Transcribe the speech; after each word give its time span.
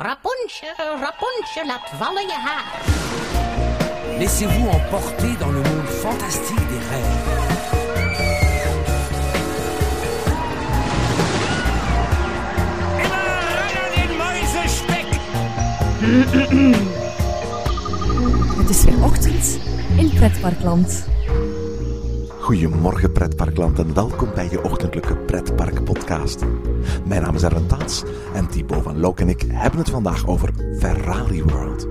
Rapunzel, 0.00 0.76
Rapunzel, 1.00 1.66
laat 1.66 1.90
vallen 1.98 2.22
je 2.22 2.32
haar. 2.32 2.82
Laissez-vous 4.18 4.68
emporter 4.68 5.36
dans 5.40 5.50
le 5.50 5.60
monde 5.60 5.88
fantastique 5.88 6.68
des 6.68 6.78
rêves. 6.90 7.26
Het 18.58 18.70
is 18.70 18.84
weer 18.84 19.04
ochtend 19.04 19.58
in 19.96 20.10
Pretparkland. 20.14 21.06
Goedemorgen 22.48 23.12
pretparkland 23.12 23.78
en 23.78 23.94
welkom 23.94 24.34
bij 24.34 24.48
je 24.50 24.62
ochtendelijke 24.62 25.16
pretpark 25.16 25.84
podcast. 25.84 26.44
Mijn 27.06 27.22
naam 27.22 27.34
is 27.34 27.42
Erwin 27.42 27.66
Taats 27.66 28.02
en 28.34 28.48
Thibaut 28.48 28.82
van 28.82 29.00
Look 29.00 29.20
en 29.20 29.28
ik 29.28 29.44
hebben 29.48 29.78
het 29.78 29.90
vandaag 29.90 30.26
over 30.26 30.50
Ferrari 30.78 31.42
World. 31.42 31.88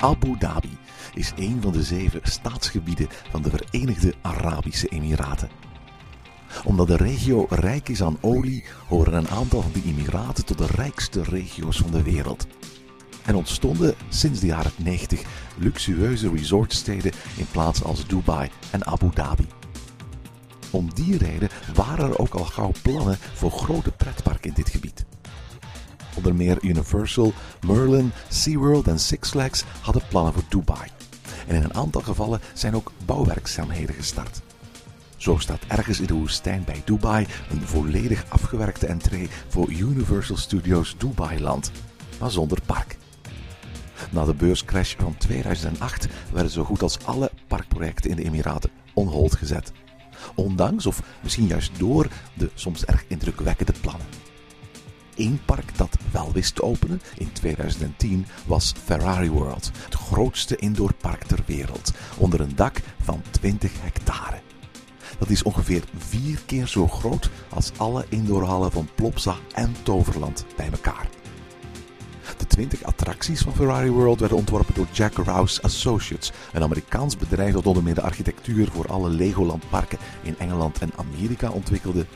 Abu 0.00 0.38
Dhabi 0.38 0.78
is 1.14 1.32
een 1.36 1.58
van 1.62 1.72
de 1.72 1.82
zeven 1.82 2.20
staatsgebieden 2.22 3.08
van 3.30 3.42
de 3.42 3.50
Verenigde 3.50 4.14
Arabische 4.22 4.88
Emiraten 4.88 5.67
omdat 6.64 6.86
de 6.86 6.96
regio 6.96 7.46
rijk 7.50 7.88
is 7.88 8.02
aan 8.02 8.18
olie, 8.20 8.64
horen 8.88 9.14
een 9.14 9.28
aantal 9.28 9.62
van 9.62 9.72
die 9.72 9.84
Emiraten 9.84 10.44
tot 10.44 10.58
de 10.58 10.66
rijkste 10.66 11.22
regio's 11.22 11.78
van 11.78 11.90
de 11.90 12.02
wereld. 12.02 12.46
En 13.24 13.34
ontstonden 13.34 13.94
sinds 14.08 14.40
de 14.40 14.46
jaren 14.46 14.72
90 14.76 15.22
luxueuze 15.56 16.30
resortsteden 16.30 17.12
in 17.36 17.46
plaatsen 17.50 17.86
als 17.86 18.06
Dubai 18.06 18.50
en 18.70 18.86
Abu 18.86 19.10
Dhabi. 19.10 19.46
Om 20.70 20.94
die 20.94 21.18
reden 21.18 21.48
waren 21.74 22.08
er 22.08 22.18
ook 22.18 22.34
al 22.34 22.44
gauw 22.44 22.72
plannen 22.82 23.18
voor 23.34 23.50
grote 23.50 23.90
pretparken 23.90 24.48
in 24.48 24.54
dit 24.54 24.68
gebied. 24.68 25.04
Onder 26.14 26.34
meer 26.34 26.58
Universal, 26.62 27.32
Merlin, 27.66 28.12
SeaWorld 28.28 28.86
en 28.86 28.98
Six 28.98 29.30
Flags 29.30 29.64
hadden 29.80 30.02
plannen 30.08 30.32
voor 30.32 30.44
Dubai. 30.48 30.88
En 31.46 31.54
in 31.54 31.62
een 31.62 31.74
aantal 31.74 32.00
gevallen 32.00 32.40
zijn 32.54 32.74
ook 32.74 32.92
bouwwerkzaamheden 33.04 33.94
gestart. 33.94 34.40
Zo 35.18 35.36
staat 35.38 35.64
ergens 35.68 36.00
in 36.00 36.06
de 36.06 36.14
woestijn 36.14 36.64
bij 36.64 36.82
Dubai 36.84 37.26
een 37.50 37.66
volledig 37.66 38.24
afgewerkte 38.28 38.86
entree 38.86 39.28
voor 39.48 39.70
Universal 39.70 40.36
Studios 40.36 40.94
Dubai 40.98 41.40
Land, 41.40 41.72
maar 42.20 42.30
zonder 42.30 42.58
park. 42.66 42.96
Na 44.10 44.24
de 44.24 44.34
beurscrash 44.34 44.94
van 44.98 45.16
2008 45.16 46.06
werden 46.32 46.52
zo 46.52 46.64
goed 46.64 46.82
als 46.82 47.04
alle 47.04 47.30
parkprojecten 47.46 48.10
in 48.10 48.16
de 48.16 48.24
Emiraten 48.24 48.70
on 48.94 49.06
hold 49.06 49.36
gezet. 49.36 49.72
Ondanks, 50.34 50.86
of 50.86 51.02
misschien 51.22 51.46
juist 51.46 51.78
door, 51.78 52.06
de 52.34 52.50
soms 52.54 52.84
erg 52.84 53.04
indrukwekkende 53.08 53.74
plannen. 53.80 54.06
Eén 55.16 55.40
park 55.44 55.76
dat 55.76 55.98
wel 56.10 56.32
wist 56.32 56.54
te 56.54 56.62
openen 56.62 57.00
in 57.16 57.32
2010 57.32 58.26
was 58.46 58.74
Ferrari 58.84 59.30
World, 59.30 59.70
het 59.84 59.94
grootste 59.94 60.56
indoorpark 60.56 61.24
ter 61.24 61.40
wereld, 61.46 61.92
onder 62.16 62.40
een 62.40 62.56
dak 62.56 62.80
van 63.00 63.22
20 63.30 63.72
hectare. 63.80 64.47
Dat 65.18 65.28
is 65.28 65.42
ongeveer 65.42 65.82
vier 65.96 66.40
keer 66.46 66.66
zo 66.66 66.88
groot 66.88 67.30
als 67.48 67.72
alle 67.76 68.04
indoorhallen 68.08 68.72
van 68.72 68.88
Plopsa 68.94 69.36
en 69.54 69.74
Toverland 69.82 70.44
bij 70.56 70.68
elkaar. 70.70 71.08
De 72.38 72.46
20 72.46 72.82
attracties 72.82 73.40
van 73.40 73.54
Ferrari 73.54 73.90
World 73.90 74.20
werden 74.20 74.38
ontworpen 74.38 74.74
door 74.74 74.86
Jack 74.92 75.16
Rouse 75.16 75.62
Associates, 75.62 76.32
een 76.52 76.62
Amerikaans 76.62 77.16
bedrijf 77.16 77.52
dat 77.52 77.66
onder 77.66 77.82
meer 77.82 77.94
de 77.94 78.02
architectuur 78.02 78.68
voor 78.70 78.86
alle 78.86 79.08
Legoland 79.08 79.68
parken 79.68 79.98
in 80.22 80.38
Engeland 80.38 80.78
en 80.78 80.92
Amerika 80.96 81.50
ontwikkelde, 81.50 82.06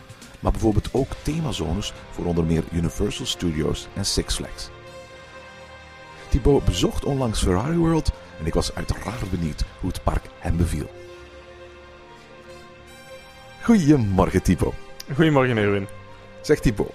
maar 0.40 0.52
bijvoorbeeld 0.52 0.88
ook 0.92 1.10
themazones 1.22 1.92
voor 2.10 2.24
onder 2.24 2.44
meer 2.44 2.64
Universal 2.72 3.26
Studios 3.26 3.88
en 3.94 4.04
Six 4.04 4.34
Flags. 4.34 4.70
Thibaut 6.28 6.64
bezocht 6.64 7.04
onlangs 7.04 7.42
Ferrari 7.42 7.76
World 7.76 8.10
en 8.40 8.46
ik 8.46 8.54
was 8.54 8.74
uiteraard 8.74 9.30
benieuwd 9.30 9.64
hoe 9.80 9.90
het 9.90 10.02
park 10.02 10.24
hem 10.38 10.56
beviel. 10.56 11.01
Goedemorgen, 13.62 14.42
Typo. 14.42 14.74
Goedemorgen, 15.14 15.56
Erwin. 15.56 15.86
Zeg 16.40 16.60
Typo, 16.60 16.90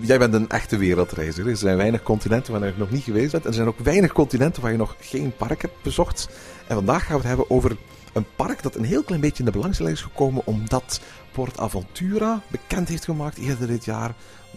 jij 0.00 0.18
bent 0.18 0.34
een 0.34 0.48
echte 0.48 0.76
wereldreiziger. 0.76 1.50
Er 1.50 1.56
zijn 1.56 1.76
weinig 1.76 2.02
continenten 2.02 2.52
waar 2.52 2.66
je 2.66 2.72
nog 2.76 2.90
niet 2.90 3.02
geweest 3.02 3.32
bent. 3.32 3.42
En 3.42 3.48
er 3.48 3.54
zijn 3.54 3.68
ook 3.68 3.78
weinig 3.78 4.12
continenten 4.12 4.62
waar 4.62 4.70
je 4.70 4.76
nog 4.76 4.96
geen 5.00 5.32
park 5.36 5.62
hebt 5.62 5.82
bezocht. 5.82 6.28
En 6.66 6.74
vandaag 6.74 7.00
gaan 7.00 7.20
we 7.20 7.26
het 7.26 7.26
hebben 7.26 7.50
over 7.50 7.76
een 8.12 8.26
park 8.36 8.62
dat 8.62 8.74
een 8.74 8.84
heel 8.84 9.02
klein 9.02 9.20
beetje 9.20 9.38
in 9.38 9.44
de 9.44 9.50
belangstelling 9.50 9.96
is 9.96 10.02
gekomen. 10.02 10.42
Omdat 10.46 11.00
Port 11.32 11.58
Aventura 11.58 12.42
bekend 12.48 12.88
heeft 12.88 13.04
gemaakt 13.04 13.38
eerder 13.38 13.66
dit 13.66 13.84
jaar 13.84 14.14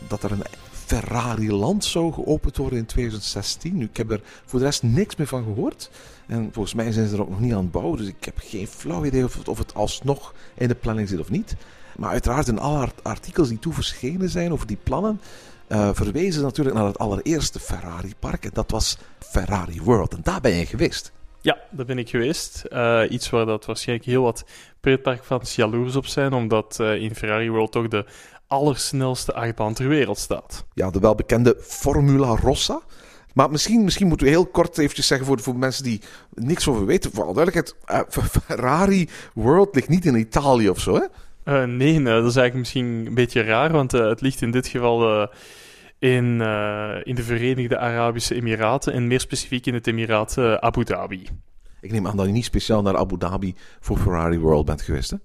dat 0.08 0.24
er 0.24 0.32
een 0.32 0.44
Ferrari 0.72 1.52
Land 1.52 1.86
zou 1.86 2.14
geopend 2.14 2.58
worden 2.58 2.80
in 2.80 2.86
2016. 2.86 3.78
Nu, 3.78 3.86
ik 3.86 3.98
heb 3.98 4.12
er 4.12 4.22
voor 4.46 4.60
de 4.60 4.66
rest 4.66 4.84
niks 4.84 5.16
meer 5.16 5.28
van 5.28 5.44
gehoord. 5.44 5.90
En 6.30 6.50
volgens 6.52 6.74
mij 6.74 6.92
zijn 6.92 7.08
ze 7.08 7.16
er 7.16 7.22
ook 7.22 7.30
nog 7.30 7.40
niet 7.40 7.54
aan 7.54 7.64
het 7.64 7.72
bouwen. 7.72 7.98
Dus 7.98 8.08
ik 8.08 8.26
heb 8.26 8.38
geen 8.38 8.68
flauw 8.68 9.06
idee 9.06 9.24
of 9.24 9.34
het, 9.34 9.48
of 9.48 9.58
het 9.58 9.74
alsnog 9.74 10.34
in 10.56 10.68
de 10.68 10.76
planning 10.76 11.10
zit 11.10 11.20
of 11.20 11.30
niet. 11.30 11.56
Maar 11.98 12.10
uiteraard 12.10 12.48
in 12.48 12.60
alle 12.60 12.90
artikels 13.02 13.50
die 13.50 13.60
toe 13.60 13.74
verschenen 13.74 14.30
zijn 14.30 14.52
over 14.52 14.68
die 14.68 14.78
plannen. 14.84 15.22
Uh, 15.68 15.90
verwezen 15.94 16.44
natuurlijk 16.44 16.78
naar 16.78 16.86
het 16.86 17.00
allereerste 17.00 17.60
Ferrari-park. 17.60 18.46
En 18.46 18.50
dat 18.54 18.72
was 18.72 18.98
Ferrari 19.20 19.82
World. 19.82 20.14
En 20.14 20.20
daar 20.24 20.42
ben 20.42 20.56
je 20.56 20.66
geweest. 20.66 21.12
Ja, 21.42 21.58
daar 21.70 21.86
ben 21.86 21.98
ik 21.98 22.10
geweest. 22.10 22.64
Uh, 22.70 23.02
iets 23.10 23.30
waar 23.30 23.46
dat 23.46 23.66
waarschijnlijk 23.66 24.08
heel 24.08 24.24
wat 24.24 24.44
pretparkfans 24.80 25.56
jaloers 25.56 25.96
op 25.96 26.06
zijn. 26.06 26.34
Omdat 26.34 26.78
uh, 26.82 26.96
in 26.96 27.16
Ferrari 27.16 27.50
World 27.50 27.72
toch 27.72 27.88
de 27.88 28.06
allersnelste 28.48 29.34
achtbaan 29.34 29.74
ter 29.74 29.88
wereld 29.88 30.18
staat. 30.18 30.66
Ja, 30.74 30.90
de 30.90 31.00
welbekende 31.00 31.58
Formula 31.62 32.36
Rossa. 32.36 32.82
Maar 33.34 33.52
misschien, 33.52 33.84
misschien 33.84 34.08
moeten 34.08 34.26
we 34.26 34.32
heel 34.32 34.46
kort 34.46 34.78
eventjes 34.78 35.08
zeggen 35.08 35.28
voor, 35.28 35.40
voor 35.40 35.56
mensen 35.56 35.84
die 35.84 36.02
niks 36.34 36.68
over 36.68 36.86
weten. 36.86 37.12
Voor 37.12 37.24
alle 37.24 37.34
duidelijkheid, 37.34 37.76
uh, 37.92 38.26
Ferrari 38.46 39.10
World 39.34 39.76
ligt 39.76 39.90
niet 39.90 40.06
in 40.06 40.16
Italië 40.16 40.70
of 40.70 40.80
zo, 40.80 40.94
hè? 40.94 41.04
Uh, 41.46 41.76
nee, 41.76 41.94
dat 41.94 42.26
is 42.26 42.36
eigenlijk 42.36 42.56
misschien 42.56 42.86
een 42.86 43.14
beetje 43.14 43.42
raar, 43.42 43.72
want 43.72 43.94
uh, 43.94 44.08
het 44.08 44.22
ligt 44.22 44.42
in 44.42 44.52
dit 44.52 44.68
geval 44.68 45.30
in, 46.00 46.42
in 47.04 47.16
de 47.16 47.24
Verenigde 47.24 47.78
Arabische 47.78 48.36
Emiraten 48.36 48.94
en 48.94 49.08
meer 49.08 49.20
specifiek 49.20 49.66
in 49.66 49.74
het 49.74 49.88
Emiraat 49.88 50.38
Abu 50.38 50.84
Dhabi. 50.84 51.28
Ik 51.82 51.92
neem 51.92 52.08
aan 52.08 52.18
dat 52.18 52.26
je 52.26 52.32
niet 52.32 52.46
speciaal 52.46 52.82
naar 52.82 52.98
Abu 52.98 53.18
Dhabi 53.18 53.56
voor 53.80 53.98
Ferrari 53.98 54.40
World 54.40 54.66
bent 54.66 54.82
geweest, 54.82 55.10
hè? 55.10 55.18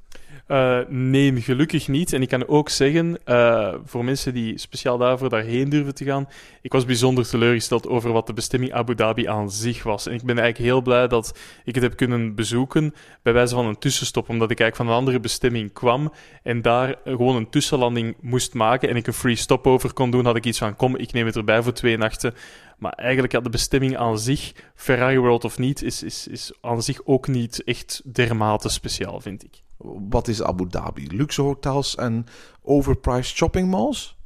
Uh, 0.49 0.79
nee, 0.89 1.41
gelukkig 1.41 1.89
niet. 1.89 2.13
En 2.13 2.23
ik 2.23 2.29
kan 2.29 2.49
ook 2.49 2.69
zeggen, 2.69 3.19
uh, 3.27 3.75
voor 3.85 4.05
mensen 4.05 4.35
die 4.35 4.59
speciaal 4.59 4.99
daarvoor 4.99 5.29
daarheen 5.29 5.69
durven 5.69 5.95
te 5.95 6.05
gaan, 6.05 6.29
ik 6.63 6.73
was 6.73 6.85
bijzonder 6.85 7.29
teleurgesteld 7.29 7.89
over 7.89 8.13
wat 8.13 8.27
de 8.27 8.33
bestemming 8.33 8.73
Abu 8.73 8.95
Dhabi 8.95 9.27
aan 9.27 9.51
zich 9.51 9.83
was. 9.83 10.07
En 10.07 10.15
ik 10.15 10.23
ben 10.23 10.39
eigenlijk 10.39 10.71
heel 10.71 10.83
blij 10.83 11.09
dat 11.09 11.39
ik 11.65 11.75
het 11.75 11.83
heb 11.83 11.97
kunnen 11.97 12.35
bezoeken 12.35 12.95
bij 13.23 13.33
wijze 13.33 13.55
van 13.55 13.67
een 13.67 13.79
tussenstop, 13.79 14.29
omdat 14.29 14.51
ik 14.51 14.61
eigenlijk 14.61 14.77
van 14.77 14.87
een 14.87 15.07
andere 15.07 15.21
bestemming 15.21 15.73
kwam 15.73 16.13
en 16.43 16.63
daar 16.63 16.95
gewoon 17.05 17.37
een 17.37 17.51
tussenlanding 17.51 18.17
moest 18.21 18.55
maken 18.55 18.89
en 18.89 18.97
ik 18.97 19.07
een 19.07 19.13
free 19.13 19.37
stopover 19.37 19.93
kon 19.93 20.11
doen, 20.11 20.25
had 20.25 20.37
ik 20.37 20.45
iets 20.45 20.59
van, 20.59 20.77
kom, 20.77 20.97
ik 20.97 21.13
neem 21.13 21.27
het 21.27 21.37
erbij 21.37 21.63
voor 21.63 21.73
twee 21.73 21.97
nachten. 21.97 22.35
Maar 22.79 22.93
eigenlijk 22.93 23.33
had 23.33 23.45
de 23.45 23.51
bestemming 23.51 23.97
aan 23.97 24.19
zich, 24.19 24.53
Ferrari 24.75 25.19
World 25.19 25.45
of 25.45 25.59
niet, 25.59 25.83
is, 25.83 26.03
is, 26.03 26.27
is 26.29 26.53
aan 26.61 26.83
zich 26.83 27.01
ook 27.05 27.29
niet 27.29 27.65
echt 27.65 28.03
dermate 28.05 28.69
speciaal, 28.69 29.21
vind 29.21 29.45
ik. 29.45 29.63
Wat 30.09 30.29
is 30.29 30.43
Abu 30.43 30.67
Dhabi? 30.69 31.07
Luxe 31.11 31.43
hotels 31.43 31.95
en 31.95 32.27
overpriced 32.63 33.37
shopping 33.37 33.71
malls? 33.71 34.17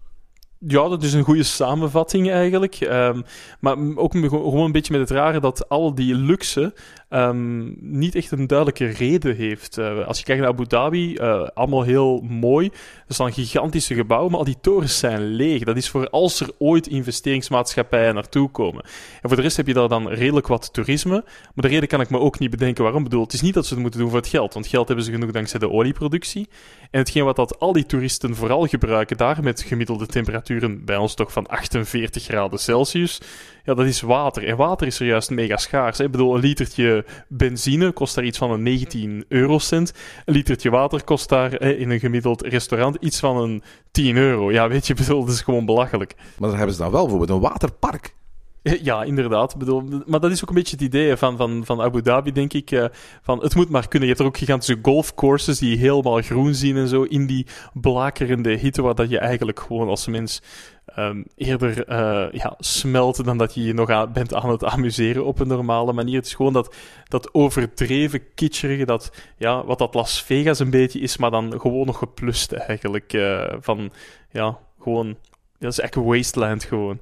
Ja, 0.58 0.88
dat 0.88 1.02
is 1.02 1.12
een 1.12 1.24
goede 1.24 1.42
samenvatting 1.42 2.30
eigenlijk. 2.30 2.80
Um, 2.80 3.24
maar 3.60 3.76
ook 3.94 4.12
gewoon 4.12 4.64
een 4.64 4.72
beetje 4.72 4.92
met 4.98 5.08
het 5.08 5.18
rare 5.18 5.40
dat 5.40 5.68
al 5.68 5.94
die 5.94 6.14
luxe 6.14 6.74
um, 7.10 7.76
niet 7.80 8.14
echt 8.14 8.30
een 8.30 8.46
duidelijke 8.46 8.86
reden 8.86 9.36
heeft. 9.36 9.78
Uh, 9.78 10.06
als 10.06 10.18
je 10.18 10.24
kijkt 10.24 10.40
naar 10.40 10.50
Abu 10.50 10.66
Dhabi, 10.66 11.14
uh, 11.14 11.48
allemaal 11.54 11.82
heel 11.82 12.20
mooi. 12.20 12.70
Er 13.06 13.14
staan 13.14 13.32
gigantische 13.32 13.94
gebouwen, 13.94 14.30
maar 14.30 14.38
al 14.38 14.44
die 14.44 14.60
torens 14.60 14.98
zijn 14.98 15.24
leeg. 15.24 15.64
Dat 15.64 15.76
is 15.76 15.88
voor 15.88 16.10
als 16.10 16.40
er 16.40 16.50
ooit 16.58 16.86
investeringsmaatschappijen 16.86 18.14
naartoe 18.14 18.50
komen. 18.50 18.82
En 19.22 19.28
voor 19.28 19.36
de 19.36 19.42
rest 19.42 19.56
heb 19.56 19.66
je 19.66 19.74
daar 19.74 19.88
dan 19.88 20.08
redelijk 20.08 20.46
wat 20.46 20.72
toerisme. 20.72 21.24
Maar 21.54 21.64
de 21.64 21.68
reden 21.68 21.88
kan 21.88 22.00
ik 22.00 22.10
me 22.10 22.18
ook 22.18 22.38
niet 22.38 22.50
bedenken 22.50 22.82
waarom. 22.82 23.02
Ik 23.02 23.08
bedoel, 23.08 23.24
het 23.24 23.32
is 23.32 23.42
niet 23.42 23.54
dat 23.54 23.66
ze 23.66 23.72
het 23.72 23.82
moeten 23.82 24.00
doen 24.00 24.08
voor 24.08 24.18
het 24.18 24.28
geld, 24.28 24.54
want 24.54 24.66
geld 24.66 24.86
hebben 24.86 25.04
ze 25.04 25.12
genoeg 25.12 25.30
dankzij 25.30 25.58
de 25.58 25.70
olieproductie. 25.70 26.48
En 26.90 26.98
hetgeen 26.98 27.24
wat 27.24 27.36
dat 27.36 27.58
al 27.58 27.72
die 27.72 27.86
toeristen 27.86 28.34
vooral 28.34 28.66
gebruiken 28.66 29.16
daar 29.16 29.42
met 29.42 29.62
gemiddelde 29.62 30.06
temperaturen 30.06 30.84
bij 30.84 30.96
ons 30.96 31.14
toch 31.14 31.32
van 31.32 31.46
48 31.46 32.22
graden 32.22 32.58
Celsius 32.58 33.20
ja, 33.68 33.74
dat 33.74 33.86
is 33.86 34.00
water. 34.00 34.46
En 34.46 34.56
water 34.56 34.86
is 34.86 35.00
er 35.00 35.06
juist 35.06 35.30
mega 35.30 35.56
schaars. 35.56 36.00
Ik 36.00 36.10
bedoel, 36.10 36.34
een 36.34 36.40
litertje 36.40 36.97
benzine 37.28 37.92
kost 37.92 38.14
daar 38.14 38.24
iets 38.24 38.38
van 38.38 38.50
een 38.50 38.62
19 38.62 39.24
eurocent. 39.28 39.92
Een 40.24 40.34
litertje 40.34 40.70
water 40.70 41.04
kost 41.04 41.28
daar 41.28 41.62
in 41.62 41.90
een 41.90 42.00
gemiddeld 42.00 42.42
restaurant 42.42 42.96
iets 43.00 43.20
van 43.20 43.36
een 43.36 43.62
10 43.90 44.16
euro. 44.16 44.52
Ja, 44.52 44.68
weet 44.68 44.86
je, 44.86 44.94
bedoel, 44.94 45.24
dat 45.24 45.34
is 45.34 45.40
gewoon 45.40 45.66
belachelijk. 45.66 46.14
Maar 46.16 46.48
dan 46.48 46.56
hebben 46.58 46.74
ze 46.74 46.82
dan 46.82 46.90
wel 46.90 47.00
bijvoorbeeld 47.00 47.30
een 47.30 47.48
waterpark. 47.50 48.14
Ja, 48.82 49.02
inderdaad. 49.04 49.56
Bedoel, 49.56 49.82
maar 50.06 50.20
dat 50.20 50.30
is 50.30 50.42
ook 50.42 50.48
een 50.48 50.54
beetje 50.54 50.76
het 50.76 50.84
idee 50.84 51.16
van, 51.16 51.36
van, 51.36 51.64
van 51.64 51.80
Abu 51.80 52.02
Dhabi, 52.02 52.32
denk 52.32 52.52
ik. 52.52 52.70
eh, 52.70 52.84
van, 53.22 53.42
het 53.42 53.54
moet 53.54 53.68
maar 53.68 53.88
kunnen. 53.88 54.08
Je 54.08 54.14
hebt 54.14 54.20
er 54.20 54.26
ook 54.30 54.38
gigantische 54.38 54.78
golfcourses 54.82 55.58
die 55.58 55.78
helemaal 55.78 56.22
groen 56.22 56.54
zien 56.54 56.76
en 56.76 56.88
zo. 56.88 57.02
In 57.02 57.26
die 57.26 57.46
blakerende 57.72 58.50
hitte, 58.56 58.82
waar 58.82 58.94
dat 58.94 59.10
je 59.10 59.18
eigenlijk 59.18 59.60
gewoon 59.60 59.88
als 59.88 60.06
mens 60.06 60.42
ehm, 60.86 61.22
eerder 61.36 61.84
eh, 61.86 62.26
ja, 62.32 62.54
smelt 62.58 63.24
dan 63.24 63.38
dat 63.38 63.54
je 63.54 63.62
je 63.62 63.72
nog 63.74 63.90
aan, 63.90 64.12
bent 64.12 64.34
aan 64.34 64.50
het 64.50 64.64
amuseren 64.64 65.24
op 65.24 65.40
een 65.40 65.48
normale 65.48 65.92
manier. 65.92 66.16
Het 66.16 66.26
is 66.26 66.34
gewoon 66.34 66.52
dat, 66.52 66.74
dat 67.08 67.34
overdreven 67.34 68.34
kitscherige, 68.34 68.84
dat, 68.84 69.12
ja, 69.36 69.64
wat 69.64 69.78
dat 69.78 69.94
Las 69.94 70.22
Vegas 70.22 70.58
een 70.58 70.70
beetje 70.70 71.00
is, 71.00 71.16
maar 71.16 71.30
dan 71.30 71.60
gewoon 71.60 71.86
nog 71.86 71.98
geplust 71.98 72.52
eigenlijk. 72.52 73.12
eh, 73.12 73.54
van, 73.60 73.92
ja, 74.30 74.58
gewoon... 74.80 75.16
Dat 75.58 75.72
is 75.72 75.80
echt 75.80 75.94
wasteland 75.94 76.64
gewoon. 76.64 76.98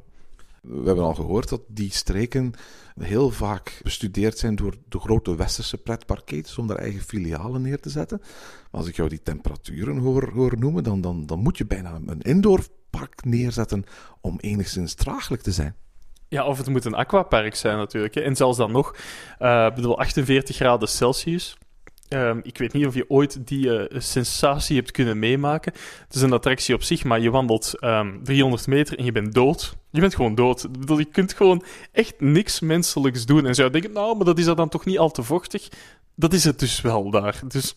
We 0.68 0.86
hebben 0.86 1.04
al 1.04 1.14
gehoord 1.14 1.48
dat 1.48 1.60
die 1.66 1.92
streken 1.92 2.52
heel 3.00 3.30
vaak 3.30 3.80
bestudeerd 3.82 4.38
zijn 4.38 4.56
door 4.56 4.74
de 4.88 4.98
grote 4.98 5.36
westerse 5.36 5.78
pretparketes 5.78 6.58
om 6.58 6.66
daar 6.66 6.76
eigen 6.76 7.00
filialen 7.00 7.62
neer 7.62 7.80
te 7.80 7.90
zetten. 7.90 8.18
Maar 8.20 8.80
als 8.80 8.88
ik 8.88 8.96
jou 8.96 9.08
die 9.08 9.22
temperaturen 9.22 9.98
hoor, 9.98 10.58
noemen, 10.58 10.84
dan, 10.84 11.00
dan, 11.00 11.26
dan 11.26 11.38
moet 11.38 11.58
je 11.58 11.66
bijna 11.66 12.00
een 12.06 12.20
indoorpark 12.20 13.24
neerzetten 13.24 13.84
om 14.20 14.38
enigszins 14.40 14.94
draaglijk 14.94 15.42
te 15.42 15.52
zijn. 15.52 15.74
Ja, 16.28 16.46
of 16.46 16.58
het 16.58 16.68
moet 16.68 16.84
een 16.84 16.94
aquapark 16.94 17.54
zijn 17.54 17.76
natuurlijk. 17.76 18.14
Hè. 18.14 18.20
En 18.20 18.36
zelfs 18.36 18.58
dan 18.58 18.72
nog, 18.72 18.96
ik 19.38 19.74
bedoel, 19.74 19.98
48 19.98 20.56
graden 20.56 20.88
Celsius. 20.88 21.56
Ehm, 22.08 22.40
ik 22.42 22.58
weet 22.58 22.72
niet 22.72 22.86
of 22.86 22.94
je 22.94 23.10
ooit 23.10 23.46
die 23.46 23.78
eh, 23.78 24.00
sensatie 24.00 24.76
hebt 24.76 24.90
kunnen 24.90 25.18
meemaken. 25.18 25.72
Het 26.06 26.14
is 26.14 26.22
een 26.22 26.32
attractie 26.32 26.74
op 26.74 26.82
zich, 26.82 27.04
maar 27.04 27.20
je 27.20 27.30
wandelt 27.30 27.78
ehm, 27.78 28.22
300 28.22 28.66
meter 28.66 28.98
en 28.98 29.04
je 29.04 29.12
bent 29.12 29.34
dood. 29.34 29.76
Je 29.90 30.00
bent 30.00 30.14
gewoon 30.14 30.34
dood. 30.34 30.68
Je 30.86 31.04
kunt 31.04 31.34
gewoon 31.34 31.64
echt 31.92 32.14
niks 32.18 32.60
menselijks 32.60 33.26
doen. 33.26 33.46
En 33.46 33.54
zou 33.54 33.70
denken, 33.70 33.92
nou, 33.92 34.16
maar 34.16 34.24
dat 34.24 34.38
is 34.38 34.46
er 34.46 34.56
dan 34.56 34.68
toch 34.68 34.84
niet 34.84 34.98
al 34.98 35.10
te 35.10 35.22
vochtig? 35.22 35.68
Dat 36.14 36.32
is 36.32 36.44
het 36.44 36.58
dus 36.58 36.80
wel 36.80 37.10
daar. 37.10 37.40
Dus 37.48 37.76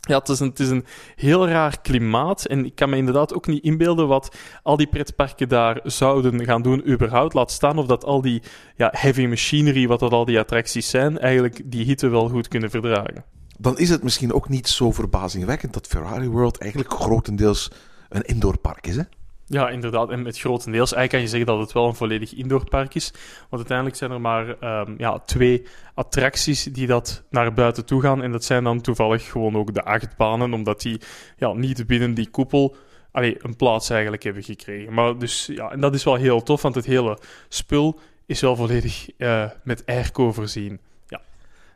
ja, 0.00 0.18
het 0.18 0.28
is, 0.28 0.40
een, 0.40 0.48
het 0.48 0.60
is 0.60 0.68
een 0.68 0.84
heel 1.16 1.48
raar 1.48 1.80
klimaat. 1.80 2.44
En 2.44 2.64
ik 2.64 2.74
kan 2.74 2.90
me 2.90 2.96
inderdaad 2.96 3.34
ook 3.34 3.46
niet 3.46 3.62
inbeelden 3.62 4.08
wat 4.08 4.36
al 4.62 4.76
die 4.76 4.86
pretparken 4.86 5.48
daar 5.48 5.80
zouden 5.82 6.44
gaan 6.44 6.62
doen, 6.62 6.88
überhaupt. 6.88 7.34
Laat 7.34 7.50
staan 7.50 7.78
of 7.78 7.86
dat 7.86 8.04
al 8.04 8.20
die 8.20 8.42
ja, 8.76 8.92
heavy 8.96 9.26
machinery, 9.26 9.86
wat 9.86 10.00
dat 10.00 10.12
al 10.12 10.24
die 10.24 10.38
attracties 10.38 10.90
zijn, 10.90 11.18
eigenlijk 11.18 11.60
die 11.64 11.84
hitte 11.84 12.08
wel 12.08 12.28
goed 12.28 12.48
kunnen 12.48 12.70
verdragen. 12.70 13.37
Dan 13.58 13.78
is 13.78 13.88
het 13.88 14.02
misschien 14.02 14.32
ook 14.32 14.48
niet 14.48 14.68
zo 14.68 14.92
verbazingwekkend 14.92 15.72
dat 15.72 15.86
Ferrari 15.86 16.28
World 16.28 16.58
eigenlijk 16.58 16.92
grotendeels 16.92 17.70
een 18.08 18.22
indoorpark 18.22 18.86
is. 18.86 18.96
Hè? 18.96 19.02
Ja, 19.46 19.68
inderdaad. 19.68 20.10
En 20.10 20.22
met 20.22 20.38
grotendeels 20.38 20.92
eigenlijk 20.92 21.10
kan 21.10 21.20
je 21.20 21.28
zeggen 21.28 21.46
dat 21.46 21.58
het 21.58 21.72
wel 21.72 21.88
een 21.88 21.94
volledig 21.94 22.34
indoorpark 22.34 22.94
is. 22.94 23.10
Want 23.38 23.56
uiteindelijk 23.56 23.96
zijn 23.96 24.10
er 24.10 24.20
maar 24.20 24.58
ehm, 24.58 24.94
ja, 24.98 25.18
twee 25.18 25.66
attracties 25.94 26.62
die 26.62 26.86
dat 26.86 27.24
naar 27.30 27.52
buiten 27.52 27.84
toe 27.84 28.02
gaan. 28.02 28.22
En 28.22 28.32
dat 28.32 28.44
zijn 28.44 28.64
dan 28.64 28.80
toevallig 28.80 29.30
gewoon 29.30 29.56
ook 29.56 29.74
de 29.74 29.84
achtbanen, 29.84 30.52
omdat 30.52 30.80
die 30.80 31.00
ja, 31.36 31.52
niet 31.52 31.86
binnen 31.86 32.14
die 32.14 32.30
koepel 32.30 32.76
allee, 33.10 33.36
een 33.38 33.56
plaats 33.56 33.90
eigenlijk 33.90 34.22
hebben 34.22 34.42
gekregen. 34.42 34.94
Maar 34.94 35.18
dus, 35.18 35.46
ja, 35.46 35.70
en 35.70 35.80
dat 35.80 35.94
is 35.94 36.04
wel 36.04 36.14
heel 36.14 36.42
tof, 36.42 36.62
want 36.62 36.74
het 36.74 36.84
hele 36.84 37.18
spul 37.48 38.00
is 38.26 38.40
wel 38.40 38.56
volledig 38.56 39.08
eh, 39.16 39.44
met 39.62 39.86
airco 39.86 40.32
voorzien. 40.32 40.80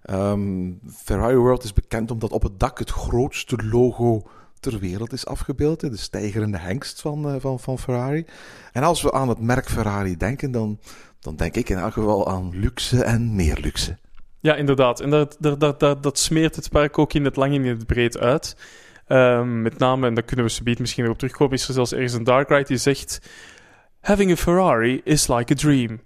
Ehm, 0.02 0.70
Ferrari 0.88 1.36
World 1.36 1.64
is 1.64 1.72
bekend 1.72 2.10
omdat 2.10 2.30
op 2.30 2.42
het 2.42 2.60
dak 2.60 2.78
het 2.78 2.90
grootste 2.90 3.56
logo 3.70 4.22
ter 4.60 4.78
wereld 4.78 5.12
is 5.12 5.26
afgebeeld. 5.26 5.80
De 5.80 5.96
stijgerende 5.96 6.58
hengst 6.58 7.00
van, 7.00 7.28
eh, 7.28 7.34
van, 7.38 7.60
van 7.60 7.78
Ferrari. 7.78 8.26
En 8.72 8.82
als 8.82 9.02
we 9.02 9.12
aan 9.12 9.28
het 9.28 9.40
merk 9.40 9.68
Ferrari 9.68 10.16
denken, 10.16 10.50
dan, 10.50 10.78
dan 11.20 11.36
denk 11.36 11.54
ik 11.56 11.68
in 11.68 11.78
elk 11.78 11.92
geval 11.92 12.28
aan 12.28 12.58
luxe 12.58 13.04
en 13.04 13.34
meer 13.34 13.58
luxe. 13.60 13.98
Ja, 14.40 14.54
inderdaad. 14.54 15.00
En 15.00 15.10
dat, 15.10 15.36
dat, 15.40 15.80
dat, 15.80 16.02
dat, 16.02 16.18
smeert 16.18 16.56
het 16.56 16.70
park 16.70 16.98
ook 16.98 17.12
in 17.12 17.24
het 17.24 17.36
lang 17.36 17.54
en 17.54 17.64
in 17.64 17.76
het 17.76 17.86
breed 17.86 18.18
uit. 18.18 18.56
Ehm, 19.06 19.62
met 19.62 19.78
name, 19.78 20.06
en 20.06 20.14
daar 20.14 20.24
kunnen 20.24 20.44
we 20.44 20.50
subiet 20.50 20.78
misschien 20.78 21.08
op 21.08 21.18
terugkomen, 21.18 21.54
is 21.54 21.68
er 21.68 21.74
zelfs 21.74 21.92
ergens 21.92 22.12
een 22.12 22.24
dark 22.24 22.48
ride 22.48 22.64
die 22.64 22.76
zegt... 22.76 23.20
Having 24.00 24.30
a 24.30 24.36
Ferrari 24.36 25.00
is 25.04 25.28
like 25.28 25.52
a 25.52 25.56
dream. 25.56 26.00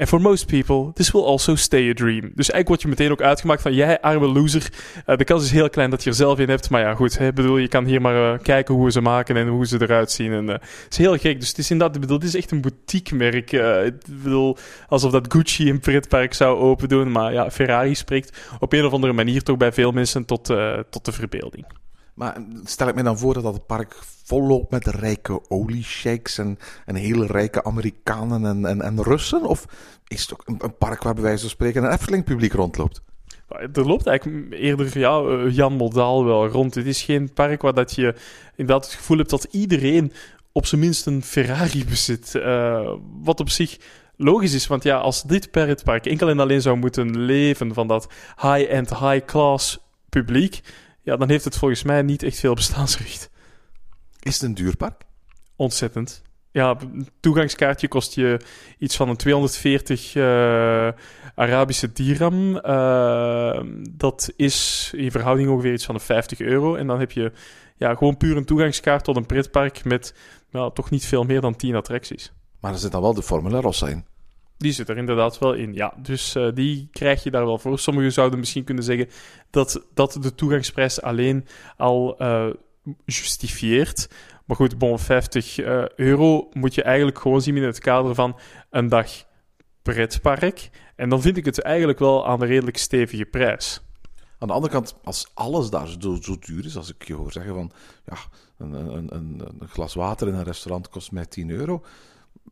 And 0.00 0.08
for 0.08 0.20
most 0.20 0.46
people, 0.46 0.92
this 0.94 1.10
will 1.10 1.24
also 1.24 1.54
stay 1.54 1.90
a 1.90 1.92
dream. 1.92 2.20
Dus 2.20 2.50
eigenlijk 2.50 2.68
word 2.68 2.82
je 2.82 2.88
meteen 2.88 3.10
ook 3.10 3.22
uitgemaakt 3.22 3.62
van, 3.62 3.74
jij 3.74 4.00
arme 4.00 4.26
loser. 4.26 4.72
Eh, 5.06 5.16
de 5.16 5.24
kans 5.24 5.44
is 5.44 5.50
heel 5.50 5.70
klein 5.70 5.90
dat 5.90 6.02
je 6.02 6.10
er 6.10 6.16
zelf 6.16 6.38
in 6.38 6.48
hebt. 6.48 6.70
Maar 6.70 6.80
ja, 6.80 6.94
goed, 6.94 7.18
hè, 7.18 7.32
bedoel, 7.32 7.56
je 7.56 7.68
kan 7.68 7.84
hier 7.84 8.00
maar 8.00 8.32
eh, 8.32 8.38
kijken 8.42 8.74
hoe 8.74 8.84
we 8.84 8.90
ze 8.90 9.00
maken 9.00 9.36
en 9.36 9.48
hoe 9.48 9.66
ze 9.66 9.82
eruit 9.82 10.10
zien. 10.10 10.32
En, 10.32 10.48
eh, 10.48 10.54
het 10.54 10.86
is 10.90 10.96
heel 10.96 11.16
gek. 11.16 11.40
Dus 11.40 11.48
het 11.48 11.58
is 11.58 11.70
inderdaad, 11.70 12.00
bedoel, 12.00 12.22
is 12.22 12.34
echt 12.34 12.50
een 12.50 12.60
boutiquemerk. 12.60 13.52
Eh, 13.52 13.84
ik 13.84 13.94
bedoel, 14.22 14.56
alsof 14.88 15.12
dat 15.12 15.32
Gucci 15.32 15.70
een 15.70 15.80
pretpark 15.80 16.34
zou 16.34 16.58
open 16.58 16.88
doen. 16.88 17.12
Maar 17.12 17.32
ja, 17.32 17.50
Ferrari 17.50 17.94
spreekt 17.94 18.38
op 18.58 18.72
een 18.72 18.84
of 18.84 18.92
andere 18.92 19.12
manier 19.12 19.42
toch 19.42 19.56
bij 19.56 19.72
veel 19.72 19.92
mensen 19.92 20.24
tot, 20.24 20.44
tot 20.90 21.04
de 21.04 21.12
verbeelding. 21.12 21.79
Maar 22.20 22.36
stel 22.64 22.88
ik 22.88 22.94
me 22.94 23.02
dan 23.02 23.18
voor 23.18 23.34
dat 23.34 23.42
dat 23.42 23.66
park 23.66 23.96
volloopt 24.24 24.70
met 24.70 24.86
rijke 24.86 25.40
oliesheiks 25.48 26.38
en, 26.38 26.58
en 26.84 26.94
hele 26.94 27.26
rijke 27.26 27.64
Amerikanen 27.64 28.44
en, 28.44 28.66
en, 28.66 28.80
en 28.80 29.02
Russen? 29.02 29.42
Of 29.42 29.64
is 30.08 30.20
het 30.20 30.32
ook 30.32 30.62
een, 30.62 30.76
park 30.76 31.02
waar 31.02 31.14
bij 31.14 31.22
wijze 31.22 31.40
van 31.40 31.50
spreken 31.50 31.84
een 31.84 31.92
Efteling 31.92 32.24
publiek 32.24 32.52
rondloopt? 32.52 33.02
Er 33.72 33.86
loopt 33.86 34.06
eigenlijk 34.06 34.52
eerder 34.52 34.98
ja, 34.98 35.20
eh, 35.20 35.54
Jan 35.54 35.72
Modaal 35.72 36.24
wel 36.24 36.46
rond. 36.46 36.74
Het 36.74 36.86
is 36.86 37.02
geen 37.02 37.32
park 37.32 37.62
waar 37.62 37.74
dat 37.74 37.94
je 37.94 38.14
inderdaad 38.56 38.84
het 38.84 38.94
gevoel 38.94 39.16
hebt 39.16 39.30
dat 39.30 39.46
iedereen 39.50 40.12
op 40.52 40.66
zijn 40.66 40.80
minst 40.80 41.06
een 41.06 41.22
Ferrari 41.22 41.84
bezit. 41.84 42.34
Eh, 42.34 42.92
wat 43.22 43.40
op 43.40 43.48
zich 43.48 43.78
logisch 44.16 44.54
is, 44.54 44.66
want 44.66 44.82
ja, 44.82 44.98
als 44.98 45.22
dit 45.22 45.50
pretpark 45.50 46.06
enkel 46.06 46.28
en 46.28 46.38
alleen 46.38 46.62
zou 46.62 46.76
moeten 46.76 47.18
leven 47.18 47.74
van 47.74 47.86
dat 47.86 48.12
high-end, 48.42 48.98
high-class 48.98 49.78
publiek, 50.08 50.60
ja, 51.10 51.16
dan 51.16 51.28
heeft 51.28 51.44
het 51.44 51.56
volgens 51.56 51.82
mij 51.82 52.02
niet 52.02 52.22
echt 52.22 52.38
veel 52.38 52.54
bestaansrecht. 52.54 53.30
Is 54.20 54.34
het 54.34 54.42
een 54.42 54.54
duur 54.54 54.76
park? 54.76 55.02
Ontzettend. 55.56 56.22
Ja, 56.50 56.76
een 56.80 57.08
toegangskaartje 57.20 57.88
kost 57.88 58.14
je 58.14 58.40
iets 58.78 58.96
van 58.96 59.08
een 59.08 59.16
240 59.16 60.14
eh, 60.14 60.22
Arabische 61.34 61.92
dirham. 61.92 62.56
Eh, 62.56 63.60
dat 63.90 64.32
is 64.36 64.90
in 64.96 65.10
verhouding 65.10 65.48
ongeveer 65.48 65.72
iets 65.72 65.84
van 65.84 65.94
de 65.94 66.00
50 66.00 66.40
euro. 66.40 66.74
En 66.74 66.86
dan 66.86 66.98
heb 66.98 67.12
je 67.12 67.32
ja, 67.76 67.94
gewoon 67.94 68.16
puur 68.16 68.36
een 68.36 68.44
toegangskaart 68.44 69.04
tot 69.04 69.16
een 69.16 69.26
pretpark 69.26 69.84
met 69.84 70.14
nou, 70.50 70.74
toch 70.74 70.90
niet 70.90 71.06
veel 71.06 71.24
meer 71.24 71.40
dan 71.40 71.56
10 71.56 71.74
attracties. 71.74 72.32
Maar 72.60 72.72
er 72.72 72.78
zit 72.78 72.92
dan 72.92 73.02
wel 73.02 73.14
de 73.14 73.22
Formule 73.22 73.60
Rossa 73.60 73.88
in. 73.88 74.04
Die 74.60 74.72
zit 74.72 74.88
er 74.88 74.96
inderdaad 74.96 75.38
wel 75.38 75.52
in, 75.52 75.74
ja. 75.74 75.94
Dus 75.96 76.34
eh, 76.34 76.48
die 76.54 76.88
krijg 76.92 77.22
je 77.22 77.30
daar 77.30 77.44
wel 77.44 77.58
voor. 77.58 77.78
Sommigen 77.78 78.12
zouden 78.12 78.38
misschien 78.38 78.64
kunnen 78.64 78.84
zeggen 78.84 79.08
dat, 79.50 79.86
dat 79.94 80.18
de 80.20 80.34
toegangsprijs 80.34 81.02
alleen 81.02 81.46
al 81.76 82.18
eh, 82.18 82.46
justifieert. 83.04 84.08
Maar 84.44 84.56
goed, 84.56 84.78
bon, 84.78 84.98
50 84.98 85.58
eh, 85.58 85.88
euro 85.88 86.48
moet 86.52 86.74
je 86.74 86.82
eigenlijk 86.82 87.18
gewoon 87.18 87.42
zien 87.42 87.56
in 87.56 87.62
het 87.62 87.78
kader 87.78 88.14
van 88.14 88.38
een 88.70 88.88
dag 88.88 89.10
pretpark. 89.82 90.70
En 90.96 91.08
dan 91.08 91.20
vind 91.20 91.36
ik 91.36 91.44
het 91.44 91.60
eigenlijk 91.60 91.98
wel 91.98 92.26
aan 92.26 92.40
een 92.40 92.48
redelijk 92.48 92.76
stevige 92.76 93.24
prijs. 93.24 93.80
Aan 94.38 94.48
de 94.48 94.54
andere 94.54 94.72
kant, 94.72 94.96
als 95.04 95.30
alles 95.34 95.70
daar 95.70 95.88
zo, 96.00 96.18
zo 96.22 96.36
duur 96.40 96.64
is, 96.64 96.76
als 96.76 96.94
ik 96.94 97.06
je 97.06 97.14
hoor 97.14 97.32
zeggen 97.32 97.54
van 97.54 97.72
ja, 98.04 98.16
een, 98.58 98.72
een, 98.72 99.14
een, 99.14 99.42
een 99.58 99.68
glas 99.68 99.94
water 99.94 100.28
in 100.28 100.34
een 100.34 100.44
restaurant 100.44 100.88
kost 100.88 101.12
mij 101.12 101.26
10 101.26 101.50
euro. 101.50 101.82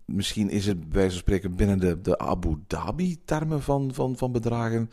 Misschien 0.04 0.50
is 0.50 0.66
het 0.66 0.80
bij 0.80 1.00
wijze 1.00 1.16
spreken 1.16 1.56
binnen 1.56 1.78
de, 1.78 2.00
de 2.00 2.18
Abu 2.18 2.56
Dhabi-termen 2.66 3.62
van, 3.62 3.94
van, 3.94 4.16
van 4.16 4.32
bedragen 4.32 4.90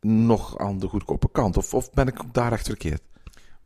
nog 0.00 0.58
aan 0.58 0.78
de 0.78 0.88
goedkope 0.88 1.28
kant. 1.32 1.56
Of, 1.56 1.74
of 1.74 1.90
ben 1.90 2.06
ik 2.06 2.22
daar 2.32 2.52
echt 2.52 2.66
verkeerd? 2.66 3.02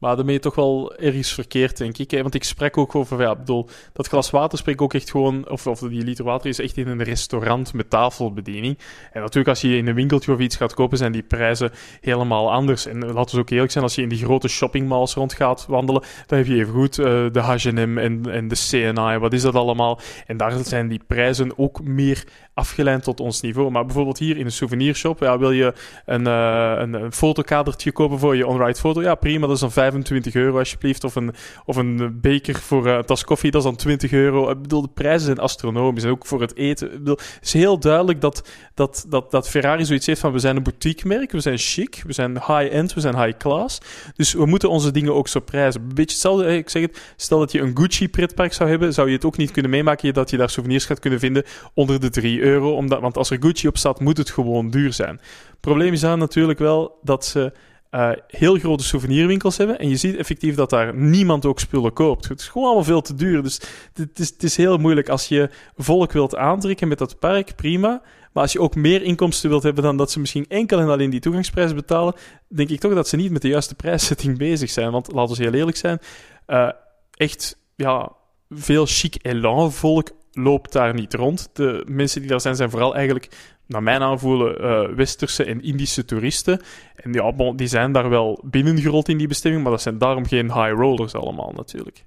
Maar 0.00 0.24
je 0.24 0.38
toch 0.38 0.54
wel 0.54 0.94
ergens 0.96 1.32
verkeerd, 1.32 1.76
denk 1.76 1.98
ik. 1.98 2.10
Want 2.10 2.34
ik 2.34 2.44
spreek 2.44 2.78
ook 2.78 2.94
over, 2.94 3.20
ja, 3.20 3.36
bedoel, 3.36 3.68
dat 3.92 4.06
glas 4.06 4.30
water 4.30 4.58
spreek 4.58 4.82
ook 4.82 4.94
echt 4.94 5.10
gewoon, 5.10 5.48
of, 5.48 5.66
of 5.66 5.78
die 5.78 6.04
liter 6.04 6.24
water 6.24 6.48
is 6.48 6.58
echt 6.58 6.76
in 6.76 6.88
een 6.88 7.02
restaurant 7.02 7.72
met 7.72 7.90
tafelbediening. 7.90 8.78
En 9.12 9.20
natuurlijk, 9.20 9.48
als 9.48 9.60
je 9.60 9.76
in 9.76 9.86
een 9.86 9.94
winkeltje 9.94 10.32
of 10.32 10.38
iets 10.38 10.56
gaat 10.56 10.74
kopen, 10.74 10.98
zijn 10.98 11.12
die 11.12 11.22
prijzen 11.22 11.70
helemaal 12.00 12.52
anders. 12.52 12.86
En 12.86 13.12
laten 13.12 13.34
we 13.34 13.40
ook 13.40 13.50
eerlijk 13.50 13.72
zijn, 13.72 13.84
als 13.84 13.94
je 13.94 14.02
in 14.02 14.08
die 14.08 14.24
grote 14.24 14.48
shoppingmalls 14.48 15.14
rond 15.14 15.32
gaat 15.34 15.66
wandelen, 15.68 16.02
dan 16.26 16.38
heb 16.38 16.46
je 16.46 16.54
even 16.54 16.74
goed 16.74 16.94
de 16.94 17.40
H&M 17.40 17.98
en, 17.98 18.22
en 18.30 18.48
de 18.48 18.66
CNI, 18.68 19.18
wat 19.18 19.32
is 19.32 19.42
dat 19.42 19.54
allemaal? 19.54 20.00
En 20.26 20.36
daar 20.36 20.52
zijn 20.64 20.88
die 20.88 21.02
prijzen 21.06 21.58
ook 21.58 21.82
meer 21.82 22.24
afgeleid 22.60 23.02
tot 23.02 23.20
ons 23.20 23.40
niveau. 23.40 23.70
Maar 23.70 23.84
bijvoorbeeld 23.84 24.18
hier 24.18 24.36
in 24.36 24.44
een 24.44 24.52
souvenirshop, 24.52 25.20
ja, 25.20 25.38
wil 25.38 25.50
je 25.50 25.72
een, 26.06 26.26
eh, 26.26 26.74
een, 26.76 26.92
een 26.92 27.12
fotokadertje 27.12 27.92
kopen 27.92 28.18
voor 28.18 28.36
je 28.36 28.46
on-ride 28.46 28.78
foto? 28.78 29.02
Ja, 29.02 29.14
prima, 29.14 29.46
dat 29.46 29.54
is 29.54 29.60
dan 29.60 29.72
25 29.72 30.34
euro 30.34 30.58
alsjeblieft. 30.58 31.04
Of 31.04 31.14
een, 31.14 31.34
of 31.64 31.76
een 31.76 32.20
beker 32.20 32.54
voor 32.54 32.86
eh, 32.86 32.96
een 32.96 33.04
tas 33.04 33.24
koffie, 33.24 33.50
dat 33.50 33.60
is 33.60 33.66
dan 33.66 33.76
20 33.76 34.12
euro. 34.12 34.50
Ik 34.50 34.62
bedoel, 34.62 34.82
de 34.82 34.88
prijzen 34.94 35.26
zijn 35.26 35.38
astronomisch. 35.38 36.04
En 36.04 36.10
ook 36.10 36.26
voor 36.26 36.40
het 36.40 36.56
eten. 36.56 36.86
Ik 36.92 36.98
bedoel, 36.98 37.16
het 37.16 37.38
is 37.42 37.52
heel 37.52 37.78
duidelijk 37.78 38.20
dat, 38.20 38.48
dat, 38.74 39.04
dat, 39.08 39.30
dat 39.30 39.48
Ferrari 39.48 39.84
zoiets 39.84 40.06
heeft 40.06 40.20
van 40.20 40.32
we 40.32 40.38
zijn 40.38 40.56
een 40.56 40.62
boutiquemerk, 40.62 41.32
we 41.32 41.40
zijn 41.40 41.58
chic, 41.58 42.02
we 42.06 42.12
zijn 42.12 42.32
high-end, 42.32 42.94
we 42.94 43.00
zijn 43.00 43.22
high-class. 43.22 43.78
Dus 44.16 44.32
we 44.32 44.46
moeten 44.46 44.70
onze 44.70 44.90
dingen 44.90 45.14
ook 45.14 45.28
zo 45.28 45.40
prijzen. 45.40 45.80
Een 45.80 45.88
beetje 45.88 46.02
hetzelfde, 46.04 46.56
ik 46.56 46.68
zeg 46.68 46.82
het, 46.82 47.00
stel 47.16 47.38
dat 47.38 47.52
je 47.52 47.60
een 47.60 47.76
Gucci 47.76 48.08
pretpark 48.08 48.52
zou 48.52 48.70
hebben, 48.70 48.94
zou 48.94 49.08
je 49.08 49.14
het 49.14 49.24
ook 49.24 49.36
niet 49.36 49.50
kunnen 49.50 49.70
meemaken 49.70 50.14
dat 50.14 50.30
je 50.30 50.36
daar 50.36 50.50
souvenirs 50.50 50.84
gaat 50.84 50.98
kunnen 50.98 51.18
vinden 51.18 51.44
onder 51.74 52.00
de 52.00 52.10
3 52.10 52.40
euro. 52.40 52.49
Euro. 52.50 52.74
Omdat, 52.74 53.00
want 53.00 53.16
als 53.16 53.30
er 53.30 53.36
Gucci 53.40 53.68
op 53.68 53.76
staat, 53.76 54.00
moet 54.00 54.16
het 54.16 54.30
gewoon 54.30 54.70
duur 54.70 54.92
zijn. 54.92 55.20
Probleem 55.60 55.92
is 55.92 56.00
dan 56.00 56.18
natuurlijk 56.18 56.58
wel 56.58 56.98
dat 57.02 57.24
ze 57.24 57.52
eh, 57.90 58.10
heel 58.26 58.58
grote 58.58 58.84
souvenirwinkels 58.84 59.56
hebben. 59.56 59.78
En 59.78 59.88
je 59.88 59.96
ziet 59.96 60.16
effectief 60.16 60.54
dat 60.54 60.70
daar 60.70 60.94
niemand 60.94 61.46
ook 61.46 61.60
spullen 61.60 61.92
koopt. 61.92 62.28
Het 62.28 62.40
is 62.40 62.48
gewoon 62.48 62.66
allemaal 62.66 62.84
veel 62.84 63.00
te 63.00 63.14
duur. 63.14 63.42
Dus 63.42 63.60
het 63.94 64.18
is, 64.18 64.28
het 64.28 64.42
is 64.42 64.56
heel 64.56 64.78
moeilijk. 64.78 65.08
Als 65.08 65.28
je 65.28 65.50
volk 65.76 66.12
wilt 66.12 66.36
aantrekken 66.36 66.88
met 66.88 66.98
dat 66.98 67.18
park, 67.18 67.56
prima. 67.56 68.02
Maar 68.32 68.42
als 68.42 68.52
je 68.52 68.60
ook 68.60 68.74
meer 68.74 69.02
inkomsten 69.02 69.50
wilt 69.50 69.62
hebben 69.62 69.82
dan 69.82 69.96
dat 69.96 70.10
ze 70.10 70.20
misschien 70.20 70.46
enkel 70.48 70.80
en 70.80 70.88
alleen 70.88 71.10
die 71.10 71.20
toegangsprijs 71.20 71.74
betalen, 71.74 72.14
denk 72.48 72.68
ik 72.68 72.80
toch 72.80 72.94
dat 72.94 73.08
ze 73.08 73.16
niet 73.16 73.30
met 73.30 73.42
de 73.42 73.48
juiste 73.48 73.74
prijszetting 73.74 74.38
bezig 74.48 74.70
zijn. 74.70 74.90
Want 74.90 75.12
laten 75.12 75.36
we 75.36 75.42
heel 75.42 75.52
eerlijk 75.52 75.76
zijn, 75.76 75.98
eh, 76.46 76.70
echt 77.10 77.58
ja, 77.76 78.12
veel 78.48 78.86
chic 78.86 79.16
elan 79.22 79.72
volk 79.72 80.10
loopt 80.32 80.72
daar 80.72 80.94
niet 80.94 81.14
rond. 81.14 81.50
De 81.52 81.84
mensen 81.88 82.20
die 82.20 82.30
daar 82.30 82.40
zijn, 82.40 82.56
zijn 82.56 82.70
vooral 82.70 82.94
eigenlijk, 82.94 83.28
naar 83.66 83.82
mijn 83.82 84.02
aanvoelen, 84.02 84.60
eh, 84.60 84.94
westerse 84.94 85.44
en 85.44 85.62
Indische 85.62 86.04
toeristen. 86.04 86.60
En 86.94 87.12
ja, 87.12 87.32
bon, 87.32 87.56
die 87.56 87.66
zijn 87.66 87.92
daar 87.92 88.08
wel 88.08 88.42
binnengerold 88.44 89.08
in 89.08 89.18
die 89.18 89.28
bestemming, 89.28 89.62
maar 89.62 89.72
dat 89.72 89.82
zijn 89.82 89.98
daarom 89.98 90.26
geen 90.26 90.52
high 90.52 90.72
rollers 90.72 91.14
allemaal 91.14 91.52
natuurlijk. 91.56 92.04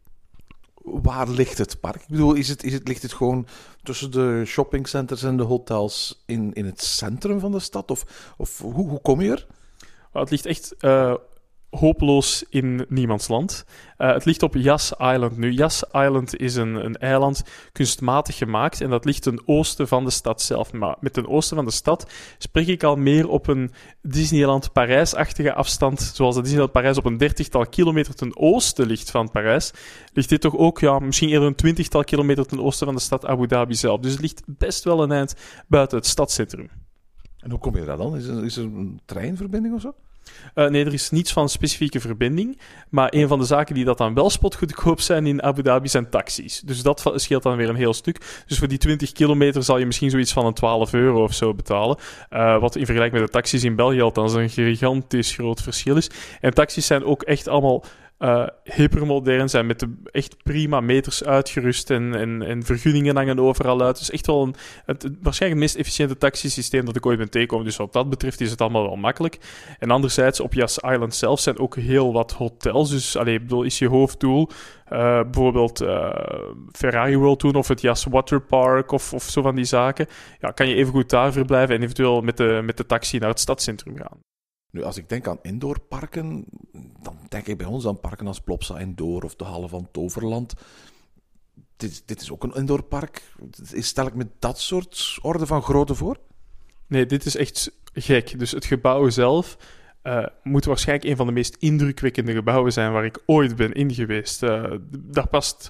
Waar 0.83 1.29
ligt 1.29 1.57
het 1.57 1.79
park? 1.79 2.01
Ik 2.01 2.07
bedoel, 2.07 2.33
is 2.33 2.49
het, 2.49 2.63
is 2.63 2.73
het, 2.73 2.87
ligt 2.87 3.01
het 3.01 3.13
gewoon 3.13 3.47
tussen 3.83 4.11
de 4.11 4.43
shoppingcenters 4.45 5.23
en 5.23 5.37
de 5.37 5.43
hotels 5.43 6.23
in, 6.25 6.53
in 6.53 6.65
het 6.65 6.81
centrum 6.81 7.39
van 7.39 7.51
de 7.51 7.59
stad? 7.59 7.91
Of, 7.91 8.33
of 8.37 8.59
hoe, 8.59 8.87
hoe 8.87 9.01
kom 9.01 9.21
je 9.21 9.31
er? 9.31 9.47
het 10.11 10.29
ligt 10.29 10.45
echt 10.45 10.75
uh, 10.79 11.13
hopeloos 11.79 12.45
in 12.49 12.85
niemands 12.89 13.27
land. 13.27 13.65
Uh, 13.97 14.13
het 14.13 14.25
ligt 14.25 14.43
op 14.43 14.55
Yas 14.55 14.91
Island. 14.91 15.37
Nu, 15.37 15.51
Yas 15.51 15.83
Island 15.91 16.37
is 16.37 16.55
een, 16.55 16.85
een 16.85 16.95
eiland 16.97 17.43
kunstmatig 17.71 18.37
gemaakt 18.37 18.81
en 18.81 18.89
dat 18.89 19.05
ligt 19.05 19.21
ten 19.21 19.41
oosten 19.45 19.87
van 19.87 20.03
de 20.03 20.09
stad 20.09 20.41
zelf. 20.41 20.73
Maar 20.73 20.95
met 20.99 21.13
ten 21.13 21.27
oosten 21.27 21.55
van 21.55 21.65
de 21.65 21.71
stad 21.71 22.11
spreek 22.37 22.67
ik 22.67 22.83
al 22.83 22.95
meer 22.95 23.29
op 23.29 23.47
een 23.47 23.71
Disneyland 24.01 24.73
Parijs-achtige 24.73 25.53
afstand, 25.53 26.01
zoals 26.01 26.35
het 26.35 26.43
Disneyland 26.43 26.73
Parijs 26.73 26.97
op 26.97 27.05
een 27.05 27.17
dertigtal 27.17 27.65
kilometer 27.65 28.15
ten 28.15 28.37
oosten 28.37 28.87
ligt 28.87 29.11
van 29.11 29.31
Parijs. 29.31 29.71
Ligt 30.13 30.29
dit 30.29 30.41
toch 30.41 30.57
ook 30.57 30.79
ja, 30.79 30.99
misschien 30.99 31.29
eerder 31.29 31.47
een 31.47 31.55
twintigtal 31.55 32.03
kilometer 32.03 32.45
ten 32.45 32.63
oosten 32.63 32.85
van 32.85 32.95
de 32.95 33.01
stad 33.01 33.25
Abu 33.25 33.47
Dhabi 33.47 33.75
zelf. 33.75 33.99
Dus 33.99 34.11
het 34.11 34.21
ligt 34.21 34.43
best 34.45 34.83
wel 34.83 35.03
een 35.03 35.11
eind 35.11 35.35
buiten 35.67 35.97
het 35.97 36.07
stadscentrum. 36.07 36.69
En 37.37 37.49
hoe 37.49 37.59
kom 37.59 37.75
je 37.75 37.85
daar 37.85 37.97
dan? 37.97 38.15
Is 38.15 38.27
er, 38.27 38.43
is 38.43 38.57
er 38.57 38.63
een 38.63 39.01
treinverbinding 39.05 39.75
of 39.75 39.81
zo? 39.81 39.93
Uh, 40.55 40.67
nee, 40.67 40.85
er 40.85 40.93
is 40.93 41.09
niets 41.09 41.33
van 41.33 41.49
specifieke 41.49 41.99
verbinding. 41.99 42.59
Maar 42.89 43.13
een 43.13 43.27
van 43.27 43.39
de 43.39 43.45
zaken 43.45 43.75
die 43.75 43.85
dat 43.85 43.97
dan 43.97 44.13
wel 44.13 44.29
spotgoedkoop 44.29 45.01
zijn 45.01 45.27
in 45.27 45.43
Abu 45.43 45.61
Dhabi 45.61 45.87
zijn 45.87 46.09
taxis. 46.09 46.61
Dus 46.65 46.81
dat 46.81 47.11
scheelt 47.15 47.43
dan 47.43 47.57
weer 47.57 47.69
een 47.69 47.75
heel 47.75 47.93
stuk. 47.93 48.43
Dus 48.47 48.57
voor 48.57 48.67
die 48.67 48.77
20 48.77 49.11
kilometer 49.11 49.63
zal 49.63 49.77
je 49.77 49.85
misschien 49.85 50.09
zoiets 50.09 50.33
van 50.33 50.45
een 50.45 50.53
12 50.53 50.93
euro 50.93 51.23
of 51.23 51.33
zo 51.33 51.53
betalen. 51.53 51.97
Uh, 52.31 52.59
wat 52.59 52.75
in 52.75 52.85
vergelijking 52.85 53.21
met 53.21 53.31
de 53.31 53.37
taxis 53.37 53.63
in 53.63 53.75
België 53.75 54.01
althans 54.01 54.33
een 54.33 54.49
gigantisch 54.49 55.31
groot 55.31 55.61
verschil 55.61 55.95
is. 55.95 56.09
En 56.41 56.53
taxis 56.53 56.85
zijn 56.85 57.03
ook 57.03 57.23
echt 57.23 57.47
allemaal 57.47 57.83
uh, 58.23 58.47
hypermodern 58.63 59.49
zijn, 59.49 59.65
met 59.65 59.79
de 59.79 59.93
echt 60.03 60.43
prima 60.43 60.79
meters 60.79 61.23
uitgerust 61.23 61.89
en, 61.89 62.15
en, 62.15 62.41
en 62.41 62.63
vergunningen 62.63 63.15
hangen 63.15 63.39
overal 63.39 63.81
uit. 63.81 63.97
Dus 63.97 64.09
echt 64.09 64.27
wel 64.27 64.43
een, 64.43 64.55
het, 64.85 65.03
waarschijnlijk 65.21 65.61
het 65.61 65.71
meest 65.71 65.75
efficiënte 65.75 66.17
taxisysteem 66.17 66.85
dat 66.85 66.95
ik 66.95 67.05
ooit 67.05 67.17
ben 67.17 67.29
tegengekomen. 67.29 67.65
Dus 67.65 67.77
wat 67.77 67.93
dat 67.93 68.09
betreft 68.09 68.41
is 68.41 68.51
het 68.51 68.61
allemaal 68.61 68.83
wel 68.83 68.95
makkelijk. 68.95 69.37
En 69.79 69.91
anderzijds, 69.91 70.39
op 70.39 70.53
Yas 70.53 70.77
Island 70.77 71.15
zelf 71.15 71.39
zijn 71.39 71.59
ook 71.59 71.75
heel 71.75 72.13
wat 72.13 72.31
hotels. 72.31 72.89
Dus 72.89 73.17
allee, 73.17 73.39
bedoel, 73.39 73.63
is 73.63 73.79
je 73.79 73.87
hoofddoel 73.87 74.49
uh, 74.93 75.21
bijvoorbeeld 75.21 75.81
uh, 75.81 76.15
Ferrari 76.71 77.17
World 77.17 77.39
doen 77.39 77.55
of 77.55 77.67
het 77.67 77.81
Yas 77.81 78.03
Water 78.03 78.41
Park 78.41 78.91
of, 78.91 79.13
of 79.13 79.23
zo 79.23 79.41
van 79.41 79.55
die 79.55 79.65
zaken. 79.65 80.07
Ja, 80.39 80.51
kan 80.51 80.67
je 80.67 80.75
even 80.75 80.93
goed 80.93 81.09
daar 81.09 81.31
verblijven 81.31 81.75
en 81.75 81.81
eventueel 81.81 82.21
met 82.21 82.37
de, 82.37 82.61
met 82.63 82.77
de 82.77 82.85
taxi 82.85 83.17
naar 83.17 83.29
het 83.29 83.39
stadscentrum 83.39 83.97
gaan. 83.97 84.32
Nu, 84.73 84.83
als 84.83 84.97
ik 84.97 85.09
denk 85.09 85.27
aan 85.27 85.39
indoorparken, 85.41 86.45
dan 87.01 87.17
denk 87.29 87.47
ik 87.47 87.57
bij 87.57 87.67
ons 87.67 87.87
aan 87.87 87.99
parken 87.99 88.27
als 88.27 88.41
Plopsa 88.41 88.79
Indoor 88.79 89.23
of 89.23 89.35
de 89.35 89.43
Halle 89.43 89.67
van 89.67 89.87
Toverland. 89.91 90.53
Dit, 91.77 92.03
dit 92.05 92.21
is 92.21 92.31
ook 92.31 92.43
een 92.43 92.53
indoorpark. 92.53 93.23
Stel 93.71 94.07
ik 94.07 94.13
me 94.13 94.27
dat 94.39 94.59
soort 94.59 95.17
orde 95.21 95.45
van 95.45 95.61
grootte 95.61 95.95
voor? 95.95 96.17
Nee, 96.87 97.05
dit 97.05 97.25
is 97.25 97.35
echt 97.35 97.71
gek. 97.93 98.39
Dus 98.39 98.51
het 98.51 98.65
gebouw 98.65 99.09
zelf 99.09 99.57
uh, 100.03 100.25
moet 100.43 100.65
waarschijnlijk 100.65 101.09
een 101.09 101.17
van 101.17 101.25
de 101.25 101.33
meest 101.33 101.55
indrukwekkende 101.59 102.33
gebouwen 102.33 102.73
zijn 102.73 102.91
waar 102.91 103.05
ik 103.05 103.21
ooit 103.25 103.55
ben 103.55 103.73
in 103.73 103.93
geweest. 103.93 104.43
Uh, 104.43 104.73
daar 104.89 105.27
past 105.27 105.69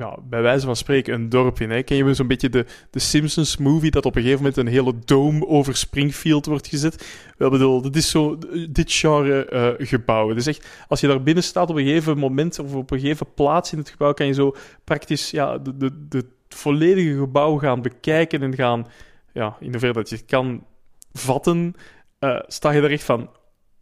ja, 0.00 0.18
bij 0.28 0.42
wijze 0.42 0.66
van 0.66 0.76
spreken 0.76 1.14
een 1.14 1.28
dorp 1.28 1.60
in. 1.60 1.70
Hè. 1.70 1.82
Ken 1.82 1.96
je 1.96 2.14
zo'n 2.14 2.26
beetje 2.26 2.48
de, 2.48 2.66
de 2.90 2.98
Simpsons-movie 2.98 3.90
dat 3.90 4.06
op 4.06 4.16
een 4.16 4.22
gegeven 4.22 4.42
moment 4.42 4.58
een 4.58 4.66
hele 4.66 4.94
dome 5.04 5.46
over 5.46 5.76
Springfield 5.76 6.46
wordt 6.46 6.66
gezet? 6.66 7.22
Wel 7.36 7.50
bedoel, 7.50 7.82
dit 7.82 7.96
is 7.96 8.10
zo 8.10 8.38
dit 8.70 8.92
genre 8.92 9.76
uh, 9.78 9.86
gebouwen. 9.86 10.34
Dus 10.34 10.46
echt, 10.46 10.84
als 10.88 11.00
je 11.00 11.06
daar 11.06 11.22
binnen 11.22 11.44
staat 11.44 11.70
op 11.70 11.76
een 11.76 11.84
gegeven 11.84 12.18
moment 12.18 12.58
of 12.58 12.74
op 12.74 12.90
een 12.90 13.00
gegeven 13.00 13.26
plaats 13.34 13.72
in 13.72 13.78
het 13.78 13.88
gebouw, 13.88 14.12
kan 14.12 14.26
je 14.26 14.32
zo 14.32 14.56
praktisch 14.84 15.30
ja, 15.30 15.58
de, 15.58 15.76
de, 15.76 16.06
de 16.08 16.24
volledige 16.48 17.18
gebouw 17.18 17.58
gaan 17.58 17.82
bekijken 17.82 18.42
en 18.42 18.54
gaan, 18.54 18.86
ja, 19.32 19.56
in 19.60 19.70
hoeverre 19.70 19.94
dat 19.94 20.08
je 20.08 20.16
het 20.16 20.24
kan 20.24 20.64
vatten, 21.12 21.74
uh, 22.20 22.40
sta 22.46 22.70
je 22.70 22.82
er 22.82 22.90
echt 22.90 23.04
van, 23.04 23.30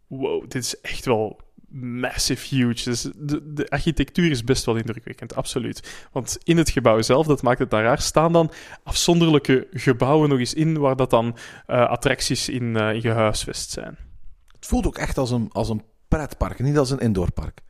wow, 0.07 0.41
dit 0.41 0.63
is 0.63 0.81
echt 0.81 1.05
wel 1.05 1.39
massive 1.71 2.55
huge. 2.55 2.83
Dus 2.83 3.07
de, 3.17 3.65
architectuur 3.69 4.31
is 4.31 4.43
best 4.43 4.65
wel 4.65 4.75
indrukwekkend, 4.75 5.35
absoluut. 5.35 6.07
Want 6.11 6.37
in 6.43 6.57
het 6.57 6.69
gebouw 6.69 7.01
zelf, 7.01 7.27
dat 7.27 7.41
maakt 7.41 7.59
het 7.59 7.69
dan 7.69 7.81
raar, 7.81 8.01
staan 8.01 8.33
dan 8.33 8.51
afzonderlijke 8.83 9.67
gebouwen 9.71 10.29
nog 10.29 10.39
eens 10.39 10.53
in, 10.53 10.77
waar 10.77 10.95
dat 10.95 11.09
dan 11.09 11.37
uh, 11.67 11.89
attracties 11.89 12.49
in, 12.49 12.63
uh, 12.63 13.01
gehuisvest 13.01 13.71
zijn. 13.71 13.97
Het 14.47 14.65
voelt 14.65 14.87
ook 14.87 14.97
echt 14.97 15.17
als 15.17 15.31
een, 15.31 15.49
als 15.51 15.69
een 15.69 15.83
pretpark, 16.07 16.59
niet 16.59 16.77
als 16.77 16.91
een 16.91 16.99
indoorpark. 16.99 17.61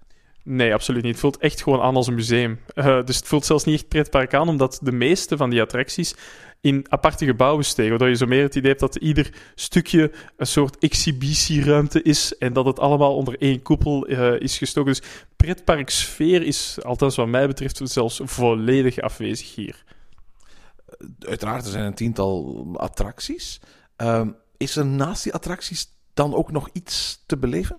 Nee, 0.44 0.74
absoluut 0.74 1.04
niet. 1.04 1.12
Het 1.12 1.22
voelt 1.22 1.38
echt 1.38 1.62
gewoon 1.62 1.82
aan 1.82 1.96
als 1.96 2.08
een 2.08 2.16
museum. 2.16 2.60
Uh, 2.76 3.04
dus 3.04 3.16
het 3.16 3.28
voelt 3.28 3.46
zelfs 3.46 3.64
niet 3.64 3.76
echt 3.76 3.88
pretpark 3.88 4.34
aan, 4.34 4.50
omdat 4.50 4.80
de 4.82 4.92
meeste 4.92 5.38
van 5.38 5.50
die 5.50 5.62
attracties 5.62 6.16
in 6.62 6.86
aparte 6.90 7.26
gebouwen 7.26 7.66
steken. 7.66 7.90
Waardoor 7.90 8.10
je 8.10 8.16
zo 8.16 8.26
meer 8.26 8.44
het 8.44 8.56
idee 8.56 8.70
hebt 8.70 8.82
dat 8.82 8.96
ieder 8.96 9.34
stukje 9.56 10.12
een 10.38 10.48
soort 10.48 10.78
exhibitieruimte 10.78 12.02
is 12.02 12.38
en 12.38 12.54
dat 12.54 12.66
het 12.66 12.80
allemaal 12.80 13.16
onder 13.16 13.42
één 13.42 13.62
koepel 13.62 14.10
uh, 14.10 14.40
is 14.40 14.58
gestoken. 14.58 14.92
Dus 14.92 15.02
pretparksfeer 15.36 16.44
is, 16.44 16.78
althans 16.82 17.16
wat 17.16 17.28
mij 17.28 17.48
betreft, 17.48 17.82
zelfs 17.84 18.22
volledig 18.24 19.00
afwezig 19.00 19.56
hier. 19.56 19.84
Uiteraard, 21.20 21.66
er 21.66 21.72
zijn 21.72 21.86
een 21.86 21.94
tiental 21.94 22.66
attracties. 22.78 23.60
Uh, 23.98 24.28
is 24.58 24.76
er 24.76 24.86
naast 24.86 25.24
die 25.24 25.34
attracties 25.34 25.88
dan 26.14 26.36
ook 26.36 26.52
nog 26.52 26.70
iets 26.74 27.24
te 27.26 27.38
beleven? 27.38 27.78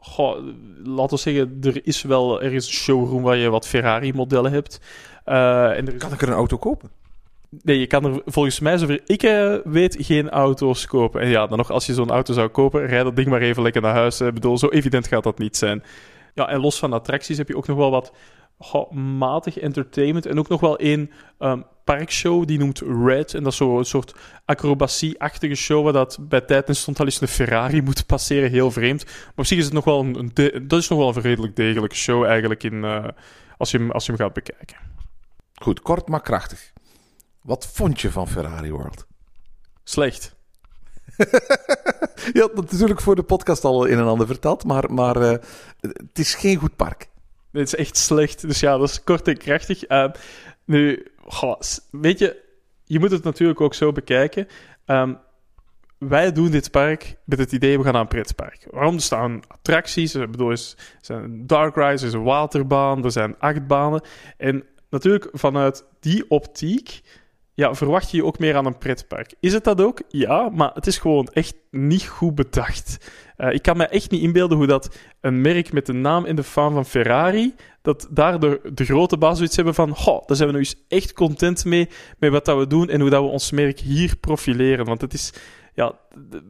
Goh, 0.00 0.38
laten 0.84 1.16
we 1.16 1.22
zeggen, 1.22 1.58
er 1.62 1.86
is 1.86 2.02
wel 2.02 2.42
er 2.42 2.52
is 2.52 2.66
een 2.66 2.72
showroom 2.72 3.22
waar 3.22 3.36
je 3.36 3.48
wat 3.48 3.66
Ferrari-modellen 3.66 4.52
hebt. 4.52 4.80
Uh, 5.26 5.76
en 5.76 5.86
er 5.86 5.94
is... 5.94 6.00
Kan 6.00 6.12
ik 6.12 6.22
er 6.22 6.28
een 6.28 6.34
auto 6.34 6.56
kopen? 6.56 6.90
Nee, 7.62 7.78
je 7.78 7.86
kan 7.86 8.04
er 8.04 8.22
volgens 8.24 8.60
mij, 8.60 8.78
zover 8.78 9.00
ik 9.06 9.22
uh, 9.22 9.54
weet, 9.64 9.96
geen 10.00 10.30
auto's 10.30 10.86
kopen. 10.86 11.20
En 11.20 11.28
ja, 11.28 11.46
dan 11.46 11.58
nog, 11.58 11.70
als 11.70 11.86
je 11.86 11.94
zo'n 11.94 12.10
auto 12.10 12.32
zou 12.32 12.48
kopen, 12.48 12.86
rijd 12.86 13.04
dat 13.04 13.16
ding 13.16 13.28
maar 13.28 13.40
even 13.40 13.62
lekker 13.62 13.82
naar 13.82 13.94
huis. 13.94 14.20
Ik 14.20 14.34
bedoel, 14.34 14.58
zo 14.58 14.68
evident 14.68 15.06
gaat 15.06 15.22
dat 15.22 15.38
niet 15.38 15.56
zijn. 15.56 15.82
Ja, 16.34 16.48
en 16.48 16.60
los 16.60 16.78
van 16.78 16.92
attracties 16.92 17.38
heb 17.38 17.48
je 17.48 17.56
ook 17.56 17.66
nog 17.66 17.76
wel 17.76 17.90
wat 17.90 18.12
goh, 18.58 18.90
matig 18.92 19.58
entertainment. 19.58 20.26
En 20.26 20.38
ook 20.38 20.48
nog 20.48 20.60
wel 20.60 20.78
één 20.78 21.10
um, 21.38 21.64
parkshow, 21.94 22.46
die 22.46 22.58
noemt 22.58 22.80
Red. 23.04 23.34
En 23.34 23.42
dat 23.42 23.52
is 23.52 23.58
zo 23.58 23.78
een 23.78 23.84
soort 23.84 24.14
acrobatie-achtige 24.44 25.54
show, 25.54 25.84
waar 25.84 25.92
dat 25.92 26.18
bij 26.20 26.40
tijd 26.40 26.68
en 26.68 26.76
stond 26.76 26.98
al 27.00 27.04
eens 27.04 27.20
een 27.20 27.28
Ferrari 27.28 27.82
moet 27.82 28.06
passeren. 28.06 28.50
Heel 28.50 28.70
vreemd. 28.70 29.04
Maar 29.04 29.32
op 29.36 29.46
zich 29.46 29.58
is 29.58 29.64
het 29.64 29.72
nog 29.72 29.84
wel 29.84 30.00
een, 30.00 30.30
dat 30.62 30.78
is 30.78 30.88
nog 30.88 30.98
wel 30.98 31.16
een 31.16 31.22
redelijk 31.22 31.56
degelijke 31.56 31.96
show 31.96 32.24
eigenlijk, 32.24 32.62
in, 32.62 32.74
uh, 32.74 33.08
als, 33.56 33.70
je 33.70 33.78
hem, 33.78 33.90
als 33.90 34.06
je 34.06 34.12
hem 34.12 34.20
gaat 34.20 34.32
bekijken. 34.32 34.76
Goed, 35.54 35.80
kort 35.80 36.08
maar 36.08 36.22
krachtig. 36.22 36.72
Wat 37.42 37.66
vond 37.72 38.00
je 38.00 38.10
van 38.10 38.28
Ferrari 38.28 38.70
World? 38.70 39.06
Slecht. 39.84 40.36
je 42.34 42.40
had 42.40 42.54
natuurlijk 42.54 43.00
voor 43.00 43.16
de 43.16 43.22
podcast 43.22 43.64
al 43.64 43.84
in 43.84 43.98
en 43.98 44.06
ander 44.06 44.26
verteld, 44.26 44.64
maar, 44.64 44.92
maar 44.92 45.16
uh, 45.16 45.30
het 45.80 46.18
is 46.18 46.34
geen 46.34 46.56
goed 46.56 46.76
park. 46.76 47.08
Het 47.52 47.66
is 47.66 47.74
echt 47.74 47.96
slecht. 47.96 48.40
Dus 48.40 48.60
ja, 48.60 48.76
dat 48.76 48.88
is 48.88 49.04
kort 49.04 49.28
en 49.28 49.36
krachtig. 49.36 49.90
Uh, 49.90 50.08
nu, 50.64 51.06
weet 51.90 52.18
je, 52.18 52.44
je 52.84 52.98
moet 52.98 53.10
het 53.10 53.24
natuurlijk 53.24 53.60
ook 53.60 53.74
zo 53.74 53.92
bekijken. 53.92 54.46
Um, 54.86 55.18
wij 55.98 56.32
doen 56.32 56.50
dit 56.50 56.70
park 56.70 57.16
met 57.24 57.38
het 57.38 57.52
idee, 57.52 57.78
we 57.78 57.84
gaan 57.84 57.92
naar 57.92 58.02
een 58.02 58.08
pretpark. 58.08 58.66
Waarom? 58.70 58.94
Er 58.94 59.00
staan 59.00 59.40
attracties, 59.48 60.14
ik 60.14 60.30
bedoel, 60.30 60.50
er 60.50 60.74
zijn 61.00 61.46
dark 61.46 61.74
rides, 61.74 62.00
er 62.00 62.06
is 62.06 62.12
een 62.12 62.22
waterbaan, 62.22 63.04
er 63.04 63.12
zijn 63.12 63.38
achtbanen. 63.38 64.02
En 64.36 64.64
natuurlijk 64.90 65.28
vanuit 65.32 65.84
die 66.00 66.30
optiek 66.30 67.00
ja, 67.54 67.74
verwacht 67.74 68.10
je 68.10 68.16
je 68.16 68.24
ook 68.24 68.38
meer 68.38 68.56
aan 68.56 68.66
een 68.66 68.78
pretpark. 68.78 69.34
Is 69.40 69.52
het 69.52 69.64
dat 69.64 69.80
ook? 69.80 70.02
Ja, 70.08 70.48
maar 70.48 70.70
het 70.74 70.86
is 70.86 70.98
gewoon 70.98 71.26
echt 71.26 71.54
niet 71.70 72.06
goed 72.06 72.34
bedacht. 72.34 73.10
Eh, 73.38 73.52
ik 73.52 73.62
kan 73.62 73.76
me 73.76 73.86
echt 73.86 74.10
niet 74.10 74.22
inbeelden 74.22 74.56
hoe 74.56 74.66
dat 74.66 74.96
een 75.20 75.40
merk 75.40 75.72
met 75.72 75.86
de 75.86 75.92
naam 75.92 76.24
en 76.24 76.36
de 76.36 76.42
faam 76.42 76.72
van 76.72 76.86
Ferrari, 76.86 77.54
dat 77.82 78.08
daar 78.10 78.40
de, 78.40 78.60
grote 78.74 79.16
baas 79.16 79.36
zoiets 79.36 79.56
hebben 79.56 79.74
van, 79.74 79.96
goh, 79.96 80.26
daar 80.26 80.36
zijn 80.36 80.48
we 80.48 80.54
nu 80.54 80.60
eens 80.60 80.84
echt 80.88 81.12
content 81.12 81.64
mee, 81.64 81.88
met 82.18 82.30
wat 82.30 82.44
dat 82.44 82.58
we 82.58 82.66
doen 82.66 82.88
en 82.88 83.00
hoe 83.00 83.10
dat 83.10 83.22
we 83.22 83.28
ons 83.28 83.50
merk 83.50 83.80
hier 83.80 84.16
profileren. 84.16 84.84
Want 84.84 85.00
het 85.00 85.12
is, 85.12 85.32
ja, 85.74 85.92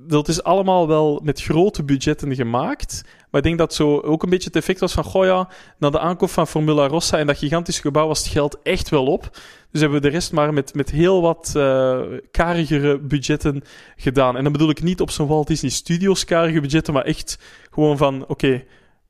dat 0.06 0.28
is 0.28 0.42
allemaal 0.42 0.88
wel 0.88 1.20
met 1.24 1.42
grote 1.42 1.84
budgetten 1.84 2.34
gemaakt. 2.34 3.04
Maar 3.30 3.40
ik 3.40 3.46
denk 3.46 3.58
dat 3.58 3.74
zo 3.74 4.00
ook 4.00 4.22
een 4.22 4.30
beetje 4.30 4.46
het 4.46 4.56
effect 4.56 4.80
was 4.80 4.92
van, 4.92 5.04
goh 5.04 5.24
ja, 5.24 5.48
na 5.78 5.90
de 5.90 5.98
aankoop 5.98 6.30
van 6.30 6.46
Formula 6.46 6.86
Rossa 6.86 7.18
en 7.18 7.26
dat 7.26 7.38
gigantische 7.38 7.80
gebouw 7.80 8.06
was 8.06 8.18
het 8.18 8.28
geld 8.28 8.58
echt 8.62 8.88
wel 8.88 9.06
op. 9.06 9.30
Dus 9.70 9.80
hebben 9.80 10.00
we 10.00 10.06
de 10.06 10.12
rest 10.12 10.32
maar 10.32 10.52
met, 10.52 10.74
met 10.74 10.90
heel 10.90 11.22
wat 11.22 11.52
eh 11.56 12.00
karigere 12.30 12.98
budgetten 12.98 13.62
gedaan. 13.96 14.36
En 14.36 14.42
dan 14.42 14.52
bedoel 14.52 14.70
ik 14.70 14.82
niet 14.82 15.00
op 15.00 15.10
zo'n 15.10 15.26
Walt 15.26 15.46
Disney 15.46 15.70
Studios 15.70 16.24
karige 16.24 16.60
budgetten, 16.60 16.92
maar 16.92 17.04
echt 17.04 17.38
gewoon 17.70 17.96
van, 17.96 18.24
oké, 18.26 18.64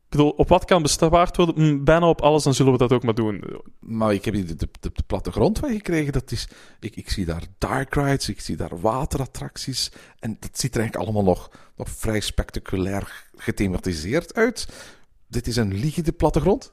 ik 0.08 0.16
bedoel, 0.16 0.30
op 0.30 0.48
wat 0.48 0.64
kan 0.64 0.82
bespaard 0.82 1.36
worden? 1.36 1.54
Hm, 1.54 1.84
bijna 1.84 2.08
op 2.08 2.20
alles, 2.20 2.42
dan 2.42 2.54
zullen 2.54 2.72
we 2.72 2.78
dat 2.78 2.92
ook 2.92 3.02
maar 3.02 3.14
doen. 3.14 3.44
Maar 3.78 4.14
ik 4.14 4.24
heb 4.24 4.34
hier 4.34 4.46
de, 4.46 4.54
de, 4.54 4.68
de, 4.80 4.90
de 4.92 5.02
plattegrond 5.06 5.58
van 5.58 5.70
gekregen. 5.70 6.12
Dat 6.12 6.30
is, 6.30 6.48
ik, 6.80 6.96
ik 6.96 7.10
zie 7.10 7.24
daar 7.24 7.42
dark 7.58 7.94
rides, 7.94 8.28
ik 8.28 8.40
zie 8.40 8.56
daar 8.56 8.80
waterattracties. 8.80 9.92
En 10.18 10.36
dat 10.40 10.58
ziet 10.58 10.74
er 10.74 10.80
eigenlijk 10.80 11.08
allemaal 11.08 11.34
nog, 11.34 11.50
nog 11.76 11.88
vrij 11.90 12.20
spectaculair 12.20 13.24
gethematiseerd 13.36 14.34
uit. 14.34 14.68
Dit 15.26 15.46
is 15.46 15.56
een 15.56 15.74
liggende 15.74 16.12
plattegrond. 16.12 16.72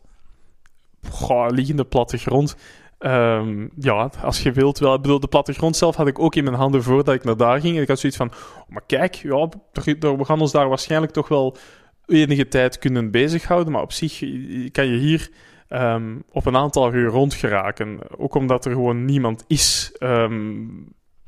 Goh, 1.10 1.50
liggende 1.50 1.86
plattegrond. 1.86 2.56
Ehm, 2.98 3.68
ja, 3.80 4.12
als 4.24 4.44
je 4.44 4.52
wilt 4.52 4.80
wel. 4.80 4.94
Ik 4.94 5.02
bedoel, 5.02 5.20
de 5.20 5.28
plattegrond 5.28 5.76
zelf 5.76 5.96
had 5.96 6.08
ik 6.08 6.20
ook 6.20 6.36
in 6.36 6.44
mijn 6.44 6.56
handen 6.56 6.84
voordat 6.84 7.16
ik 7.16 7.24
naar 7.24 7.38
daar 7.38 7.60
ging. 7.60 7.76
En 7.76 7.82
ik 7.82 7.88
had 7.88 8.00
zoiets 8.00 8.18
van, 8.18 8.32
oh, 8.32 8.70
maar 8.70 8.84
kijk, 8.88 9.16
ja, 9.16 9.50
we 10.00 10.26
gaan 10.26 10.42
ons 10.42 10.52
daar 10.52 10.70
waarschijnlijk 10.70 11.12
toch 11.12 11.28
wel 11.28 11.58
enige 12.08 12.48
tijd 12.48 12.78
kunnen 12.80 13.12
bezighouden. 13.12 13.74
Maar 13.74 13.82
op 13.82 13.92
zich 13.92 14.20
kan 14.72 14.88
je 14.88 14.98
hier 14.98 15.30
ehm, 15.68 16.16
op 16.32 16.46
een 16.46 16.56
aantal 16.56 16.94
uur 16.94 17.10
rondgeraken. 17.10 18.00
Ook 18.20 18.36
omdat 18.36 18.66
er 18.66 18.72
gewoon 18.72 19.06
niemand 19.06 19.44
is. 19.48 19.92
Ehm, 19.98 20.64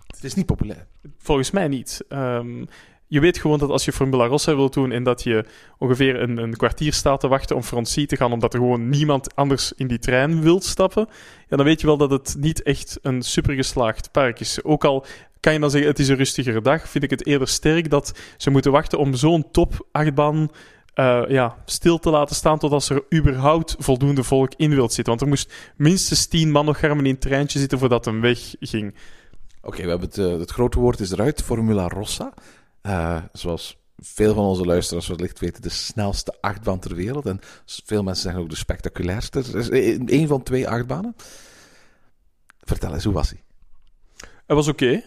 Het 0.08 0.24
is 0.24 0.34
niet 0.34 0.46
populair. 0.46 0.88
Volgens 1.18 1.52
mij 1.52 1.68
niet. 1.68 2.06
Ehm, 2.10 2.66
je 3.08 3.20
weet 3.20 3.38
gewoon 3.38 3.60
dat 3.60 3.70
als 3.70 3.86
je 3.86 3.92
Formula 3.92 4.26
Rossa 4.26 4.56
wilt 4.56 4.74
doen 4.74 4.92
en 4.92 5.04
dat 5.04 5.24
je 5.24 5.46
ongeveer 5.78 6.22
een, 6.22 6.38
een 6.38 6.56
kwartier 6.58 6.94
staat 6.94 7.20
te 7.20 7.28
wachten 7.28 7.56
om 7.56 7.64
front 7.64 7.88
seat 7.88 8.10
te 8.10 8.16
gaan, 8.16 8.32
omdat 8.32 8.54
er 8.54 8.60
gewoon 8.60 8.90
niemand 8.90 9.36
anders 9.36 9.74
in 9.76 9.88
die 9.88 10.00
trein 10.00 10.42
wilt 10.42 10.64
stappen, 10.64 11.08
ja, 11.48 11.58
dan 11.58 11.66
weet 11.66 11.82
je 11.82 11.88
wel 11.88 11.98
dat 11.98 12.12
het 12.12 12.36
niet 12.40 12.62
echt 12.64 13.00
een 13.02 13.22
supergeslaagd 13.22 14.12
park 14.12 14.40
is. 14.40 14.64
Ook 14.64 14.86
al 14.86 15.06
kan 15.40 15.54
je 15.54 15.60
dan 15.60 15.72
zeggen 15.72 15.90
het 15.90 16.00
is 16.00 16.08
een 16.08 16.16
rustigere 16.16 16.62
dag, 16.62 16.90
vind 16.90 17.04
ik 17.04 17.10
het 17.10 17.26
eerder 17.26 17.48
sterk 17.48 17.90
dat 17.90 18.20
ze 18.38 18.50
moeten 18.50 18.72
wachten 18.72 19.00
om 19.00 19.14
zo'n 19.14 19.52
top 19.52 19.88
achtbaan 19.92 20.50
eh, 20.98 21.24
ja, 21.28 21.58
stil 21.66 21.98
te 21.98 22.10
laten 22.10 22.36
staan 22.36 22.60
tot 22.60 22.72
als 22.72 22.90
er 22.90 23.04
überhaupt 23.14 23.76
voldoende 23.80 24.24
volk 24.24 24.54
in 24.56 24.70
wilt 24.70 24.94
zitten. 24.94 25.14
Want 25.14 25.22
er 25.22 25.28
moest 25.28 25.54
minstens 25.76 26.26
tien 26.26 26.52
man 26.52 26.66
nog 26.66 26.80
garmen 26.80 27.06
in 27.06 27.12
het 27.12 27.22
treintje 27.22 27.60
zitten 27.60 27.80
voordat 27.80 28.06
hem 28.06 28.22
wegging. 28.22 28.96
Oké, 29.62 29.84
we 29.84 29.90
hebben 29.90 30.08
het, 30.08 30.18
eh, 30.18 30.40
het 30.40 30.52
grote 30.52 30.80
woord 30.80 31.00
is 31.00 31.12
eruit. 31.12 31.42
Formula 31.42 31.88
Rossa. 31.88 32.34
Eh, 32.82 33.18
zoals 33.34 33.78
veel 33.98 34.34
van 34.34 34.44
onze 34.44 34.66
luisteraars 34.66 35.08
wellicht 35.08 35.40
weten, 35.40 35.62
de 35.62 35.70
snelste 35.70 36.36
achtbaan 36.42 36.80
ter 36.80 36.96
wereld. 36.96 37.26
En 37.26 37.40
veel 37.66 38.04
mensen 38.04 38.24
zeggen 38.24 38.42
ook 38.42 38.50
de 38.50 38.56
spectaculairste. 38.56 39.38
Het 39.38 39.54
is 39.54 39.70
e- 39.70 40.00
een 40.06 40.28
van 40.28 40.44
twee 40.44 40.68
achtbanen. 40.68 41.16
Vertel 42.60 42.94
eens, 42.94 43.04
hoe 43.04 43.14
was 43.14 43.30
hij? 43.30 43.42
Het 44.18 44.56
was 44.56 44.68
oké. 44.68 45.04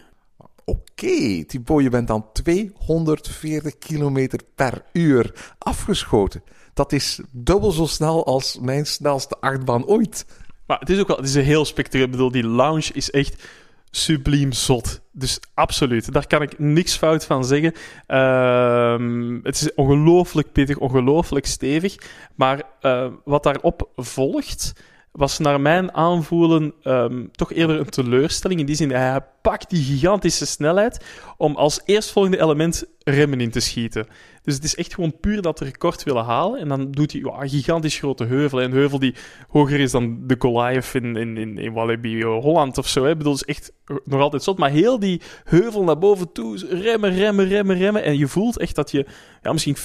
Oké, 0.65 1.43
Thibaut, 1.45 1.83
je 1.83 1.89
bent 1.89 2.07
dan 2.07 2.25
240 2.33 3.77
kilometer 3.77 4.39
per 4.55 4.83
uur 4.93 5.53
afgeschoten. 5.57 6.43
Dat 6.73 6.91
is 6.91 7.19
dubbel 7.31 7.71
zo 7.71 7.85
snel 7.85 8.25
als 8.25 8.59
mijn 8.59 8.85
snelste 8.85 9.37
achtbaan 9.39 9.85
ooit. 9.85 10.25
Maar 10.67 10.79
het 10.79 10.89
is 10.89 10.99
ook 10.99 11.07
wel, 11.07 11.17
het 11.17 11.25
is 11.25 11.35
een 11.35 11.43
heel 11.43 11.65
spectaculair. 11.65 12.05
Ik 12.05 12.11
bedoel, 12.11 12.31
die 12.31 12.47
lounge 12.47 12.89
is 12.93 13.11
echt 13.11 13.43
subliem 13.91 14.51
zot. 14.51 15.01
Dus 15.11 15.39
absoluut, 15.53 16.13
daar 16.13 16.27
kan 16.27 16.41
ik 16.41 16.59
niks 16.59 16.97
fout 16.97 17.25
van 17.25 17.45
zeggen. 17.45 17.73
Ehm, 18.07 19.39
het 19.43 19.61
is 19.61 19.73
ongelooflijk 19.73 20.51
pittig, 20.51 20.77
ongelooflijk 20.77 21.45
stevig. 21.45 21.95
Maar 22.35 22.63
eh, 22.81 23.07
wat 23.25 23.43
daarop 23.43 23.89
volgt, 23.95 24.73
was 25.11 25.39
naar 25.39 25.61
mijn 25.61 25.93
aanvoelen 25.93 26.73
ehm, 26.83 27.25
toch 27.31 27.53
eerder 27.53 27.79
een 27.79 27.89
teleurstelling. 27.89 28.59
In 28.59 28.65
die 28.65 28.75
zin, 28.75 28.91
hij 28.91 29.21
pakt 29.41 29.69
die 29.69 29.83
gigantische 29.83 30.45
snelheid 30.45 31.05
om 31.37 31.55
als 31.55 31.81
eerstvolgende 31.85 32.41
element 32.41 32.85
remmen 33.03 33.41
in 33.41 33.51
te 33.51 33.59
schieten. 33.59 34.07
Dus 34.43 34.55
het 34.55 34.63
is 34.63 34.75
echt 34.75 34.93
gewoon 34.93 35.19
puur 35.19 35.41
dat 35.41 35.59
record 35.59 36.03
willen 36.03 36.23
halen. 36.23 36.59
En 36.59 36.67
dan 36.67 36.91
doet 36.91 37.11
hij 37.11 37.21
een 37.21 37.49
gigantisch 37.49 37.97
grote 37.97 38.25
heuvel. 38.25 38.61
Een 38.61 38.71
heuvel 38.71 38.99
die 38.99 39.15
hoger 39.47 39.79
is 39.79 39.91
dan 39.91 40.27
de 40.27 40.35
Goliath 40.39 40.93
in, 40.93 41.15
in, 41.15 41.37
in, 41.37 41.57
in 41.57 41.73
Walibi 41.73 42.23
Holland 42.23 42.77
of 42.77 42.87
zo. 42.87 43.05
Ik 43.05 43.17
bedoel, 43.17 43.33
het 43.33 43.47
is 43.47 43.55
echt 43.55 43.71
nog 44.05 44.21
altijd 44.21 44.43
zot. 44.43 44.57
Maar 44.57 44.69
heel 44.69 44.99
die 44.99 45.21
heuvel 45.43 45.83
naar 45.83 45.97
boven 45.97 46.31
toe, 46.31 46.67
remmen, 46.69 47.13
remmen, 47.13 47.47
remmen, 47.47 47.77
remmen. 47.77 48.03
En 48.03 48.17
je 48.17 48.27
voelt 48.27 48.57
echt 48.57 48.75
dat 48.75 48.91
je 48.91 49.05
ja, 49.41 49.51
misschien 49.51 49.77
50% 49.77 49.79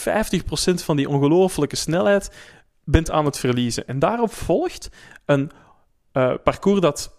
van 0.84 0.96
die 0.96 1.08
ongelofelijke 1.08 1.76
snelheid 1.76 2.30
bent 2.86 3.10
aan 3.10 3.24
het 3.24 3.38
verliezen. 3.38 3.86
En 3.86 3.98
daarop 3.98 4.32
volgt 4.32 4.88
een 5.24 5.50
eh, 6.12 6.34
parcours 6.44 6.80
dat 6.80 7.16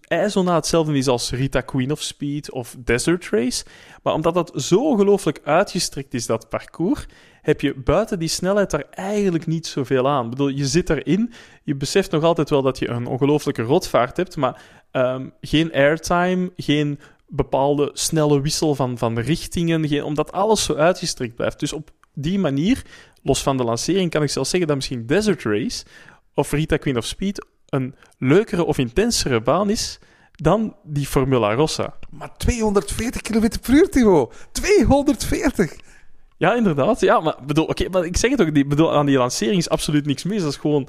ijzona 0.00 0.54
hetzelfde 0.54 0.96
is 0.96 1.08
als 1.08 1.30
Rita 1.30 1.60
Queen 1.60 1.90
of 1.90 2.02
Speed 2.02 2.50
of 2.50 2.76
Desert 2.78 3.28
Race. 3.28 3.64
Maar 4.02 4.14
omdat 4.14 4.34
dat 4.34 4.52
zo 4.54 4.84
ongelooflijk 4.84 5.40
uitgestrekt 5.44 6.14
is, 6.14 6.26
dat 6.26 6.48
parcours, 6.48 7.06
heb 7.42 7.60
je 7.60 7.74
buiten 7.74 8.18
die 8.18 8.28
snelheid 8.28 8.70
daar 8.70 8.86
eigenlijk 8.90 9.46
niet 9.46 9.66
zoveel 9.66 10.08
aan. 10.08 10.24
Ik 10.24 10.30
bedoel, 10.30 10.48
je 10.48 10.66
zit 10.66 10.90
erin, 10.90 11.32
je 11.64 11.74
beseft 11.74 12.10
nog 12.10 12.22
altijd 12.22 12.50
wel 12.50 12.62
dat 12.62 12.78
je 12.78 12.88
een 12.88 13.06
ongelooflijke 13.06 13.62
rotvaart 13.62 14.16
hebt, 14.16 14.36
maar 14.36 14.62
ehm, 14.90 15.28
geen 15.40 15.72
airtime, 15.72 16.52
geen 16.56 16.98
bepaalde 17.26 17.90
snelle 17.92 18.40
wissel 18.40 18.74
van, 18.74 18.98
van 18.98 19.18
richtingen, 19.18 19.88
geen, 19.88 20.02
omdat 20.02 20.32
alles 20.32 20.64
zo 20.64 20.74
uitgestrekt 20.74 21.34
blijft. 21.34 21.60
Dus 21.60 21.72
op 21.72 21.90
die 22.22 22.38
manier, 22.38 22.82
los 23.22 23.42
van 23.42 23.56
de 23.56 23.64
lancering, 23.64 24.10
kan 24.10 24.22
ik 24.22 24.30
zelfs 24.30 24.50
zeggen 24.50 24.68
dat 24.68 24.76
misschien 24.76 25.06
Desert 25.06 25.42
Race 25.42 25.84
of 26.34 26.52
Rita 26.52 26.76
Queen 26.76 26.96
of 26.96 27.04
Speed 27.04 27.46
een 27.68 27.94
leukere 28.18 28.64
of 28.64 28.78
intensere 28.78 29.40
baan 29.40 29.70
is 29.70 29.98
dan 30.32 30.74
die 30.82 31.06
Formula 31.06 31.54
Rossa. 31.54 31.94
Maar 32.10 32.36
240 32.36 33.20
km 33.20 33.48
per 33.60 33.74
uur, 33.74 33.88
Thibaut. 33.88 34.34
240! 34.52 35.76
Ja, 36.36 36.54
inderdaad. 36.54 37.00
Ja, 37.00 37.20
maar, 37.20 37.36
bedoel, 37.46 37.64
oké, 37.64 37.88
maar 37.88 38.04
ik 38.04 38.16
zeg 38.16 38.30
het 38.30 38.40
ook, 38.40 38.54
die, 38.54 38.66
bedoel, 38.66 38.94
aan 38.94 39.06
die 39.06 39.16
lancering 39.16 39.56
is 39.56 39.68
absoluut 39.68 40.06
niks 40.06 40.24
mis. 40.24 40.42
Dat 40.42 40.50
is 40.52 40.56
gewoon 40.56 40.88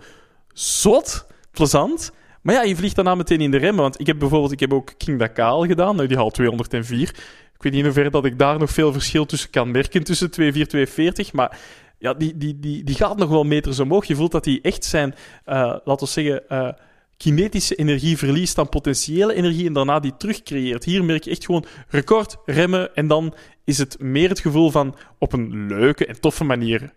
zot, 0.54 1.26
plezant. 1.52 2.12
Maar 2.42 2.56
ja, 2.56 2.62
je 2.62 2.76
vliegt 2.76 2.96
daarna 2.96 3.16
meteen 3.16 3.42
in 3.42 3.52
de 3.52 3.58
remmen. 3.58 3.82
Want 3.82 4.00
ik 4.00 4.08
heb 4.08 4.20
bijvoorbeeld 4.20 4.52
ik 4.52 4.60
heb 4.60 4.74
ook 4.74 4.94
King 4.98 5.20
Dakar 5.20 5.66
gedaan, 5.66 5.96
nou, 5.96 6.08
die 6.08 6.18
haalt 6.18 6.34
204. 6.34 7.16
Ik 7.60 7.66
weet 7.66 7.74
niet 7.74 7.84
in 7.84 7.88
hoeverre 7.88 8.10
dat 8.10 8.26
ik 8.26 8.40
daar 8.40 8.60
nog 8.60 8.70
veel 8.70 8.92
verschil 8.92 9.26
tussen 9.26 9.50
kan 9.50 9.72
merken, 9.72 10.04
tussen 10.04 10.32
204 10.32 10.64
en 10.64 10.70
240. 10.70 11.34
Maar 11.34 11.60
ja, 11.98 12.14
die, 12.14 12.38
die, 12.38 12.60
die, 12.60 12.84
die 12.84 12.96
gaat 12.96 13.18
nog 13.18 13.30
wel 13.30 13.44
meters 13.44 13.80
omhoog. 13.80 14.06
Je 14.06 14.16
voelt 14.16 14.32
dat 14.32 14.44
die 14.44 14.62
echt 14.62 14.86
zijn, 14.86 15.16
uh, 15.46 15.76
laten 15.84 16.06
we 16.06 16.12
zeggen, 16.12 16.44
uh, 16.50 16.70
kinetische 17.18 17.76
energie 17.76 18.18
verliest 18.18 18.58
aan 18.58 18.70
potentiële 18.70 19.34
energie 19.34 19.68
en 19.68 19.74
daarna 19.74 20.00
die 20.00 20.18
terugcreëert. 20.18 20.84
Hier 20.84 21.04
merk 21.04 21.24
je 21.24 21.32
echt 21.32 21.46
gewoon 21.46 21.66
record, 21.88 22.38
remmen 22.46 22.96
en 22.96 23.08
dan 23.08 23.34
is 23.64 23.78
het 23.78 24.00
meer 24.00 24.30
het 24.30 24.40
gevoel 24.40 24.70
van 24.72 24.96
op 25.18 25.34
een 25.34 25.68
leuke 25.68 26.06
en 26.06 26.20
toffe 26.20 26.44
manier 26.44 26.94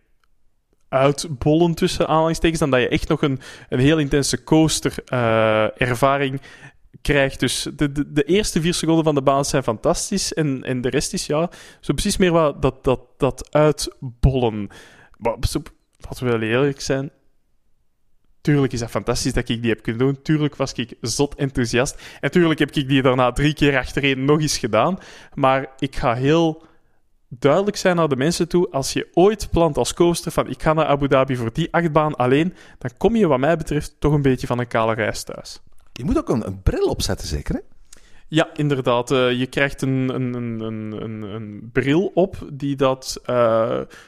uitbollen 0.88 1.74
tussen 1.74 2.08
aanhalingstekens 2.08 2.60
dan 2.60 2.70
dat 2.70 2.80
je 2.80 2.88
echt 2.88 3.08
nog 3.08 3.22
een, 3.22 3.40
een 3.68 3.78
heel 3.78 3.98
intense 3.98 4.44
coaster 4.44 4.94
uh, 5.12 5.80
ervaring 5.80 6.40
krijgt. 7.02 7.40
Dus 7.40 7.68
de, 7.76 7.92
de, 7.92 8.12
de, 8.12 8.24
eerste 8.24 8.60
vier 8.60 8.74
seconden 8.74 9.04
van 9.04 9.14
de 9.14 9.22
baan 9.22 9.44
zijn 9.44 9.62
fantastisch 9.62 10.32
en, 10.32 10.62
en 10.62 10.80
de 10.80 10.90
rest 10.90 11.12
is 11.12 11.26
ja, 11.26 11.50
zo 11.80 11.92
precies 11.92 12.16
meer 12.16 12.32
wat 12.32 12.62
dat, 12.62 12.84
dat, 12.84 13.00
dat 13.16 13.52
uitbollen. 13.52 14.68
Maar 15.16 15.36
laten 15.98 16.24
we 16.24 16.30
wel 16.30 16.40
eerlijk 16.40 16.80
zijn, 16.80 17.10
Tuurlijk 18.42 18.72
is 18.72 18.80
dat 18.80 18.90
fantastisch 18.90 19.32
dat 19.32 19.48
ik 19.48 19.62
die 19.62 19.70
heb 19.70 19.82
kunnen 19.82 20.06
doen. 20.06 20.22
Tuurlijk 20.22 20.56
was 20.56 20.72
ik 20.72 20.94
zot 21.00 21.34
enthousiast. 21.34 22.02
En 22.20 22.30
tuurlijk 22.30 22.58
heb 22.58 22.70
ik 22.70 22.88
die 22.88 23.02
daarna 23.02 23.32
drie 23.32 23.54
keer 23.54 23.78
achtereen 23.78 24.24
nog 24.24 24.40
eens 24.40 24.58
gedaan. 24.58 24.98
Maar 25.34 25.66
ik 25.78 25.96
ga 25.96 26.14
heel 26.14 26.62
duidelijk 27.28 27.76
zijn 27.76 27.96
naar 27.96 28.08
de 28.08 28.16
mensen 28.16 28.48
toe. 28.48 28.70
Als 28.70 28.92
je 28.92 29.08
ooit 29.12 29.48
plant 29.50 29.76
als 29.76 29.94
coaster 29.94 30.32
van 30.32 30.48
ik 30.48 30.62
ga 30.62 30.72
naar 30.72 30.86
Abu 30.86 31.08
Dhabi 31.08 31.36
voor 31.36 31.52
die 31.52 31.72
achtbaan 31.72 32.14
alleen, 32.14 32.54
dan 32.78 32.90
kom 32.96 33.16
je 33.16 33.26
wat 33.26 33.38
mij 33.38 33.56
betreft 33.56 33.96
toch 33.98 34.12
een 34.12 34.22
beetje 34.22 34.46
van 34.46 34.58
een 34.58 34.68
kale 34.68 34.94
reis 34.94 35.22
thuis. 35.22 35.60
Je 35.92 36.04
moet 36.04 36.18
ook 36.18 36.28
een, 36.28 36.62
bril 36.62 36.86
opzetten, 36.88 37.28
zeker 37.28 37.54
hè? 37.54 37.60
Ja, 38.28 38.48
inderdaad. 38.54 39.10
Uh, 39.10 39.32
je 39.32 39.46
krijgt 39.46 39.82
een, 39.82 40.08
een, 40.08 40.34
een, 40.34 41.02
een, 41.02 41.70
bril 41.72 42.10
op 42.14 42.36
die 42.52 42.76
dat 42.76 43.16
uh, 43.20 43.26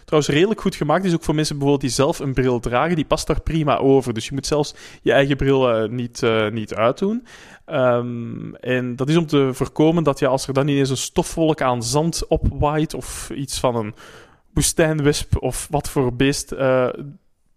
trouwens 0.04 0.28
redelijk 0.28 0.60
goed 0.60 0.74
gemaakt 0.74 1.04
is. 1.04 1.14
Ook 1.14 1.22
voor 1.22 1.34
mensen 1.34 1.58
bijvoorbeeld 1.58 1.86
die 1.86 1.96
zelf 1.96 2.18
een 2.18 2.34
bril 2.34 2.60
dragen. 2.60 2.96
Die 2.96 3.04
past 3.04 3.26
daar 3.26 3.40
prima 3.40 3.76
over. 3.76 4.14
Dus 4.14 4.26
je 4.26 4.34
moet 4.34 4.46
zelfs 4.46 4.74
je 5.02 5.12
eigen 5.12 5.36
bril 5.36 5.82
uh, 5.82 5.90
niet, 5.90 6.22
niet 6.50 6.74
uitdoen. 6.74 7.26
Um, 7.66 8.56
en 8.56 8.96
dat 8.96 9.08
is 9.08 9.16
om 9.16 9.26
te 9.26 9.50
voorkomen 9.52 10.04
dat 10.04 10.18
je 10.18 10.26
als 10.26 10.46
er 10.46 10.54
dan 10.54 10.68
ineens 10.68 10.90
een 10.90 10.96
stofwolk 10.96 11.60
aan 11.60 11.82
zand 11.82 12.26
opwaait 12.26 12.94
of 12.94 13.30
iets 13.30 13.60
van 13.60 13.76
een 13.76 13.94
woestijnwesp 14.54 15.42
of 15.42 15.66
wat 15.70 15.90
voor 15.90 16.14
beest 16.14 16.52
eh, 16.52 16.88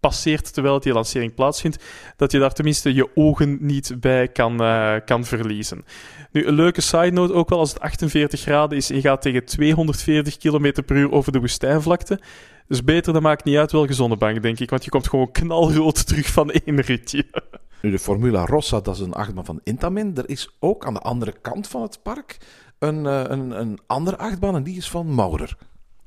passeert 0.00 0.54
terwijl 0.54 0.80
die 0.80 0.92
lancering 0.92 1.34
plaatsvindt, 1.34 1.84
dat 2.16 2.32
je 2.32 2.38
daar 2.38 2.52
tenminste 2.52 2.94
je 2.94 3.08
ogen 3.14 3.58
niet 3.60 4.00
bij 4.00 4.28
kan, 4.28 4.60
eh, 4.60 4.94
kan 5.04 5.24
verliezen. 5.24 5.84
Nu, 6.32 6.46
een 6.46 6.54
leuke 6.54 6.80
side 6.80 7.10
note 7.10 7.32
ook 7.32 7.48
wel 7.48 7.58
als 7.58 7.72
het 7.72 7.80
48 7.80 8.40
graden 8.40 8.76
is 8.76 8.90
en 8.90 8.96
je 8.96 9.02
gaat 9.02 9.22
tegen 9.22 9.44
240 9.44 10.36
km 10.36 10.82
per 10.86 10.96
uur 10.96 11.12
over 11.12 11.32
de 11.32 11.40
woestijnvlakte. 11.40 12.20
Dus 12.66 12.84
beter, 12.84 13.12
dat 13.12 13.22
maakt 13.22 13.44
niet 13.44 13.56
uit 13.56 13.72
welke 13.72 13.92
zonnebank, 13.92 14.42
denk 14.42 14.58
ik, 14.58 14.70
want 14.70 14.84
je 14.84 14.90
komt 14.90 15.08
gewoon 15.08 15.32
knalrood 15.32 16.06
terug 16.06 16.26
van 16.26 16.50
één 16.50 16.80
ritje. 16.80 17.26
Nu, 17.82 17.90
de 17.90 17.98
Formula 17.98 18.46
Rossa, 18.46 18.80
dat 18.80 18.94
is 18.94 19.00
een 19.00 19.12
achtbaan 19.12 19.44
van 19.44 19.60
Intamin. 19.62 20.16
Er 20.16 20.28
is 20.28 20.56
ook 20.58 20.86
aan 20.86 20.94
de 20.94 21.00
andere 21.00 21.34
kant 21.40 21.68
van 21.68 21.82
het 21.82 22.02
park 22.02 22.38
een, 22.78 23.06
eh, 23.06 23.22
een, 23.24 23.60
een 23.60 23.78
andere 23.86 24.16
achtbaan 24.16 24.54
en 24.54 24.62
die 24.62 24.76
is 24.76 24.90
van 24.90 25.14
Maurer. 25.14 25.56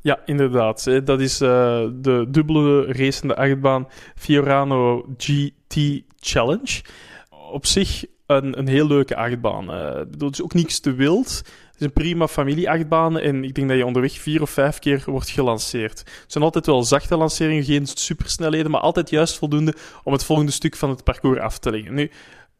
Ja, 0.02 0.20
inderdaad. 0.26 0.84
hè. 0.84 1.04
Dat 1.04 1.20
is 1.20 1.42
eh, 1.42 1.88
de 1.94 2.26
dubbele 2.30 2.94
racende 2.94 3.36
achtbaan 3.36 3.88
Fiorano 4.16 5.06
GT 5.18 6.02
Challenge. 6.20 6.82
Op 7.52 7.66
zich 7.66 8.06
een, 8.26 8.60
een 8.60 8.68
heel 8.68 8.88
leuke 8.88 9.16
achtbaan. 9.16 9.72
Eh, 9.72 9.96
bedoel, 9.96 10.28
het 10.28 10.38
is 10.38 10.44
ook 10.44 10.54
niks 10.54 10.80
te 10.80 10.94
wild. 10.94 11.28
Het 11.72 11.80
is 11.80 11.86
een 11.86 11.94
prima 11.94 12.28
familie-achtbaan 12.28 13.20
en 13.20 13.44
ik 13.44 13.56
denk 13.56 13.68
dat 13.68 13.78
je 13.78 13.86
onderweg 13.86 14.20
vier 14.20 14.42
of 14.42 14.50
vijf 14.50 14.80
keer 14.80 15.04
wordt 15.06 15.30
gelanceerd. 15.30 16.00
Het 16.00 16.32
zijn 16.32 16.44
altijd 16.44 16.66
wel 16.66 16.84
zachte 16.84 17.18
lanceringen, 17.18 17.64
geen 17.64 17.88
supersnelheden, 17.88 18.72
maar 18.72 18.82
altijd 18.82 19.10
juist 19.10 19.38
voldoende 19.38 19.74
om 20.04 20.14
het 20.14 20.24
volgende 20.24 20.52
stuk 20.52 20.76
van 20.76 20.90
het 20.90 21.04
parcours 21.04 21.40
af 21.40 21.58
te 21.60 21.72
leggen. 21.72 21.94
Nu, 21.94 22.12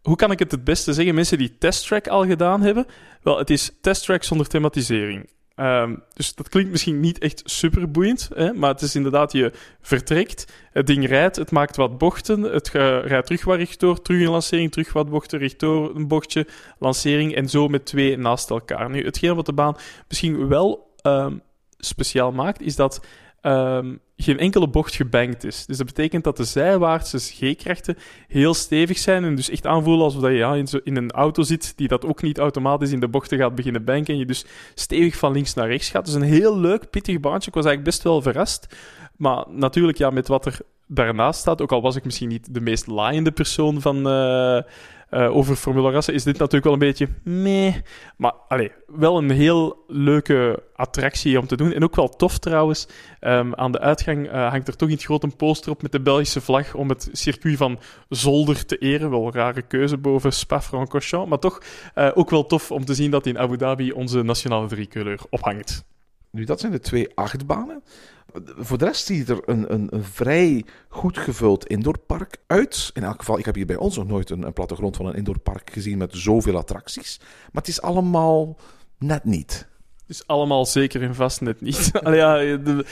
hoe 0.02 0.16
kan 0.16 0.32
ik 0.32 0.40
het 0.40 0.52
het 0.52 0.64
beste 0.64 0.94
zeggen? 0.94 1.16
Mensen 1.16 1.38
die 1.38 1.58
testtrack 1.58 2.08
al 2.08 2.26
gedaan 2.26 2.62
hebben, 2.62 2.86
wel, 3.22 3.38
het 3.38 3.50
is 3.50 3.72
testtrack 3.82 4.24
zonder 4.24 4.48
thematisering. 4.48 5.30
Ehm, 5.56 5.96
dus 6.14 6.36
dat 6.36 6.50
klinkt 6.50 6.72
misschien 6.72 7.00
niet 7.00 7.20
echt 7.20 7.42
super 7.46 7.92
boeiend, 7.92 8.30
hè, 8.36 8.54
maar 8.54 8.70
het 8.70 8.82
is 8.82 8.96
inderdaad, 8.96 9.32
je 9.32 9.52
vertrekt, 9.82 10.54
het 10.72 10.88
ding 10.88 11.08
rijdt, 11.08 11.36
het 11.36 11.52
maakt 11.52 11.76
wat 11.76 11.98
bochten, 11.98 12.42
het 12.42 12.70
rijdt 12.70 13.26
terug 13.26 13.44
wat 13.44 13.58
rechtdoor, 13.58 14.02
terug 14.02 14.22
een 14.22 14.32
lancering, 14.32 14.72
terug 14.72 14.94
wat 14.94 15.10
bochten, 15.10 15.40
rechtdoor 15.40 15.96
een 15.96 16.08
bochtje, 16.08 16.48
lancering 16.80 17.36
en 17.36 17.50
zo 17.50 17.68
met 17.68 17.86
twee 17.86 18.18
naast 18.18 18.50
elkaar. 18.50 18.90
Nu, 18.90 19.04
hetgeen 19.04 19.36
wat 19.36 19.46
de 19.46 19.54
baan 19.54 19.76
misschien 20.08 20.48
wel 20.48 20.94
ehm, 21.02 21.38
speciaal 21.78 22.32
maakt, 22.32 22.62
is 22.62 22.76
dat 22.76 23.06
ehm, 23.42 23.96
geen 24.22 24.40
enkele 24.40 24.68
bocht 24.68 24.96
gebankt 24.96 25.44
is. 25.44 25.66
Dus 25.66 25.78
dat 25.78 25.86
betekent 25.86 26.24
dat 26.24 26.38
de 26.38 26.44
zijwaartse 26.44 27.18
G-krachten 27.18 27.98
heel 28.28 28.54
stevig 28.54 28.98
zijn 28.98 29.24
en 29.24 29.36
dus 29.36 29.50
echt 29.50 29.68
aanvoelen 29.68 30.04
alsof 30.04 30.22
je 30.22 30.30
ja, 30.30 30.56
in 30.84 30.96
een 30.96 31.12
auto 31.12 31.44
zit 31.44 31.74
die 31.76 31.88
dat 31.88 32.06
ook 32.06 32.22
niet 32.22 32.38
automatisch 32.38 32.92
in 32.92 33.00
de 33.00 33.08
bochten 33.08 33.38
gaat 33.38 33.56
beginnen 33.56 33.84
banken 33.84 34.14
en 34.14 34.20
je 34.20 34.26
dus 34.26 34.46
stevig 34.74 35.18
van 35.18 35.32
links 35.32 35.54
naar 35.54 35.68
rechts 35.68 35.90
gaat. 35.90 36.06
Dus 36.06 36.14
een 36.14 36.22
heel 36.22 36.60
leuk, 36.60 36.90
pittig 36.90 37.20
baantje. 37.20 37.48
Ik 37.50 37.56
was 37.56 37.66
eigenlijk 37.66 37.96
best 37.96 38.04
wel 38.04 38.22
verrast. 38.22 38.76
Maar 39.18 39.46
natuurlijk, 39.50 39.98
ja, 39.98 40.10
met 40.10 40.28
wat 40.28 40.46
er 40.46 40.60
daarnaast 40.88 41.40
staat, 41.40 41.62
ook 41.62 41.72
al 41.72 41.82
was 41.82 41.96
ik 41.96 42.06
misschien 42.06 42.30
niet 42.30 42.54
de 42.54 42.62
meest 42.62 42.88
laaiende 42.88 43.32
persoon 43.32 43.82
van, 43.82 44.08
eh, 44.08 44.62
eh, 45.12 45.36
over 45.36 45.56
Formula 45.56 45.92
Rassen, 45.92 46.14
is 46.14 46.24
dit 46.24 46.38
natuurlijk 46.38 46.64
wel 46.64 46.74
een 46.74 46.80
beetje 46.80 47.08
meh. 47.24 47.76
Maar 48.18 48.34
allee, 48.48 48.72
wel 48.86 49.18
een 49.18 49.30
heel 49.30 49.84
leuke 49.88 50.64
attractie 50.76 51.40
om 51.40 51.48
te 51.48 51.56
doen. 51.56 51.74
En 51.74 51.84
ook 51.84 51.96
wel 51.96 52.10
tof 52.10 52.38
trouwens. 52.38 52.88
Ehm, 53.20 53.54
aan 53.54 53.72
de 53.72 53.80
uitgang 53.80 54.30
eh, 54.30 54.50
hangt 54.50 54.68
er 54.68 54.76
toch 54.76 54.90
het 54.90 55.04
groot 55.04 55.24
een 55.24 55.36
poster 55.36 55.72
op 55.72 55.82
met 55.82 55.92
de 55.92 56.02
Belgische 56.02 56.42
vlag 56.42 56.74
om 56.74 56.90
het 56.90 57.10
circuit 57.12 57.58
van 57.58 57.80
Zolder 58.10 58.66
te 58.66 58.78
eren. 58.78 59.10
Wel 59.10 59.34
rare 59.34 59.62
keuze 59.62 59.98
boven 59.98 60.34
Spa-Francorchamps. 60.34 61.30
Maar 61.30 61.40
toch 61.40 61.62
eh, 61.94 62.12
ook 62.14 62.30
wel 62.30 62.46
tof 62.46 62.72
om 62.72 62.86
te 62.86 62.94
zien 62.94 63.12
dat 63.12 63.26
in 63.26 63.40
Abu 63.40 63.58
Dhabi 63.58 63.92
onze 63.92 64.22
nationale 64.22 64.68
driekleur 64.68 65.20
ophangt. 65.30 65.86
Nu, 66.32 66.44
dat 66.44 66.60
zijn 66.60 66.72
de 66.72 66.80
twee 66.80 67.16
achtbanen. 67.16 67.84
Voor 68.58 68.78
de 68.78 68.86
rest 68.86 69.06
ziet 69.06 69.30
er 69.30 69.40
een, 69.46 69.74
een, 69.74 69.88
een 69.90 70.04
vrij 70.04 70.66
goed 70.90 71.18
gevuld 71.18 71.68
indoorpark 71.68 72.38
uit. 72.48 72.90
In 72.94 73.04
elk 73.04 73.20
geval, 73.20 73.40
ik 73.40 73.46
heb 73.46 73.56
hier 73.56 73.66
bij 73.66 73.76
ons 73.76 73.98
nog 73.98 74.08
nooit 74.08 74.30
een, 74.30 74.44
een 74.44 74.54
plattegrond 74.54 74.96
van 74.96 75.06
een 75.06 75.16
indoorpark 75.16 75.70
gezien 75.74 75.98
met 75.98 76.16
zoveel 76.16 76.58
attracties. 76.58 77.18
Maar 77.20 77.62
het 77.62 77.68
is 77.68 77.82
allemaal 77.82 78.58
net 79.00 79.24
niet. 79.24 79.68
Dus 80.08 80.28
allemaal 80.28 80.66
zeker 80.66 81.02
en 81.02 81.16
vast 81.16 81.42
net 81.42 81.62
niet. 81.62 81.92
Allee, 82.04 82.18
ja, 82.20 82.36
de- 82.58 82.86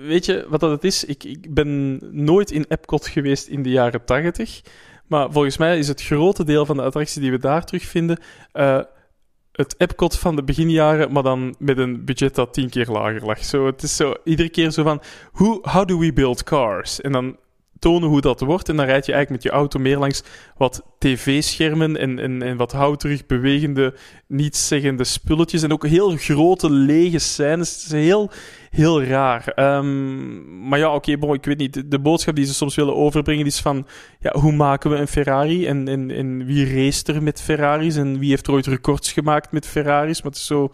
weet 0.00 0.24
je 0.26 0.46
wat 0.48 0.60
dat 0.60 0.70
het 0.70 0.84
is? 0.84 1.04
Ik, 1.04 1.24
ik 1.24 1.54
ben 1.54 1.98
nooit 2.24 2.50
in 2.50 2.64
Epcot 2.68 3.06
geweest 3.06 3.46
in 3.46 3.62
de 3.62 3.70
jaren 3.70 4.04
80. 4.04 4.60
Maar 5.06 5.32
volgens 5.32 5.56
mij 5.56 5.78
is 5.78 5.88
het 5.88 6.02
grote 6.02 6.44
deel 6.44 6.66
van 6.66 6.76
de 6.76 6.82
attractie 6.82 7.20
die 7.20 7.30
we 7.30 7.38
daar 7.38 7.64
terugvinden. 7.64 8.18
eh, 8.52 8.80
het 9.58 9.74
Epcot 9.78 10.18
van 10.18 10.36
de 10.36 10.42
beginjaren, 10.42 11.12
maar 11.12 11.22
dan 11.22 11.54
met 11.58 11.78
een 11.78 12.04
budget 12.04 12.34
dat 12.34 12.52
tien 12.52 12.68
keer 12.68 12.86
lager 12.86 13.26
lag. 13.26 13.44
Zo, 13.44 13.66
het 13.66 13.82
is 13.82 13.96
zo 13.96 14.14
iedere 14.24 14.48
keer 14.48 14.70
zo 14.70 14.82
van: 14.82 15.02
hoe, 15.32 15.58
how 15.62 15.86
do 15.86 15.98
we 15.98 16.12
build 16.12 16.42
cars? 16.42 17.00
En 17.00 17.12
dan 17.12 17.36
tonen 17.78 18.08
hoe 18.08 18.20
dat 18.20 18.40
wordt. 18.40 18.68
En 18.68 18.76
dan 18.76 18.86
rijd 18.86 19.06
je 19.06 19.12
eigenlijk 19.12 19.42
met 19.42 19.52
je 19.52 19.58
auto 19.58 19.78
meer 19.78 19.98
langs 19.98 20.22
wat 20.56 20.82
tv-schermen 20.98 21.96
en, 21.96 22.18
en, 22.18 22.42
en 22.42 22.56
wat 22.56 22.72
houterig 22.72 23.26
bewegende, 23.26 23.94
nietszeggende 24.26 25.04
spulletjes. 25.04 25.62
En 25.62 25.72
ook 25.72 25.86
heel 25.86 26.16
grote, 26.16 26.70
lege 26.70 27.18
scènes. 27.18 27.74
Het 27.74 27.84
is 27.84 27.90
heel, 27.90 28.30
heel 28.70 29.02
raar. 29.02 29.48
Ehm, 29.48 30.68
maar 30.68 30.78
ja, 30.78 30.94
oké, 30.94 31.18
bon, 31.18 31.34
ik 31.34 31.44
weet 31.44 31.58
niet. 31.58 31.90
De, 31.90 31.98
boodschap 31.98 32.34
die 32.34 32.46
ze 32.46 32.54
soms 32.54 32.74
willen 32.74 32.96
overbrengen 32.96 33.46
is 33.46 33.60
van... 33.60 33.86
Ja, 34.20 34.40
hoe 34.40 34.52
maken 34.52 34.90
we 34.90 34.96
een 34.96 35.08
Ferrari? 35.08 35.66
En, 35.66 35.88
en, 35.88 36.10
en 36.10 36.44
wie 36.44 36.74
race 36.74 37.12
er 37.12 37.22
met 37.22 37.40
Ferraris? 37.40 37.96
En 37.96 38.18
wie 38.18 38.30
heeft 38.30 38.46
er 38.46 38.52
ooit 38.52 38.66
records 38.66 39.12
gemaakt 39.12 39.52
met 39.52 39.66
Ferraris? 39.66 40.22
Maar 40.22 40.30
het 40.30 40.40
is 40.40 40.46
zo... 40.46 40.72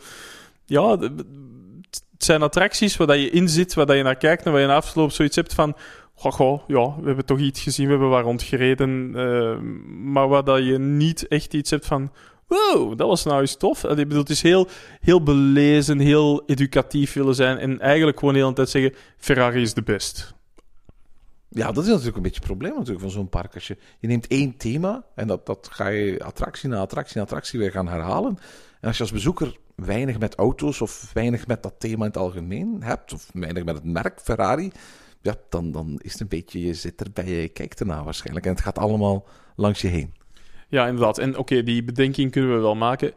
Ja, 0.64 0.98
het 0.98 2.24
zijn 2.24 2.42
attracties 2.42 2.96
waar 2.96 3.06
dat 3.06 3.16
je 3.16 3.30
in 3.30 3.48
zit, 3.48 3.74
waar 3.74 3.86
dat 3.86 3.96
je 3.96 4.02
naar 4.02 4.16
kijkt 4.16 4.44
en 4.44 4.52
waar 4.52 4.60
je 4.60 4.66
na 4.66 4.74
afloop 4.74 5.12
zoiets 5.12 5.36
hebt 5.36 5.54
van... 5.54 5.76
Goh, 6.14 6.62
ja, 6.66 6.96
we 7.00 7.06
hebben 7.06 7.24
toch 7.24 7.38
iets 7.38 7.62
gezien, 7.62 7.84
we 7.84 7.90
hebben 7.90 8.10
waar 8.10 8.22
rondgereden. 8.22 9.12
eh, 9.14 9.58
maar 10.12 10.28
waar 10.28 10.44
dat 10.44 10.64
je 10.64 10.78
niet 10.78 11.28
echt 11.28 11.54
iets 11.54 11.70
hebt 11.70 11.86
van... 11.86 12.12
Wow, 12.46 12.98
dat 12.98 13.08
was 13.08 13.24
nou 13.24 13.40
eens 13.40 13.56
tof. 13.56 13.84
Ik 13.84 13.96
bedoel, 13.96 14.18
het 14.18 14.30
is 14.30 14.42
heel, 14.42 14.68
heel 15.00 15.22
belezen, 15.22 15.98
heel 15.98 16.42
educatief 16.46 17.12
willen 17.12 17.34
zijn. 17.34 17.58
En 17.58 17.80
eigenlijk 17.80 18.18
gewoon 18.18 18.34
de 18.34 18.40
hele 18.40 18.52
tijd 18.52 18.68
zeggen: 18.68 18.94
Ferrari 19.16 19.62
is 19.62 19.74
de 19.74 19.82
best. 19.82 20.34
Ja, 21.48 21.72
dat 21.72 21.82
is 21.84 21.88
natuurlijk 21.88 22.16
een 22.16 22.22
beetje 22.22 22.38
het 22.38 22.46
probleem 22.46 22.72
natuurlijk 22.72 23.00
van 23.00 23.10
zo'n 23.10 23.28
park. 23.28 23.54
Als 23.54 23.66
je, 23.66 23.76
je 23.98 24.08
neemt 24.08 24.26
één 24.26 24.56
thema 24.56 25.04
en 25.14 25.26
dat, 25.26 25.46
dat 25.46 25.68
ga 25.72 25.88
je 25.88 26.24
attractie 26.24 26.68
na 26.68 26.78
attractie 26.78 27.16
na 27.16 27.22
attractie 27.22 27.58
weer 27.58 27.70
gaan 27.70 27.88
herhalen. 27.88 28.38
En 28.80 28.88
als 28.88 28.96
je 28.96 29.02
als 29.02 29.12
bezoeker 29.12 29.58
weinig 29.74 30.18
met 30.18 30.34
auto's 30.34 30.80
of 30.80 31.10
weinig 31.12 31.46
met 31.46 31.62
dat 31.62 31.74
thema 31.78 32.00
in 32.00 32.10
het 32.10 32.16
algemeen 32.16 32.82
hebt, 32.82 33.12
of 33.12 33.30
weinig 33.32 33.64
met 33.64 33.74
het 33.74 33.84
merk 33.84 34.20
Ferrari, 34.20 34.72
ja, 35.24 35.34
dan, 35.48 35.70
dan 35.70 35.98
is 36.02 36.12
het 36.12 36.20
een 36.20 36.28
beetje, 36.28 36.66
je 36.66 36.74
zit 36.74 37.00
erbij, 37.00 37.28
je 37.28 37.48
kijkt 37.48 37.80
ernaar 37.80 38.04
waarschijnlijk. 38.04 38.46
En 38.46 38.52
het 38.52 38.60
gaat 38.60 38.78
allemaal 38.78 39.26
langs 39.56 39.80
je 39.80 39.88
heen. 39.88 40.14
Ja, 40.68 40.86
inderdaad. 40.86 41.18
En 41.18 41.36
oké, 41.38 41.62
die 41.62 41.84
bedenking 41.84 42.30
kunnen 42.30 42.54
we 42.54 42.60
wel 42.60 42.74
maken. 42.74 43.12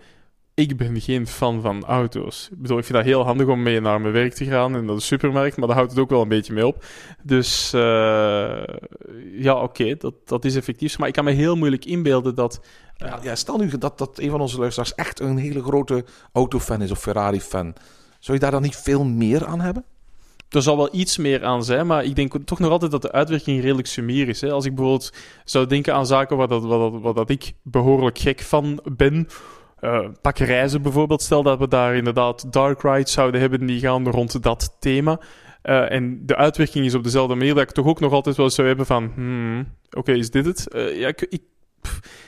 Ik 0.53 0.77
ben 0.77 1.01
geen 1.01 1.27
fan 1.27 1.61
van 1.61 1.85
auto's. 1.85 2.49
Ik 2.51 2.61
bedoel, 2.61 2.77
ik 2.77 2.83
vind 2.83 2.97
dat 2.97 3.07
heel 3.07 3.23
handig 3.23 3.47
om 3.47 3.63
mee 3.63 3.79
naar 3.79 4.01
mijn 4.01 4.13
werk 4.13 4.33
te 4.33 4.45
gaan 4.45 4.75
en 4.75 4.85
naar 4.85 4.95
de 4.95 5.01
supermarkt, 5.01 5.57
maar 5.57 5.67
daar 5.67 5.75
houdt 5.75 5.91
het 5.91 5.99
ook 5.99 6.09
wel 6.09 6.21
een 6.21 6.27
beetje 6.27 6.53
mee 6.53 6.67
op. 6.67 6.85
Dus 7.23 7.73
eh, 7.73 8.63
ja, 9.31 9.61
oké, 9.61 9.95
dat, 9.95 10.13
dat 10.25 10.45
is 10.45 10.55
effectief. 10.55 10.97
Maar 10.97 11.07
ik 11.07 11.13
kan 11.13 11.23
me 11.23 11.31
heel 11.31 11.55
moeilijk 11.55 11.85
inbeelden 11.85 12.35
dat 12.35 12.61
Ja, 12.95 13.19
ja, 13.21 13.35
stel 13.35 13.57
nu 13.57 13.77
dat, 13.77 13.97
dat 13.97 14.19
een 14.19 14.29
van 14.29 14.41
onze 14.41 14.59
luisteraars 14.59 14.95
echt 14.95 15.19
een 15.19 15.37
hele 15.37 15.63
grote 15.63 16.05
autofan 16.31 16.81
is 16.81 16.91
of 16.91 16.99
Ferrari-fan. 16.99 17.75
Zou 18.19 18.37
je 18.37 18.43
daar 18.43 18.51
dan 18.51 18.61
niet 18.61 18.77
veel 18.77 19.05
meer 19.05 19.45
aan 19.45 19.59
hebben? 19.59 19.85
Er 20.49 20.61
zal 20.61 20.77
wel 20.77 20.89
iets 20.91 21.17
meer 21.17 21.45
aan 21.45 21.63
zijn, 21.63 21.87
maar 21.87 22.03
ik 22.03 22.15
denk 22.15 22.33
toch 22.45 22.59
nog 22.59 22.71
altijd 22.71 22.91
dat 22.91 23.01
de 23.01 23.11
uitwerking 23.11 23.61
redelijk 23.61 23.87
sumier 23.87 24.27
is. 24.27 24.41
Hè. 24.41 24.51
Als 24.51 24.65
ik 24.65 24.75
bijvoorbeeld 24.75 25.13
zou 25.45 25.65
denken 25.65 25.93
aan 25.93 26.05
zaken 26.05 26.37
waar, 26.37 26.47
dat, 26.47 26.63
dat, 27.15 27.29
ik 27.29 27.53
behoorlijk 27.63 28.17
gek 28.19 28.41
van 28.41 28.79
ben. 28.95 29.27
eh, 29.79 30.07
pak 30.21 30.37
reizen 30.37 30.81
bijvoorbeeld. 30.81 31.21
Stel 31.21 31.43
dat 31.43 31.59
we 31.59 31.67
daar 31.67 31.95
inderdaad 31.95 32.53
dark 32.53 32.81
rides 32.81 33.11
zouden 33.11 33.41
hebben 33.41 33.65
die 33.65 33.79
gaan 33.79 34.09
rond 34.09 34.43
dat 34.43 34.75
thema. 34.79 35.19
Eh, 35.61 35.91
en 35.91 36.25
de 36.25 36.35
uitwerking 36.35 36.85
is 36.85 36.93
op 36.93 37.03
dezelfde 37.03 37.35
manier 37.35 37.53
dat 37.53 37.63
ik 37.63 37.71
toch 37.71 37.85
ook 37.85 37.99
nog 37.99 38.11
altijd 38.11 38.35
wel 38.35 38.49
zou 38.49 38.67
hebben 38.67 38.85
van... 38.85 39.11
hmm, 39.15 39.67
Oké, 39.91 40.11
is 40.11 40.31
dit 40.31 40.45
het? 40.45 40.67
Eh, 40.67 40.99
ja, 40.99 41.07
ik, 41.07 41.41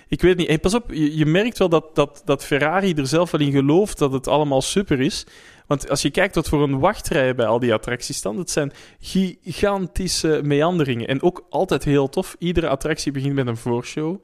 ik, 0.08 0.21
weet 0.21 0.38
niet. 0.38 0.62
Pas 0.62 0.73
op, 0.73 0.91
je, 0.91 1.17
je 1.17 1.25
merkt 1.25 1.58
wel 1.58 1.69
dat, 1.69 1.95
dat, 1.95 2.21
dat 2.25 2.45
Ferrari 2.45 2.93
er 2.93 3.08
zelf 3.08 3.32
wel 3.32 3.41
in 3.41 3.51
gelooft 3.51 3.97
dat 3.97 4.12
het 4.13 4.27
allemaal 4.27 4.62
super 4.62 4.99
is. 5.01 5.25
Want 5.69 5.89
als 5.89 6.01
je 6.01 6.10
kijkt 6.10 6.36
wat 6.36 6.49
voor 6.49 6.63
een 6.63 6.79
wachtrij 6.79 7.36
bij 7.36 7.45
al 7.45 7.60
die 7.60 7.73
attracties 7.73 8.17
staan, 8.17 8.36
dat 8.36 8.49
zijn 8.49 8.71
gigantische 8.99 10.39
meanderingen. 10.43 11.08
En 11.08 11.21
ook 11.21 11.45
altijd 11.49 11.84
heel 11.84 12.10
tof. 12.10 12.36
Iedere 12.39 12.67
attractie 12.67 13.12
begint 13.12 13.36
met 13.36 13.47
een 13.47 13.58
voorshow. 13.58 14.23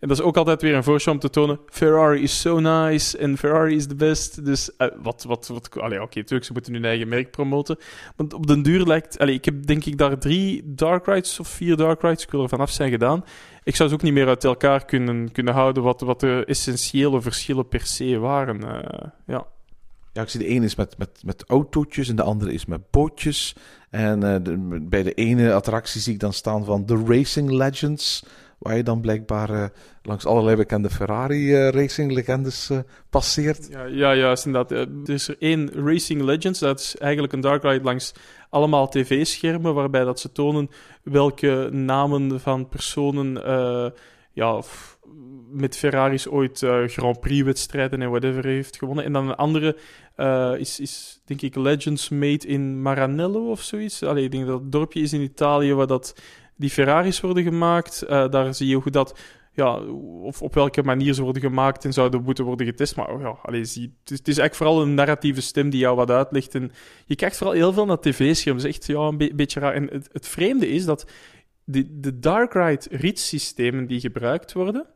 En 0.00 0.08
dat 0.08 0.18
is 0.18 0.24
ook 0.24 0.36
altijd 0.36 0.62
weer 0.62 0.74
een 0.74 0.84
voorshow 0.84 1.14
om 1.14 1.20
te 1.20 1.30
tonen: 1.30 1.60
Ferrari 1.66 2.22
is 2.22 2.40
so 2.40 2.60
nice 2.60 3.18
en 3.18 3.38
Ferrari 3.38 3.76
is 3.76 3.86
the 3.86 3.94
best. 3.94 4.44
Dus 4.44 4.76
eh, 4.76 4.88
wat, 5.02 5.24
wat, 5.28 5.46
wat. 5.46 5.80
Allee, 5.80 6.02
oké, 6.02 6.18
natuurlijk, 6.18 6.44
ze 6.44 6.52
moeten 6.52 6.72
hun 6.72 6.84
eigen 6.84 7.08
merk 7.08 7.30
promoten. 7.30 7.78
Want 8.16 8.34
op 8.34 8.46
den 8.46 8.62
duur 8.62 8.86
lijkt. 8.86 9.18
Allee, 9.18 9.34
ik 9.34 9.44
heb 9.44 9.66
denk 9.66 9.84
ik 9.84 9.98
daar 9.98 10.18
drie 10.18 10.62
dark 10.74 11.06
rides 11.06 11.40
of 11.40 11.48
vier 11.48 11.76
dark 11.76 12.02
rides, 12.02 12.22
ik 12.22 12.30
wil 12.30 12.42
er 12.42 12.48
vanaf 12.48 12.70
zijn 12.70 12.90
gedaan. 12.90 13.24
Ik 13.62 13.76
zou 13.76 13.88
ze 13.88 13.94
ook 13.94 14.02
niet 14.02 14.12
meer 14.12 14.28
uit 14.28 14.44
elkaar 14.44 14.84
kunnen, 14.84 15.32
kunnen 15.32 15.54
houden 15.54 15.82
wat, 15.82 16.00
wat 16.00 16.20
de 16.20 16.42
essentiële 16.46 17.20
verschillen 17.20 17.68
per 17.68 17.86
se 17.86 18.18
waren. 18.18 18.84
eh, 18.84 19.08
ja. 19.26 19.46
Ja, 20.14 20.22
ik 20.22 20.28
zie 20.28 20.40
de 20.40 20.46
ene 20.46 20.64
is 20.64 20.74
met, 20.74 20.98
met, 20.98 21.20
met 21.24 21.44
autootjes 21.46 22.08
en 22.08 22.16
de 22.16 22.22
andere 22.22 22.52
is 22.52 22.66
met 22.66 22.90
bootjes. 22.90 23.54
En 23.90 24.22
eh, 24.22 24.54
bij 24.82 25.02
de 25.02 25.14
ene 25.14 25.52
attractie 25.52 26.00
zie 26.00 26.12
ik 26.12 26.20
dan 26.20 26.32
staan 26.32 26.64
van 26.64 26.84
The 26.84 27.02
Racing 27.06 27.50
Legends. 27.50 28.24
Waar 28.58 28.76
je 28.76 28.82
dan 28.82 29.00
blijkbaar 29.00 29.50
eh, 29.50 29.64
langs 30.02 30.26
allerlei 30.26 30.56
bekende 30.56 30.90
Ferrari 30.90 31.54
eh, 31.54 32.78
passeert. 33.10 33.68
Ja, 33.70 33.84
ja 33.84 34.14
juist 34.14 34.46
inderdaad. 34.46 34.70
Er 35.08 35.14
is 35.14 35.28
er 35.28 35.36
één 35.38 35.70
Racing 35.72 36.22
Legends, 36.22 36.58
dat 36.58 36.80
is 36.80 36.96
eigenlijk 36.96 37.32
een 37.32 37.40
dark 37.40 37.62
ride 37.62 37.84
langs 37.84 38.12
allemaal 38.50 38.88
tv-schermen, 38.88 39.74
waarbij 39.74 40.04
dat 40.04 40.20
ze 40.20 40.32
tonen 40.32 40.70
welke 41.02 41.68
namen 41.72 42.40
van 42.40 42.68
personen 42.68 43.42
ja, 44.34 44.62
met 45.50 45.76
Ferraris 45.76 46.28
ooit 46.28 46.62
eh, 46.62 46.82
Grand 46.86 47.20
Prix-wedstrijden 47.20 48.02
en 48.02 48.10
whatever 48.10 48.44
heeft 48.44 48.76
gewonnen. 48.76 49.04
En 49.04 49.12
dan 49.12 49.28
een 49.28 49.34
andere 49.34 49.76
eh, 50.16 50.52
is, 50.56 50.80
is, 50.80 51.20
denk 51.24 51.42
ik, 51.42 51.54
Legends 51.54 52.08
Made 52.08 52.46
in 52.46 52.82
Maranello 52.82 53.50
of 53.50 53.60
zoiets. 53.60 54.02
Allee, 54.02 54.24
ik 54.24 54.30
denk 54.30 54.46
dat 54.46 54.60
het 54.60 54.72
dorpje 54.72 55.00
is 55.00 55.12
in 55.12 55.20
Italië 55.20 55.74
waar 55.74 55.86
dat 55.86 56.14
die 56.56 56.70
Ferraris 56.70 57.20
worden 57.20 57.42
gemaakt. 57.42 58.02
Eh, 58.02 58.30
daar 58.30 58.54
zie 58.54 58.68
je 58.68 58.76
hoe 58.76 58.90
dat 58.90 59.18
ja, 59.52 59.76
of 60.22 60.42
op 60.42 60.54
welke 60.54 60.82
manier 60.82 61.12
ze 61.12 61.22
worden 61.22 61.42
gemaakt 61.42 61.84
en 61.84 61.92
zouden 61.92 62.22
moeten 62.22 62.44
worden 62.44 62.66
getest. 62.66 62.96
Maar 62.96 63.10
oh 63.10 63.20
ja, 63.20 63.38
allee, 63.42 63.64
zie, 63.64 63.94
het, 64.04 64.10
is, 64.10 64.38
eigenlijk 64.38 64.54
vooral 64.54 64.82
een 64.82 64.94
narratieve 64.94 65.40
stem 65.40 65.70
die 65.70 65.80
jou 65.80 65.96
wat 65.96 66.10
uitlegt. 66.10 66.54
En 66.54 66.72
je 67.06 67.14
kijkt 67.14 67.36
vooral 67.36 67.56
heel 67.56 67.72
veel 67.72 67.86
naar 67.86 68.06
is 68.06 68.64
echt 68.64 68.86
ja, 68.86 68.98
een 68.98 69.16
be- 69.16 69.32
beetje 69.34 69.60
raar. 69.60 69.74
En 69.74 69.88
het 70.12 70.28
vreemde 70.28 70.68
is 70.68 70.84
dat 70.84 71.06
de, 71.64 72.00
de 72.00 72.18
Dark 72.18 72.52
Ride 72.52 72.86
ritssystemen 72.90 73.86
die 73.86 74.00
gebruikt 74.00 74.52
worden, 74.52 74.86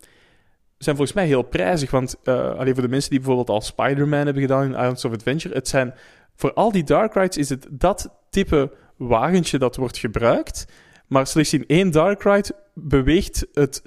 zijn 0.78 0.96
volgens 0.96 1.16
mij 1.16 1.26
heel 1.26 1.42
prijzig. 1.42 1.90
Want 1.90 2.16
eh 2.22 2.58
alleen 2.58 2.74
voor 2.74 2.82
de 2.82 2.88
mensen 2.88 3.10
die 3.10 3.18
bijvoorbeeld 3.18 3.50
al 3.50 3.60
Spider-Man 3.60 4.24
hebben 4.24 4.42
gedaan 4.42 4.64
in 4.64 4.70
Islands 4.70 5.04
of 5.04 5.12
Adventure, 5.12 5.54
het 5.54 5.68
zijn 5.68 5.94
voor 6.38 6.52
al 6.52 6.72
die 6.72 6.84
Dark 6.84 7.14
Rides 7.14 7.36
is 7.36 7.48
het 7.48 7.66
dat 7.70 8.14
type 8.30 8.72
wagentje 8.96 9.58
dat 9.58 9.76
wordt 9.76 9.98
gebruikt. 9.98 10.66
Maar 11.06 11.26
slechts 11.26 11.52
in 11.52 11.66
één 11.66 11.90
Dark 11.90 12.22
Ride 12.22 12.54
beweegt 12.74 13.46
het 13.52 13.80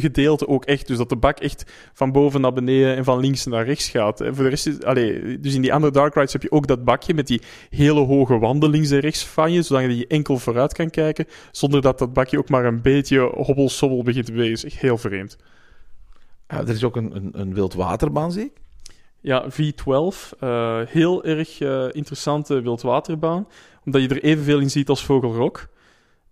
simulatorgedeelte 0.00 0.48
ook 0.48 0.64
echt. 0.64 0.86
Dus 0.86 0.96
dat 0.96 1.08
de 1.08 1.16
bak 1.16 1.38
echt 1.38 1.72
van 1.92 2.12
boven 2.12 2.40
naar 2.40 2.52
beneden 2.52 2.96
en 2.96 3.04
van 3.04 3.20
links 3.20 3.46
naar 3.46 3.64
rechts 3.64 3.88
gaat. 3.88 4.20
En 4.20 4.34
voor 4.34 4.44
de 4.44 4.50
rest 4.50 4.66
is, 4.66 4.82
allee, 4.82 5.40
dus 5.40 5.54
in 5.54 5.62
die 5.62 5.72
andere 5.72 5.92
Dark 5.92 6.14
Rides 6.14 6.32
heb 6.32 6.42
je 6.42 6.50
ook 6.50 6.66
dat 6.66 6.84
bakje 6.84 7.14
met 7.14 7.26
die 7.26 7.42
hele 7.70 8.00
hoge 8.00 8.38
wanden 8.38 8.70
links 8.70 8.90
en 8.90 9.00
rechts 9.00 9.26
van 9.26 9.52
je, 9.52 9.62
zodat 9.62 9.96
je 9.96 10.06
enkel 10.06 10.38
vooruit 10.38 10.72
kan 10.72 10.90
kijken, 10.90 11.26
zonder 11.50 11.82
dat 11.82 11.98
dat 11.98 12.12
bakje 12.12 12.38
ook 12.38 12.48
maar 12.48 12.64
een 12.64 12.82
beetje 12.82 13.20
hobbelsobbel 13.20 14.02
begint 14.02 14.26
te 14.26 14.32
bewegen. 14.32 14.54
Dat 14.54 14.64
is 14.64 14.72
echt 14.72 14.82
heel 14.82 14.98
vreemd. 14.98 15.36
Eh, 16.46 16.58
er 16.58 16.68
is 16.68 16.84
ook 16.84 16.96
een, 16.96 17.16
een, 17.16 17.30
een 17.32 17.54
wildwaterbaan, 17.54 18.32
zie 18.32 18.44
ik. 18.44 18.52
Ja, 19.22 19.44
V12. 19.50 20.38
eh, 20.38 20.80
heel 20.86 21.24
erg 21.24 21.60
eh, 21.60 21.86
interessante 21.92 22.60
wildwaterbaan. 22.62 23.48
Omdat 23.84 24.02
je 24.02 24.08
er 24.08 24.22
evenveel 24.22 24.58
in 24.58 24.70
ziet 24.70 24.88
als 24.88 25.04
Vogelrok. 25.04 25.68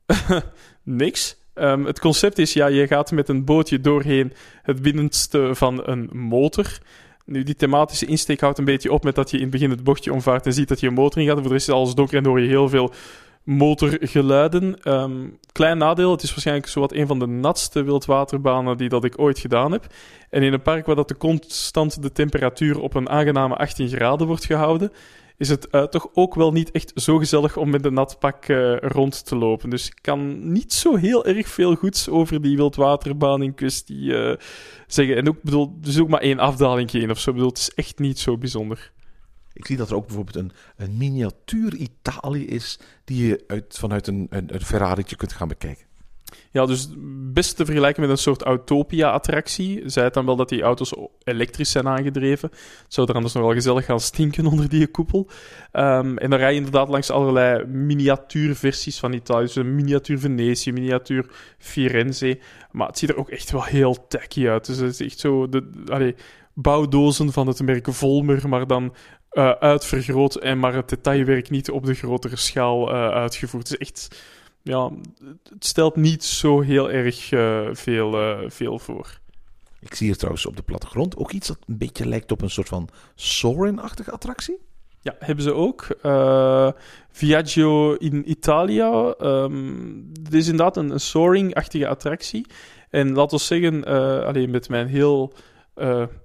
Niks. 0.83 1.37
Ehm, 1.59 1.85
het 1.85 2.01
concept 2.01 2.38
is, 2.38 2.53
ja, 2.53 2.66
je 2.66 2.87
gaat 2.87 3.11
met 3.11 3.29
een 3.29 3.44
bootje 3.44 3.81
doorheen 3.81 4.33
het 4.62 4.83
binnenste 4.83 5.51
van 5.53 5.83
een 5.85 6.11
motor. 6.12 6.79
Nu, 7.25 7.42
die 7.42 7.57
thematische 7.57 8.07
insteek 8.07 8.40
houdt 8.40 8.59
een 8.59 8.64
beetje 8.64 8.92
op 8.92 9.05
met 9.05 9.14
dat 9.14 9.31
je 9.31 9.37
in 9.37 9.42
het 9.42 9.53
begin 9.53 9.71
het 9.71 9.85
bochtje 9.85 10.12
omvaart 10.12 10.47
en 10.47 10.53
ziet 10.53 10.68
dat 10.68 10.81
je 10.81 10.87
een 10.87 10.94
motor 10.94 11.23
in 11.23 11.29
gaat. 11.29 11.37
En 11.37 11.42
voor 11.42 11.51
de 11.51 11.57
rest 11.57 11.68
is 11.68 11.75
alles 11.75 11.94
donker 11.94 12.16
en 12.16 12.27
hoor 12.27 12.40
je 12.40 12.49
heel 12.49 12.68
veel 12.68 12.92
motorgeluiden. 13.42 14.83
Ehm, 14.83 15.12
klein 15.53 15.79
nadeel, 15.79 16.11
het 16.11 16.23
is 16.23 16.31
waarschijnlijk 16.31 16.68
zowat 16.68 16.92
een 16.92 17.07
van 17.07 17.18
de 17.18 17.27
natste 17.27 17.83
wildwaterbanen 17.83 18.77
die 18.77 18.88
dat 18.88 19.05
ik 19.05 19.21
ooit 19.21 19.38
gedaan 19.38 19.73
heb. 19.73 19.87
En 20.31 20.42
in 20.42 20.53
een 20.53 20.62
park 20.62 20.87
waar 20.87 20.97
dat 20.97 21.09
de 21.09 21.16
constant 21.16 22.03
de 22.03 22.12
temperatuur 22.12 22.81
op 22.81 22.94
een 22.94 23.09
aangename 23.09 23.57
18 23.57 23.88
graden 23.88 24.27
wordt 24.27 24.44
gehouden, 24.44 24.92
is 25.38 25.48
het 25.48 25.68
eh, 25.68 25.83
toch 25.83 26.09
ook 26.12 26.35
wel 26.35 26.53
niet 26.53 26.70
echt 26.70 26.92
zo 26.94 27.18
gezellig 27.18 27.57
om 27.57 27.70
met 27.70 27.85
een 27.85 27.94
nat 27.94 28.18
pak 28.18 28.44
eh, 28.44 28.77
rond 28.77 29.24
te 29.24 29.37
lopen. 29.37 29.70
Dus 29.70 29.87
ik 29.87 29.98
kan 30.01 30.53
niet 30.53 30.72
zo 30.72 30.96
heel 30.96 31.24
erg 31.24 31.48
veel 31.48 31.74
goeds 31.74 32.09
over 32.09 32.42
die 32.42 32.57
wildwaterbaan 32.57 33.42
in 33.42 33.55
kwestie 33.55 34.16
eh, 34.16 34.37
zeggen. 34.87 35.16
En 35.16 35.29
ook, 35.29 35.42
bedoel, 35.42 35.79
er 35.83 35.88
is 35.88 36.01
ook 36.01 36.09
maar 36.09 36.20
één 36.20 36.38
afdaling 36.38 36.90
in 36.92 37.11
of 37.11 37.18
zo. 37.18 37.33
Bedoel, 37.33 37.48
het 37.48 37.59
is 37.59 37.74
echt 37.74 37.98
niet 37.98 38.18
zo 38.18 38.38
bijzonder. 38.38 38.92
Ik 39.53 39.66
zie 39.66 39.77
dat 39.77 39.90
er 39.90 39.96
ook 39.96 40.07
bijvoorbeeld 40.07 40.37
een, 40.37 40.53
een 40.77 40.96
miniatuur 40.96 41.74
Italië 41.74 42.46
is 42.46 42.79
die 43.05 43.27
je 43.27 43.44
uit, 43.46 43.79
vanuit 43.79 44.07
een, 44.07 44.27
een, 44.31 44.55
een 44.55 44.64
Ferrari'tje 44.64 45.16
kunt 45.16 45.33
gaan 45.33 45.48
bekijken. 45.48 45.88
Ja, 46.50 46.66
dus 46.66 46.88
best 47.32 47.56
te 47.56 47.64
vergelijken 47.64 48.02
met 48.02 48.10
een 48.10 48.18
soort 48.18 48.42
Autopia-attractie. 48.42 49.82
Zij 49.86 50.04
het 50.04 50.14
dan 50.14 50.26
wel 50.26 50.36
dat 50.36 50.48
die 50.48 50.62
auto's 50.62 50.94
elektrisch 51.24 51.70
zijn 51.70 51.88
aangedreven. 51.88 52.48
Het 52.52 52.94
zou 52.94 53.08
er 53.08 53.14
anders 53.14 53.34
nog 53.34 53.42
wel 53.42 53.52
gezellig 53.52 53.84
gaan 53.84 54.00
stinken 54.00 54.46
onder 54.52 54.68
die 54.68 54.86
koepel. 54.86 55.28
Ehm, 55.72 56.16
en 56.16 56.30
dan 56.30 56.38
rij 56.38 56.50
je 56.50 56.56
inderdaad 56.56 56.88
langs 56.88 57.10
allerlei 57.10 57.64
miniatuurversies 57.64 58.98
van 58.98 59.12
Italië. 59.12 59.44
Dus 59.44 59.56
een 59.56 59.74
miniatuur 59.74 60.18
Venetië, 60.18 60.72
miniatuur 60.72 61.26
Firenze. 61.58 62.38
Maar 62.70 62.86
het 62.86 62.98
ziet 62.98 63.10
er 63.10 63.18
ook 63.18 63.30
echt 63.30 63.50
wel 63.50 63.64
heel 63.64 64.06
tacky 64.08 64.48
uit. 64.48 64.66
Dus 64.66 64.76
het 64.76 65.00
is 65.00 65.06
echt 65.06 65.18
zo... 65.18 65.48
De, 65.48 66.14
bouwdozen 66.60 67.32
van 67.32 67.46
het 67.46 67.62
merk 67.62 67.86
Volmer, 67.90 68.48
maar 68.48 68.66
dan 68.66 68.94
eh, 69.30 69.50
uitvergroot 69.50 70.34
en 70.34 70.58
maar 70.58 70.74
het 70.74 70.88
detailwerk 70.88 71.50
niet 71.50 71.70
op 71.70 71.86
de 71.86 71.94
grotere 71.94 72.36
schaal 72.36 72.90
eh, 72.90 73.08
uitgevoerd. 73.08 73.68
Het 73.68 73.80
is 73.80 73.88
echt 73.88 74.22
ja, 74.62 74.90
het 75.49 75.64
stelt 75.64 75.97
niet 75.97 76.25
zo 76.25 76.61
heel 76.61 76.90
erg 76.90 77.33
eh, 77.33 77.68
veel, 77.73 78.21
eh, 78.21 78.38
veel 78.47 78.79
voor. 78.79 79.18
Ik 79.81 79.94
zie 79.94 80.07
hier 80.07 80.16
trouwens 80.16 80.47
op 80.47 80.57
de 80.57 80.62
plattegrond 80.62 81.16
ook 81.16 81.33
iets 81.33 81.49
dat 81.49 81.59
een 81.66 81.79
beetje 81.79 82.07
lijkt 82.07 82.33
op 82.33 82.42
een 82.42 82.51
soort 82.51 82.68
van 82.68 82.88
Soarin-achtige 83.14 84.11
attractie. 84.11 84.59
Ja, 85.01 85.14
hebben 85.18 85.44
ze 85.44 85.53
ook. 85.53 85.87
Eh, 86.03 86.71
Viaggio 87.11 87.94
in 87.94 88.31
Italia. 88.31 89.14
ehm 89.18 89.87
dit 90.21 90.35
is 90.35 90.49
inderdaad 90.49 90.77
een, 90.77 90.90
een 90.90 91.01
soaring-achtige 91.01 91.88
attractie. 91.88 92.47
En 92.90 93.12
laat 93.12 93.33
ons 93.33 93.47
zeggen, 93.47 93.85
alleen 94.25 94.51
met 94.51 94.68
mijn 94.68 94.87
heel 94.87 95.33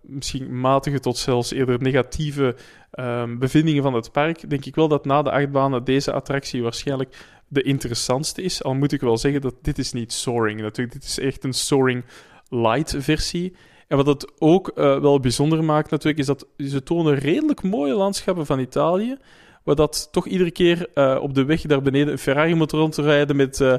misschien 0.02 0.60
matige 0.60 1.00
tot 1.00 1.18
zelfs 1.18 1.52
eerder 1.52 1.82
negatieve 1.82 2.56
ehm, 2.92 3.38
bevindingen 3.38 3.84
van 3.84 3.94
het 3.94 4.12
park, 4.12 4.50
denk 4.50 4.66
ik 4.66 4.76
wel 4.76 4.88
dat 4.88 5.06
na 5.06 5.22
de 5.22 5.32
achtbanen 5.32 5.84
deze 5.84 6.12
attractie 6.12 6.64
waarschijnlijk 6.64 7.16
de 7.54 7.62
interessantste 7.62 8.42
is. 8.42 8.64
Al 8.64 8.74
moet 8.74 8.92
ik 8.92 9.02
wel 9.02 9.18
zeggen 9.18 9.42
dat 9.42 9.56
dit 9.62 9.78
is 9.78 9.92
niet 9.92 10.14
soaring. 10.14 10.62
Natuurlijk, 10.62 10.94
dit 10.94 11.04
is 11.04 11.20
echt 11.20 11.44
een 11.44 11.54
soaring 11.54 12.04
light 12.50 12.96
versie. 12.98 13.56
En 13.88 13.98
wat 13.98 14.06
het 14.06 14.32
ook 14.40 14.68
eh, 14.68 15.00
wel 15.00 15.20
bijzonder 15.20 15.64
maakt 15.64 15.90
natuurlijk, 15.90 16.20
is 16.20 16.26
dat 16.26 16.48
ze 16.58 16.84
tonen 16.84 17.16
redelijk 17.16 17.64
mooie 17.64 17.94
landschappen 17.94 18.46
van 18.46 18.60
Italië, 18.60 19.18
waar 19.64 19.76
dat 19.76 20.08
toch 20.12 20.28
iedere 20.28 20.52
keer 20.52 20.88
eh, 20.94 21.18
op 21.22 21.34
de 21.34 21.46
weg 21.46 21.62
daar 21.62 21.82
beneden 21.82 22.12
een 22.12 22.20
Ferrari 22.20 22.56
moet 22.56 22.72
rondrijden 22.72 23.36
met... 23.36 23.62
eh, 23.62 23.78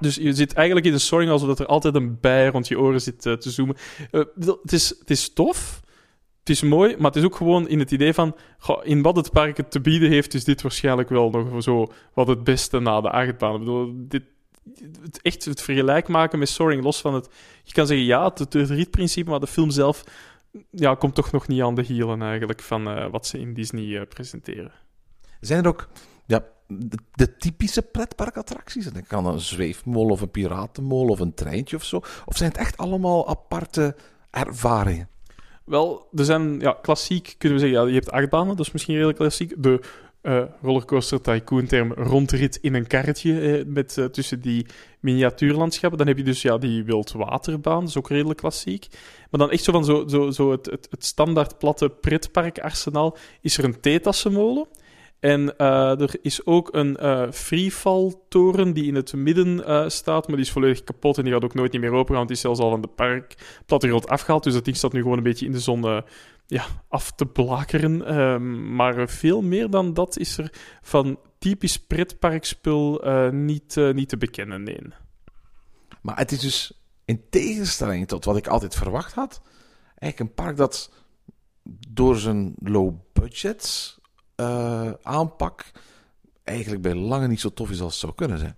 dus 0.00 0.14
je 0.14 0.32
zit 0.32 0.54
eigenlijk 0.54 0.86
in 0.86 0.92
een 0.92 1.00
soaring 1.00 1.30
alsof 1.30 1.58
er 1.58 1.66
altijd 1.66 1.94
een 1.94 2.18
bij 2.20 2.46
rond 2.46 2.68
je 2.68 2.78
oren 2.78 3.00
zit 3.00 3.22
te 3.22 3.36
zoomen. 3.40 3.76
Het, 4.10 4.72
is, 4.72 4.88
het 4.98 5.10
is 5.10 5.32
tof, 5.32 5.80
het 6.46 6.56
is 6.56 6.62
mooi, 6.62 6.94
maar 6.96 7.06
het 7.06 7.16
is 7.16 7.24
ook 7.24 7.36
gewoon 7.36 7.68
in 7.68 7.78
het 7.78 7.90
idee 7.90 8.14
van... 8.14 8.36
goh, 8.58 8.86
in 8.86 9.02
wat 9.02 9.16
het 9.16 9.32
park 9.32 9.56
het 9.56 9.70
te 9.70 9.80
bieden 9.80 10.10
heeft, 10.10 10.34
is 10.34 10.44
dit 10.44 10.62
waarschijnlijk 10.62 11.08
wel 11.08 11.30
nog 11.30 11.62
zo 11.62 11.92
wat 12.14 12.26
het 12.26 12.44
beste 12.44 12.78
na 12.78 13.00
de 13.00 13.10
achtbaan. 13.10 13.52
Ik 13.54 13.58
bedoel, 13.58 13.92
dit, 13.94 14.22
het, 15.02 15.20
echt 15.22 15.44
het 15.44 15.62
vergelijk 15.62 16.08
maken 16.08 16.38
met 16.38 16.48
Soaring, 16.48 16.82
los 16.82 17.00
van 17.00 17.14
het... 17.14 17.28
Je 17.62 17.72
kan 17.72 17.86
zeggen, 17.86 18.06
ja, 18.06 18.24
het, 18.24 18.38
het 18.38 18.70
rietprincipe, 18.70 19.30
maar 19.30 19.40
de 19.40 19.46
film 19.46 19.70
zelf 19.70 20.04
ja, 20.70 20.94
komt 20.94 21.14
toch 21.14 21.32
nog 21.32 21.48
niet 21.48 21.62
aan 21.62 21.74
de 21.74 21.82
hielen 21.82 22.22
eigenlijk 22.22 22.62
van 22.62 22.88
eh, 22.88 23.10
wat 23.10 23.26
ze 23.26 23.38
in 23.38 23.54
Disney 23.54 24.00
eh, 24.00 24.06
presenteren. 24.08 24.72
Zijn 25.40 25.62
er 25.62 25.68
ook 25.68 25.88
ja, 26.26 26.44
de, 26.66 26.98
de 27.12 27.36
typische 27.36 27.82
pretparkattracties? 27.82 28.84
Dat 28.84 29.06
kan 29.06 29.26
een 29.26 29.40
zweefmolen 29.40 30.12
of 30.12 30.20
een 30.20 30.30
piratenmolen 30.30 31.10
of 31.10 31.20
een 31.20 31.34
treintje 31.34 31.76
of 31.76 31.84
zo. 31.84 31.96
Of 32.24 32.36
zijn 32.36 32.50
het 32.50 32.58
echt 32.58 32.76
allemaal 32.76 33.28
aparte 33.28 33.96
ervaringen? 34.30 35.08
Wel, 35.66 36.08
er 36.14 36.24
zijn, 36.24 36.60
ja, 36.60 36.78
klassiek 36.82 37.34
kunnen 37.38 37.58
we 37.58 37.66
zeggen, 37.66 37.88
je 37.88 37.94
hebt 37.94 38.10
achtbanen, 38.10 38.56
dat 38.56 38.66
is 38.66 38.72
misschien 38.72 38.94
redelijk 38.94 39.18
klassiek. 39.18 39.54
De 39.56 39.80
eh, 40.20 40.42
rollercoaster 40.62 41.20
tycoon 41.20 41.66
term 41.66 41.92
rondrit 41.92 42.56
in 42.56 42.74
een 42.74 42.86
karretje 42.86 43.40
eh, 43.40 43.64
met, 43.66 43.98
eh, 43.98 44.04
tussen 44.04 44.40
die 44.40 44.66
miniatuurlandschappen. 45.00 45.98
Dan 45.98 46.06
heb 46.06 46.16
je 46.16 46.22
dus 46.22 46.42
ja, 46.42 46.58
die 46.58 46.84
wildwaterbaan, 46.84 47.80
dat 47.80 47.88
is 47.88 47.96
ook 47.96 48.08
redelijk 48.08 48.38
klassiek. 48.38 48.86
Maar 49.30 49.40
dan 49.40 49.50
echt 49.50 49.64
zo 49.64 49.72
van 49.72 49.84
zo, 49.84 50.04
zo, 50.08 50.30
zo 50.30 50.50
het, 50.50 50.66
het, 50.66 50.86
het 50.90 51.04
standaard 51.04 51.58
platte 51.58 51.88
pretparkarsenaal 51.88 53.16
is 53.40 53.58
er 53.58 53.64
een 53.64 53.80
theetassenmolen. 53.80 54.66
En 55.26 55.56
eh, 55.56 56.00
er 56.00 56.16
is 56.22 56.46
ook 56.46 56.74
een 56.74 56.96
eh 56.96 57.30
freefall-toren 57.30 58.72
die 58.72 58.86
in 58.86 58.94
het 58.94 59.12
midden 59.12 59.66
eh, 59.66 59.88
staat, 59.88 60.26
maar 60.26 60.36
die 60.36 60.44
is 60.44 60.52
volledig 60.52 60.84
kapot 60.84 61.18
en 61.18 61.24
die 61.24 61.32
gaat 61.32 61.44
ook 61.44 61.54
nooit 61.54 61.80
meer 61.80 61.92
open 61.92 62.14
want 62.14 62.26
die 62.26 62.36
is 62.36 62.42
zelfs 62.42 62.60
al 62.60 62.70
van 62.70 62.80
de 62.80 62.88
park 62.88 63.34
plattegrond 63.66 64.08
afgehaald. 64.08 64.42
Dus 64.42 64.52
dat 64.52 64.64
ding 64.64 64.76
staat 64.76 64.92
nu 64.92 65.02
gewoon 65.02 65.16
een 65.16 65.22
beetje 65.22 65.46
in 65.46 65.52
de 65.52 65.60
zon 65.60 66.02
ja, 66.46 66.64
af 66.88 67.12
te 67.12 67.26
blakeren. 67.26 68.06
Ehm, 68.06 68.74
maar 68.74 69.08
veel 69.08 69.42
meer 69.42 69.70
dan 69.70 69.94
dat 69.94 70.18
is 70.18 70.38
er 70.38 70.52
van 70.82 71.18
typisch 71.38 71.78
pretparkspul 71.78 73.02
niet, 73.30 73.76
niet 73.76 74.08
te 74.08 74.16
bekennen, 74.16 74.62
nee. 74.62 74.82
Maar 76.02 76.16
het 76.16 76.32
is 76.32 76.40
dus 76.40 76.72
in 77.04 77.24
tegenstelling 77.30 78.08
tot 78.08 78.24
wat 78.24 78.36
ik 78.36 78.46
altijd 78.46 78.74
verwacht 78.74 79.12
had, 79.12 79.42
eigenlijk 79.98 80.18
een 80.18 80.44
park 80.44 80.56
dat 80.56 80.92
door 81.88 82.16
zijn 82.16 82.54
low 82.62 82.94
budget 83.12 83.95
eh, 84.36 84.90
aanpak 85.02 85.64
eigenlijk 86.44 86.82
bij 86.82 86.94
lange 86.94 87.28
niet 87.28 87.40
zo 87.40 87.48
tof 87.48 87.70
is 87.70 87.80
als 87.80 87.90
het 87.90 88.00
zou 88.00 88.12
kunnen 88.14 88.38
zijn. 88.38 88.56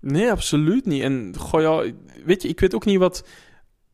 Nee, 0.00 0.30
absoluut 0.30 0.86
niet. 0.86 1.02
En 1.02 1.34
goh, 1.38 1.60
ja, 1.60 1.92
weet 2.24 2.42
je, 2.42 2.48
ik 2.48 2.60
weet 2.60 2.74
ook 2.74 2.84
niet 2.84 2.98
wat, 2.98 3.24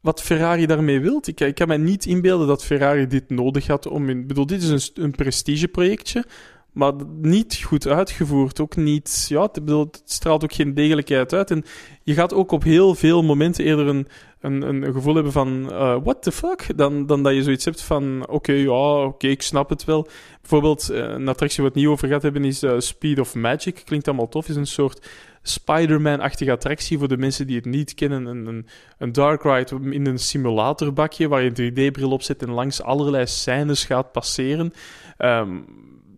wat 0.01 0.23
Ferrari 0.23 0.67
daarmee 0.67 1.01
wilt. 1.01 1.27
Ik, 1.27 1.41
ik 1.41 1.55
kan 1.55 1.69
me 1.69 1.77
niet 1.77 2.07
inbeelden 2.07 2.47
dat 2.47 2.65
Ferrari 2.65 3.07
dit 3.07 3.31
nodig 3.31 3.67
had 3.67 3.87
om... 3.87 4.09
Ik 4.09 4.27
bedoel, 4.27 4.47
dit 4.47 4.63
is 4.63 4.69
een, 4.95 5.03
een 5.05 5.11
prestigeprojectje, 5.11 6.25
maar 6.73 6.93
niet 7.21 7.61
goed 7.65 7.87
uitgevoerd. 7.87 8.61
Ook 8.61 8.77
niet... 8.77 9.27
Ja, 9.29 9.43
het, 9.43 9.53
bedoel, 9.53 9.85
het 9.85 10.03
straalt 10.05 10.45
ook 10.45 10.53
geen 10.53 10.75
degelijkheid 10.75 11.33
uit. 11.33 11.51
En 11.51 11.65
je 12.03 12.15
gaat 12.15 12.35
ook 12.35 12.53
op 12.53 12.63
heel 12.63 12.95
veel 12.95 13.23
momenten 13.23 13.65
eerder 13.65 13.87
een, 13.87 14.07
een, 14.45 14.63
een 14.63 14.93
gevoel 14.93 15.15
hebben 15.15 15.33
van... 15.33 15.73
eh, 15.73 15.97
what 16.03 16.23
the 16.23 16.33
fuck? 16.33 16.77
Dan, 16.77 17.07
dan 17.07 17.23
dat 17.23 17.35
je 17.35 17.43
zoiets 17.43 17.65
hebt 17.65 17.83
van... 17.83 18.27
Oké, 18.29 18.53
ja, 18.53 19.05
oké, 19.05 19.27
ik 19.27 19.43
snap 19.43 19.69
het 19.69 19.85
wel. 19.85 20.09
Bijvoorbeeld, 20.41 20.89
eh, 20.89 20.99
een 20.99 21.29
attractie 21.29 21.63
waar 21.63 21.73
we 21.73 21.79
het 21.79 21.87
niet 21.87 21.95
over 21.95 22.07
gehad 22.07 22.23
hebben 22.23 22.45
is 22.45 22.63
eh, 22.63 22.75
Speed 22.79 23.19
of 23.19 23.35
Magic. 23.35 23.83
Klinkt 23.85 24.09
allemaal 24.09 24.29
tof. 24.29 24.49
Is 24.49 24.57
een 24.57 24.67
soort 24.67 25.09
Spider-Man-achtige 25.43 26.51
attractie 26.51 26.99
voor 26.99 27.09
de 27.09 27.17
mensen 27.17 27.47
die 27.47 27.57
het 27.57 27.65
niet 27.65 27.95
kennen. 27.95 28.27
Een, 28.27 28.67
een, 28.99 29.13
dark 29.13 29.43
ride 29.43 29.91
in 29.91 30.07
een 30.07 30.19
simulatorbakje 30.19 31.29
waar 31.29 31.43
je 31.43 31.51
een 31.55 31.73
3D-bril 31.73 32.11
op 32.11 32.23
zet 32.23 32.43
en 32.43 32.51
langs 32.51 32.83
allerlei 32.83 33.27
scènes 33.27 33.85
gaat 33.85 34.13
passeren. 34.13 34.73
Ehm, 35.17 35.61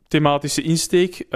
thematische 0.09 0.63
insteek. 0.63 1.27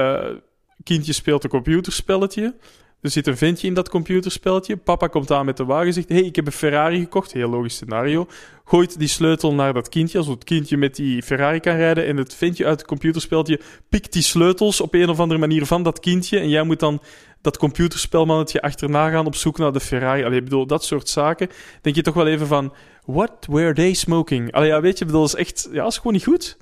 kindje 0.83 1.12
speelt 1.12 1.44
een 1.44 1.50
computerspelletje. 1.50 2.55
Er 3.01 3.11
zit 3.11 3.27
een 3.27 3.37
ventje 3.37 3.67
in 3.67 3.75
dat 3.75 3.89
computerspelletje. 3.89 4.77
Papa 4.77 5.07
komt 5.07 5.31
aan 5.31 5.45
met 5.47 5.57
de 5.57 5.65
wagen 5.65 5.87
en 5.87 5.93
zegt: 5.93 6.09
hey, 6.09 6.23
ik 6.23 6.37
heb 6.37 6.47
een 6.47 6.53
Ferrari 6.53 7.01
gekocht. 7.01 7.33
Heel 7.33 7.49
logisch 7.49 7.75
scenario. 7.75 8.27
Gooit 8.65 8.99
die 8.99 9.09
sleutel 9.09 9.55
naar 9.55 9.73
dat 9.73 9.89
kindje, 9.89 10.19
als 10.19 10.27
het 10.27 10.45
kindje 10.45 10.77
met 10.77 10.97
die 10.97 11.23
Ferrari 11.23 11.61
kan 11.61 11.77
rijden. 11.77 12.07
En 12.07 12.17
het 12.17 12.35
ventje 12.35 12.67
uit 12.67 12.79
het 12.79 12.89
computerspelletje 12.89 13.61
pikt 13.89 14.13
die 14.13 14.23
sleutels 14.23 14.81
op 14.81 14.95
een 14.95 15.09
of 15.09 15.21
andere 15.21 15.41
manier 15.41 15.67
van 15.67 15.83
dat 15.83 16.01
kindje. 16.01 16.39
En 16.39 16.49
jij 16.49 16.63
moet 16.63 16.81
dan 16.81 17.03
dat 17.41 17.57
computerspelmannetje 17.57 18.63
achterna 18.63 19.11
gaan 19.11 19.27
op 19.27 19.35
zoek 19.35 19.59
naar 19.59 19.73
de 19.73 19.81
Ferrari. 19.81 20.25
Allee, 20.25 20.39
ik 20.39 20.45
bedoel, 20.45 20.67
dat 20.67 20.85
soort 20.85 21.09
zaken. 21.09 21.49
Denk 21.83 21.97
je 21.97 22.03
toch 22.03 22.15
wel 22.15 22.27
even 22.27 22.47
van: 22.47 22.73
What 23.05 23.47
were 23.51 23.75
they 23.75 23.95
smoking? 23.95 24.53
Allee, 24.53 24.69
ja, 24.69 24.81
weet 24.81 24.99
je, 24.99 25.05
bedoel, 25.05 25.25
is 25.25 25.35
echt, 25.35 25.69
ja, 25.73 25.87
is 25.87 25.97
gewoon 25.97 26.13
niet 26.13 26.25
goed. 26.25 26.57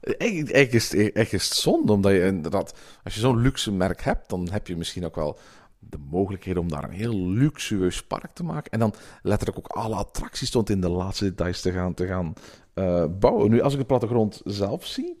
Eigenlijk 0.00 0.72
is 0.72 0.94
echt 1.12 1.32
is 1.32 1.44
het 1.44 1.58
zonde, 1.58 1.92
omdat 1.92 2.12
je 2.12 2.24
inderdaad, 2.24 2.74
als 3.04 3.14
je 3.14 3.20
zo'n 3.20 3.40
luxe 3.40 3.72
merk 3.72 4.02
hebt, 4.02 4.28
dan 4.28 4.48
heb 4.50 4.66
je 4.66 4.76
misschien 4.76 5.04
ook 5.04 5.14
wel 5.14 5.38
de 5.80 5.98
mogelijkheid 6.10 6.56
om 6.56 6.68
daar 6.68 6.84
een 6.84 6.90
heel 6.90 7.28
luxueus 7.28 8.02
park 8.02 8.32
te 8.32 8.44
maken. 8.44 8.70
En 8.70 8.78
dan 8.78 8.94
letterlijk 9.22 9.58
ook 9.58 9.76
alle 9.76 9.94
attracties 9.94 10.50
tot 10.50 10.70
in 10.70 10.80
de 10.80 10.88
laatste 10.88 11.24
details 11.24 11.60
te 11.60 11.72
gaan, 11.72 11.94
te 11.94 12.06
gaan 12.06 12.32
eh, 12.74 13.04
bouwen. 13.18 13.50
Nu, 13.50 13.60
als 13.60 13.72
ik 13.72 13.78
de 13.78 13.84
plattegrond 13.84 14.40
zelf 14.44 14.86
zie, 14.86 15.18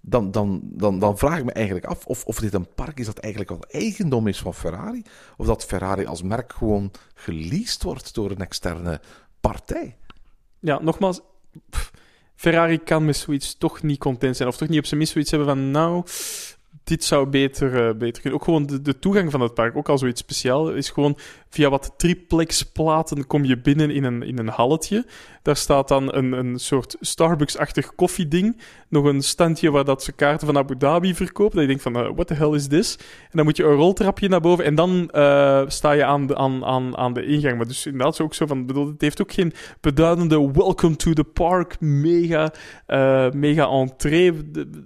dan, 0.00 0.30
dan, 0.30 0.60
dan, 0.62 0.98
dan 0.98 1.18
vraag 1.18 1.38
ik 1.38 1.44
me 1.44 1.52
eigenlijk 1.52 1.86
af 1.86 2.06
of, 2.06 2.24
of 2.24 2.38
dit 2.38 2.54
een 2.54 2.74
park 2.74 2.98
is 2.98 3.06
dat 3.06 3.18
eigenlijk 3.18 3.52
wel 3.52 3.64
eigendom 3.80 4.26
is 4.26 4.38
van 4.38 4.54
Ferrari. 4.54 5.02
Of 5.36 5.46
dat 5.46 5.64
Ferrari 5.64 6.06
als 6.06 6.22
merk 6.22 6.52
gewoon 6.52 6.90
geleased 7.14 7.82
wordt 7.82 8.14
door 8.14 8.30
een 8.30 8.40
externe 8.40 9.00
partij. 9.40 9.96
Ja, 10.60 10.82
nogmaals, 10.82 11.20
Ferrari 12.34 12.78
kan 12.78 13.04
met 13.04 13.16
zoiets 13.16 13.58
toch 13.58 13.82
niet 13.82 13.98
content 13.98 14.36
zijn. 14.36 14.48
Of 14.48 14.56
toch 14.56 14.68
niet 14.68 14.78
op 14.78 14.84
zijn 14.84 14.96
minst 14.96 15.12
zoiets 15.12 15.30
hebben 15.30 15.48
van, 15.48 15.70
nou, 15.70 16.04
dit 16.84 17.04
zou 17.04 17.26
beter, 17.26 17.88
eh, 17.88 17.94
beter 17.94 18.22
kunnen. 18.22 18.40
Ook 18.40 18.44
gewoon 18.44 18.66
de, 18.82 18.98
toegang 18.98 19.30
van 19.30 19.40
het 19.40 19.54
park, 19.54 19.76
ook 19.76 19.88
al 19.88 19.98
zoiets 19.98 20.20
speciaal, 20.20 20.70
is 20.70 20.90
gewoon 20.90 21.18
via 21.48 21.70
wat 21.70 21.94
triplex-platen 21.96 23.26
kom 23.26 23.44
je 23.44 23.58
binnen 23.58 23.90
in 23.90 24.04
een, 24.04 24.22
in 24.22 24.38
een 24.38 24.48
halletje. 24.48 25.06
Daar 25.42 25.56
staat 25.56 25.88
dan 25.88 26.14
een, 26.14 26.32
een 26.32 26.58
soort 26.58 26.96
Starbucks-achtig 27.00 27.94
koffieding. 27.94 28.60
Nog 28.88 29.04
een 29.04 29.22
standje 29.22 29.70
waar 29.70 29.84
dat 29.84 30.02
ze 30.02 30.12
kaarten 30.12 30.46
van 30.46 30.56
Abu 30.56 30.76
Dhabi 30.76 31.14
verkoopt. 31.14 31.52
Dat 31.52 31.60
je 31.60 31.68
denkt 31.68 31.82
van, 31.82 31.96
eh, 31.96 32.10
what 32.14 32.26
the 32.26 32.34
hell 32.34 32.54
is 32.54 32.66
this? 32.66 32.96
En 32.98 33.30
dan 33.32 33.44
moet 33.44 33.56
je 33.56 33.64
een 33.64 33.74
roltrapje 33.74 34.28
naar 34.28 34.40
boven 34.40 34.64
en 34.64 34.74
dan 34.74 35.10
eh, 35.10 35.62
sta 35.66 35.92
je 35.92 36.04
aan 36.04 36.26
de, 36.26 36.36
aan, 36.36 36.64
aan, 36.64 36.96
aan 36.96 37.12
de 37.12 37.26
ingang. 37.26 37.56
Maar 37.56 37.66
dus 37.66 37.86
inderdaad 37.86 38.12
is 38.12 38.20
ook 38.20 38.34
zo 38.34 38.46
van, 38.46 38.66
bedoel, 38.66 38.86
het 38.86 39.00
heeft 39.00 39.22
ook 39.22 39.32
geen 39.32 39.52
beduidende 39.80 40.50
welcome 40.52 40.96
to 40.96 41.12
the 41.12 41.24
park, 41.24 41.80
mega, 41.80 42.52
mega 43.34 43.66
entree. 43.68 44.32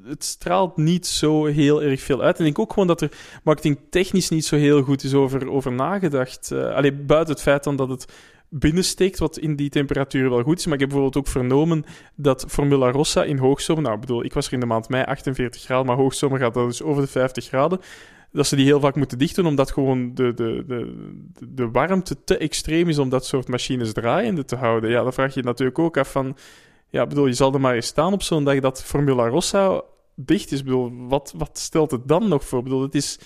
Het 0.05 0.25
straalt 0.25 0.77
niet 0.77 1.07
zo 1.07 1.45
heel 1.45 1.83
erg 1.83 1.96
veel 2.03 2.23
uit. 2.23 2.39
En 2.39 2.47
ik 2.47 2.55
denk 2.55 2.59
ook 2.59 2.73
gewoon 2.73 2.89
dat 2.89 3.01
er 3.01 3.13
marketingtechnisch 3.45 4.29
niet 4.29 4.45
zo 4.45 4.57
heel 4.57 4.83
goed 4.83 5.05
is 5.05 5.15
over, 5.15 5.51
over 5.51 5.73
nagedacht. 5.73 6.51
Eh 6.51 6.75
allee, 6.75 6.93
buiten 6.93 7.35
het 7.35 7.43
feit 7.43 7.65
dan 7.65 7.77
dat 7.77 7.89
het 7.89 8.07
binnensteekt, 8.49 9.19
wat 9.19 9.39
in 9.39 9.57
die 9.57 9.71
temperatuur 9.71 10.31
wel 10.31 10.43
goed 10.43 10.59
is. 10.59 10.65
Maar 10.65 10.75
ik 10.75 10.81
heb 10.81 10.89
bijvoorbeeld 10.89 11.25
ook 11.25 11.33
vernomen 11.33 11.85
dat 12.15 12.45
Formula 12.49 12.91
Rossa 12.91 13.25
in 13.25 13.39
hoogzomer... 13.39 13.83
Nou, 13.83 13.95
ik 13.95 14.01
bedoel, 14.01 14.25
ik 14.25 14.33
was 14.33 14.47
er 14.47 14.53
in 14.53 14.61
de 14.61 14.67
maand 14.67 14.89
mei 14.89 15.05
48 15.05 15.63
graden, 15.63 15.87
maar 15.87 15.97
hoogzomer 15.97 16.39
gaat 16.39 16.55
dat 16.55 16.67
dus 16.67 16.83
over 16.83 17.03
de 17.03 17.09
50 17.09 17.45
graden. 17.45 17.81
Dat 18.33 18.47
ze 18.47 18.57
die 18.57 18.65
heel 18.65 18.81
vaak 18.81 18.95
moeten 18.95 19.19
dichten, 19.19 19.47
omdat 19.47 19.71
gewoon 19.71 20.15
de, 20.15 20.35
de, 20.35 20.65
de, 20.67 21.11
de 21.49 21.71
warmte 21.71 22.25
te 22.25 22.39
extreem 22.39 22.89
is 22.89 22.99
om 22.99 23.09
dat 23.09 23.27
soort 23.27 23.49
machines 23.49 23.93
draaiende 23.93 24.45
te 24.45 24.57
houden. 24.57 24.91
Ja, 24.91 25.03
dan 25.03 25.13
vraag 25.13 25.35
je 25.35 25.41
je 25.41 25.47
natuurlijk 25.47 25.79
ook 25.79 25.97
af 25.97 26.11
van... 26.11 26.37
Ja, 26.89 27.07
bedoel, 27.07 27.27
je 27.27 27.33
zal 27.33 27.55
er 27.55 27.61
maar 27.61 27.75
eens 27.75 27.87
staan 27.87 28.13
op 28.13 28.23
zo'n 28.23 28.45
dag 28.45 28.61
dat 28.61 28.83
Formula 28.83 29.29
Rossa 29.29 29.83
dicht 30.17 30.53
is. 30.53 30.63
Bedoel, 30.63 31.09
wat, 31.09 31.35
wat 31.37 31.59
stelt 31.59 31.91
het 31.91 32.09
dan 32.09 32.29
nog 32.29 32.45
voor? 32.45 32.63
Bedoel, 32.63 32.83
het 32.83 32.95
is... 32.95 33.19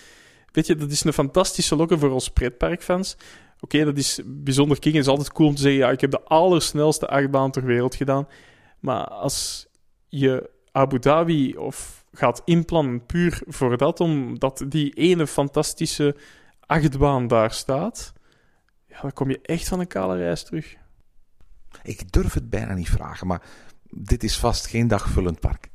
Weet 0.52 0.66
je, 0.66 0.74
dat 0.76 0.90
is 0.90 1.04
een 1.04 1.12
fantastische 1.12 1.76
lokker 1.76 1.98
voor 1.98 2.10
ons 2.10 2.28
pretparkfans. 2.28 3.16
Oké, 3.60 3.84
dat 3.84 3.96
is 3.98 4.20
bijzonder 4.24 4.78
king. 4.78 4.94
Is 4.94 5.06
altijd 5.06 5.32
cool 5.32 5.48
om 5.48 5.54
te 5.54 5.62
zeggen, 5.62 5.80
ja, 5.80 5.90
ik 5.90 6.00
heb 6.00 6.10
de 6.10 6.22
allersnelste 6.22 7.08
achtbaan 7.08 7.50
ter 7.50 7.64
wereld 7.64 7.94
gedaan. 7.94 8.28
Maar 8.80 9.04
als 9.04 9.66
je 10.08 10.50
Abu 10.72 10.98
Dhabi 10.98 11.56
of 11.56 12.04
gaat 12.12 12.42
inplannen 12.44 13.06
puur 13.06 13.42
voor 13.46 13.76
dat, 13.76 14.00
omdat 14.00 14.64
die 14.68 14.94
ene 14.94 15.26
fantastische 15.26 16.16
achtbaan 16.66 17.26
daar 17.26 17.52
staat, 17.52 18.12
ja, 18.86 19.00
dan 19.00 19.12
kom 19.12 19.30
je 19.30 19.40
echt 19.42 19.68
van 19.68 19.80
een 19.80 19.86
kale 19.86 20.16
reis 20.16 20.44
terug. 20.44 20.76
Ik 21.82 22.12
durf 22.12 22.34
het 22.34 22.50
bijna 22.50 22.74
niet 22.74 22.90
vragen, 22.90 23.26
maar 23.26 23.42
dit 23.90 24.22
is 24.22 24.38
vast 24.38 24.66
geen 24.66 24.88
dagvullend 24.88 25.40
park. 25.40 25.70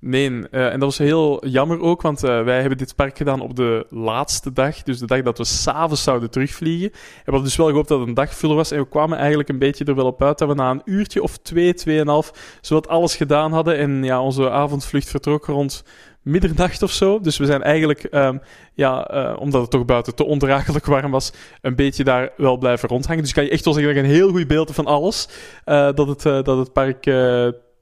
Nee, 0.00 0.48
eh, 0.48 0.64
en 0.64 0.80
dat 0.80 0.88
was 0.88 0.98
heel 0.98 1.46
jammer 1.46 1.80
ook, 1.80 2.02
want 2.02 2.22
eh, 2.22 2.42
wij 2.42 2.60
hebben 2.60 2.78
dit 2.78 2.94
park 2.94 3.16
gedaan 3.16 3.40
op 3.40 3.56
de 3.56 3.86
laatste 3.90 4.52
dag, 4.52 4.82
dus 4.82 4.98
de 4.98 5.06
dag 5.06 5.22
dat 5.22 5.38
we 5.38 5.44
s'avonds 5.44 6.02
zouden 6.02 6.30
terugvliegen. 6.30 6.90
En 6.92 6.98
we 7.24 7.30
hadden 7.30 7.44
dus 7.44 7.56
wel 7.56 7.68
gehoopt 7.68 7.88
dat 7.88 7.98
het 7.98 8.08
een 8.08 8.14
dagvuller 8.14 8.56
was, 8.56 8.70
en 8.70 8.78
we 8.78 8.88
kwamen 8.88 9.18
eigenlijk 9.18 9.48
een 9.48 9.58
beetje 9.58 9.84
er 9.84 9.94
wel 9.94 10.06
op 10.06 10.22
uit 10.22 10.38
dat 10.38 10.48
we 10.48 10.54
na 10.54 10.70
een 10.70 10.82
uurtje 10.84 11.22
of 11.22 11.36
twee, 11.36 11.74
tweeënhalf, 11.74 12.58
zowat 12.60 12.88
alles 12.88 13.16
gedaan 13.16 13.52
hadden. 13.52 13.76
En 13.76 14.04
ja, 14.04 14.22
onze 14.22 14.50
avondvlucht 14.50 15.08
vertrok 15.08 15.46
rond 15.46 15.84
middernacht 16.22 16.82
of 16.82 16.90
zo. 16.90 17.20
Dus 17.20 17.36
we 17.36 17.46
zijn 17.46 17.62
eigenlijk, 17.62 18.04
ehm, 18.04 18.38
ja, 18.74 19.06
eh, 19.06 19.40
omdat 19.40 19.60
het 19.60 19.70
toch 19.70 19.84
buiten 19.84 20.14
te 20.14 20.24
ondraaglijk 20.24 20.86
warm 20.86 21.10
was, 21.10 21.32
een 21.60 21.76
beetje 21.76 22.04
daar 22.04 22.32
wel 22.36 22.56
blijven 22.56 22.88
rondhangen. 22.88 23.22
Dus 23.22 23.32
kan 23.32 23.44
je 23.44 23.50
echt 23.50 23.64
wel 23.64 23.74
zeggen 23.74 23.94
dat 23.94 24.04
je 24.04 24.08
een 24.08 24.16
heel 24.16 24.30
goed 24.30 24.46
beeld 24.46 24.70
van 24.74 24.86
alles 24.86 25.28
eh, 25.64 25.88
dat, 25.94 26.08
het, 26.08 26.22
dat 26.22 26.58
het 26.58 26.72
park 26.72 27.04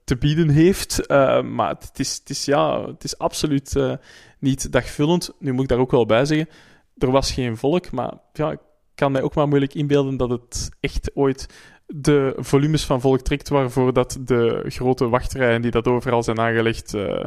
te 0.05 0.17
bieden 0.17 0.49
heeft. 0.49 1.05
Eh, 1.05 1.41
maar 1.41 1.69
het 1.69 1.99
is, 1.99 2.17
het, 2.17 2.29
is, 2.29 2.45
ja, 2.45 2.87
het 2.87 3.03
is 3.03 3.17
absoluut 3.17 3.75
eh, 3.75 3.93
niet 4.39 4.71
dagvullend. 4.71 5.31
Nu 5.39 5.51
moet 5.51 5.63
ik 5.63 5.69
daar 5.69 5.79
ook 5.79 5.91
wel 5.91 6.05
bij 6.05 6.25
zeggen, 6.25 6.47
er 6.97 7.11
was 7.11 7.31
geen 7.31 7.57
volk, 7.57 7.91
maar 7.91 8.13
ja, 8.33 8.51
ik 8.51 8.59
kan 8.95 9.11
mij 9.11 9.21
ook 9.21 9.35
maar 9.35 9.47
moeilijk 9.47 9.73
inbeelden 9.73 10.17
dat 10.17 10.29
het 10.29 10.69
echt 10.79 11.11
ooit 11.13 11.47
de 11.87 12.33
volumes 12.37 12.85
van 12.85 13.01
volk 13.01 13.21
trekt 13.21 13.49
waarvoor 13.49 13.93
dat 13.93 14.17
de 14.21 14.63
grote 14.67 15.09
wachtrijen 15.09 15.61
die 15.61 15.71
dat 15.71 15.87
overal 15.87 16.23
zijn 16.23 16.39
aangelegd 16.39 16.93
eh, 16.93 17.25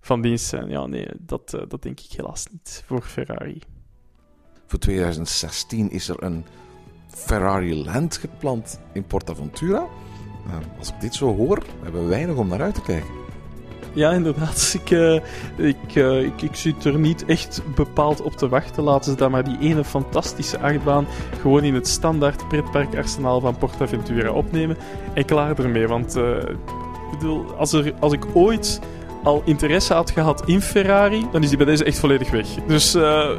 van 0.00 0.20
dienst 0.20 0.46
zijn. 0.46 0.68
Ja, 0.68 0.86
nee, 0.86 1.06
dat, 1.18 1.50
dat 1.68 1.82
denk 1.82 2.00
ik 2.00 2.12
helaas 2.16 2.46
niet 2.50 2.82
voor 2.86 3.02
Ferrari. 3.02 3.58
Voor 4.66 4.78
2016 4.78 5.90
is 5.90 6.08
er 6.08 6.22
een 6.22 6.44
Ferrari 7.08 7.84
Land 7.84 8.16
gepland 8.16 8.80
in 8.92 9.04
Portaventura. 9.04 9.86
Uh, 10.46 10.52
als 10.78 10.88
ik 10.88 11.00
dit 11.00 11.14
zo 11.14 11.36
hoor, 11.36 11.62
hebben 11.82 12.02
we 12.02 12.08
weinig 12.08 12.36
om 12.36 12.48
naar 12.48 12.62
uit 12.62 12.74
te 12.74 12.82
kijken. 12.82 13.18
Ja, 13.92 14.10
inderdaad. 14.10 14.72
Ik, 14.82 14.90
uh, 14.90 15.14
ik, 15.56 15.94
uh, 15.94 16.22
ik, 16.22 16.42
ik 16.42 16.54
zit 16.54 16.84
er 16.84 16.98
niet 16.98 17.24
echt 17.24 17.62
bepaald 17.74 18.22
op 18.22 18.36
te 18.36 18.48
wachten. 18.48 18.82
Laten 18.82 19.10
ze 19.10 19.16
dan 19.16 19.30
maar 19.30 19.44
die 19.44 19.58
ene 19.60 19.84
fantastische 19.84 20.58
achtbaan 20.58 21.06
gewoon 21.40 21.64
in 21.64 21.74
het 21.74 21.88
standaard 21.88 22.48
pretparkarsenaal 22.48 23.40
van 23.40 23.58
Portaventura 23.58 24.30
opnemen. 24.30 24.76
En 25.14 25.24
klaar 25.24 25.58
ermee. 25.58 25.86
Want 25.86 26.16
ik 26.16 27.18
bedoel, 27.18 27.54
als, 27.56 27.72
er, 27.72 27.94
als 28.00 28.12
ik 28.12 28.24
ooit 28.32 28.80
al 29.22 29.42
interesse 29.44 29.94
had 29.94 30.10
gehad 30.10 30.42
in 30.46 30.60
Ferrari, 30.60 31.26
dan 31.32 31.42
is 31.42 31.48
die 31.48 31.56
bij 31.56 31.66
deze 31.66 31.84
echt 31.84 31.98
volledig 31.98 32.30
weg. 32.30 32.46
Dus 32.66 32.92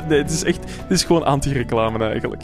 nee, 0.08 0.18
het 0.22 0.32
is 0.32 0.43
echt 0.43 0.60
het 0.82 0.91
is 0.91 1.04
gewoon 1.04 1.26
anti-reclame 1.26 2.06
eigenlijk. 2.06 2.43